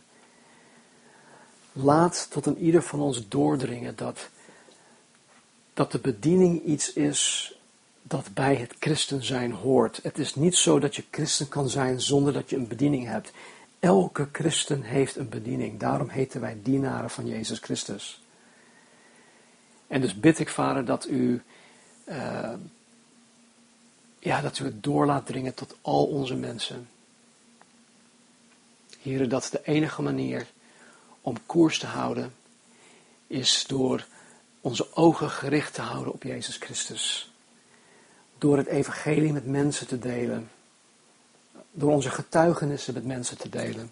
Laat 1.72 2.26
tot 2.30 2.46
een 2.46 2.58
ieder 2.58 2.82
van 2.82 3.00
ons 3.00 3.28
doordringen 3.28 3.96
dat, 3.96 4.28
dat 5.74 5.92
de 5.92 5.98
bediening 5.98 6.64
iets 6.64 6.92
is 6.92 7.52
dat 8.02 8.34
bij 8.34 8.54
het 8.54 8.74
christen 8.78 9.24
zijn 9.24 9.52
hoort. 9.52 10.00
Het 10.02 10.18
is 10.18 10.34
niet 10.34 10.56
zo 10.56 10.78
dat 10.78 10.96
je 10.96 11.04
christen 11.10 11.48
kan 11.48 11.68
zijn 11.68 12.00
zonder 12.00 12.32
dat 12.32 12.50
je 12.50 12.56
een 12.56 12.68
bediening 12.68 13.06
hebt. 13.06 13.32
Elke 13.78 14.28
christen 14.32 14.82
heeft 14.82 15.16
een 15.16 15.28
bediening. 15.28 15.78
Daarom 15.78 16.08
heten 16.08 16.40
wij 16.40 16.58
dienaren 16.62 17.10
van 17.10 17.26
Jezus 17.26 17.58
Christus. 17.58 18.22
En 19.86 20.00
dus 20.00 20.20
bid 20.20 20.38
ik, 20.38 20.48
Vader, 20.48 20.84
dat 20.84 21.08
u, 21.08 21.42
uh, 22.08 22.52
ja, 24.18 24.40
dat 24.40 24.58
u 24.58 24.64
het 24.64 24.82
door 24.82 25.06
laat 25.06 25.26
dringen 25.26 25.54
tot 25.54 25.76
al 25.80 26.06
onze 26.06 26.34
mensen. 26.34 26.88
Heren, 29.00 29.28
dat 29.28 29.48
de 29.52 29.60
enige 29.64 30.02
manier 30.02 30.46
om 31.20 31.36
koers 31.46 31.78
te 31.78 31.86
houden 31.86 32.34
is 33.26 33.64
door 33.66 34.06
onze 34.62 34.96
ogen 34.96 35.30
gericht 35.30 35.74
te 35.74 35.80
houden 35.80 36.12
op 36.12 36.22
Jezus 36.22 36.56
Christus. 36.56 37.32
Door 38.38 38.56
het 38.56 38.66
evangelie 38.66 39.32
met 39.32 39.46
mensen 39.46 39.86
te 39.86 39.98
delen. 39.98 40.50
Door 41.70 41.92
onze 41.92 42.10
getuigenissen 42.10 42.94
met 42.94 43.04
mensen 43.04 43.38
te 43.38 43.48
delen. 43.48 43.90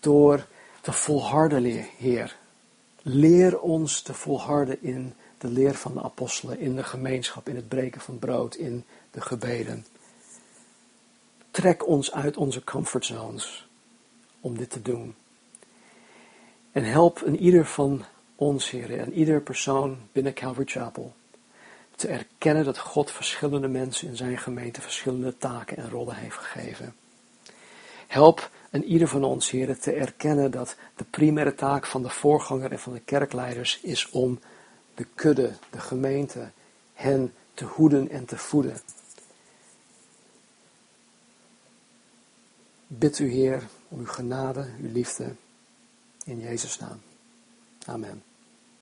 Door 0.00 0.46
te 0.80 0.92
volharden, 0.92 1.64
Heer. 1.98 2.36
Leer 3.02 3.60
ons 3.60 4.02
te 4.02 4.14
volharden 4.14 4.82
in 4.82 5.14
de 5.38 5.48
leer 5.48 5.74
van 5.74 5.94
de 5.94 6.02
apostelen, 6.02 6.58
in 6.58 6.76
de 6.76 6.84
gemeenschap, 6.84 7.48
in 7.48 7.56
het 7.56 7.68
breken 7.68 8.00
van 8.00 8.18
brood, 8.18 8.54
in 8.54 8.84
de 9.10 9.20
gebeden. 9.20 9.86
Trek 11.50 11.86
ons 11.86 12.12
uit 12.12 12.36
onze 12.36 12.64
comfortzones 12.64 13.68
om 14.40 14.56
dit 14.56 14.70
te 14.70 14.82
doen. 14.82 15.14
En 16.72 16.84
help 16.84 17.22
een 17.24 17.38
ieder 17.38 17.66
van 17.66 18.04
ons, 18.40 18.70
Heer, 18.70 18.98
en 18.98 19.12
ieder 19.12 19.40
persoon 19.40 19.98
binnen 20.12 20.34
Calvary 20.34 20.66
Chapel 20.66 21.12
te 21.96 22.08
erkennen 22.08 22.64
dat 22.64 22.78
God 22.78 23.10
verschillende 23.10 23.68
mensen 23.68 24.08
in 24.08 24.16
zijn 24.16 24.38
gemeente 24.38 24.80
verschillende 24.80 25.36
taken 25.36 25.76
en 25.76 25.90
rollen 25.90 26.14
heeft 26.14 26.36
gegeven. 26.36 26.94
Help 28.06 28.50
een 28.70 28.84
ieder 28.84 29.08
van 29.08 29.24
ons, 29.24 29.50
Heer, 29.50 29.78
te 29.78 29.92
erkennen 29.92 30.50
dat 30.50 30.76
de 30.96 31.04
primaire 31.04 31.54
taak 31.54 31.86
van 31.86 32.02
de 32.02 32.08
voorganger 32.08 32.72
en 32.72 32.78
van 32.78 32.92
de 32.92 33.00
kerkleiders 33.00 33.80
is 33.82 34.10
om 34.10 34.40
de 34.94 35.06
kudde, 35.14 35.52
de 35.70 35.80
gemeente, 35.80 36.50
hen 36.94 37.34
te 37.54 37.64
hoeden 37.64 38.10
en 38.10 38.24
te 38.24 38.36
voeden. 38.36 38.80
Bid 42.86 43.18
u, 43.18 43.30
Heer, 43.30 43.62
om 43.88 43.98
uw 43.98 44.06
genade, 44.06 44.70
uw 44.80 44.92
liefde, 44.92 45.34
in 46.24 46.40
Jezus' 46.40 46.78
naam. 46.78 47.00
Amen. 47.86 48.29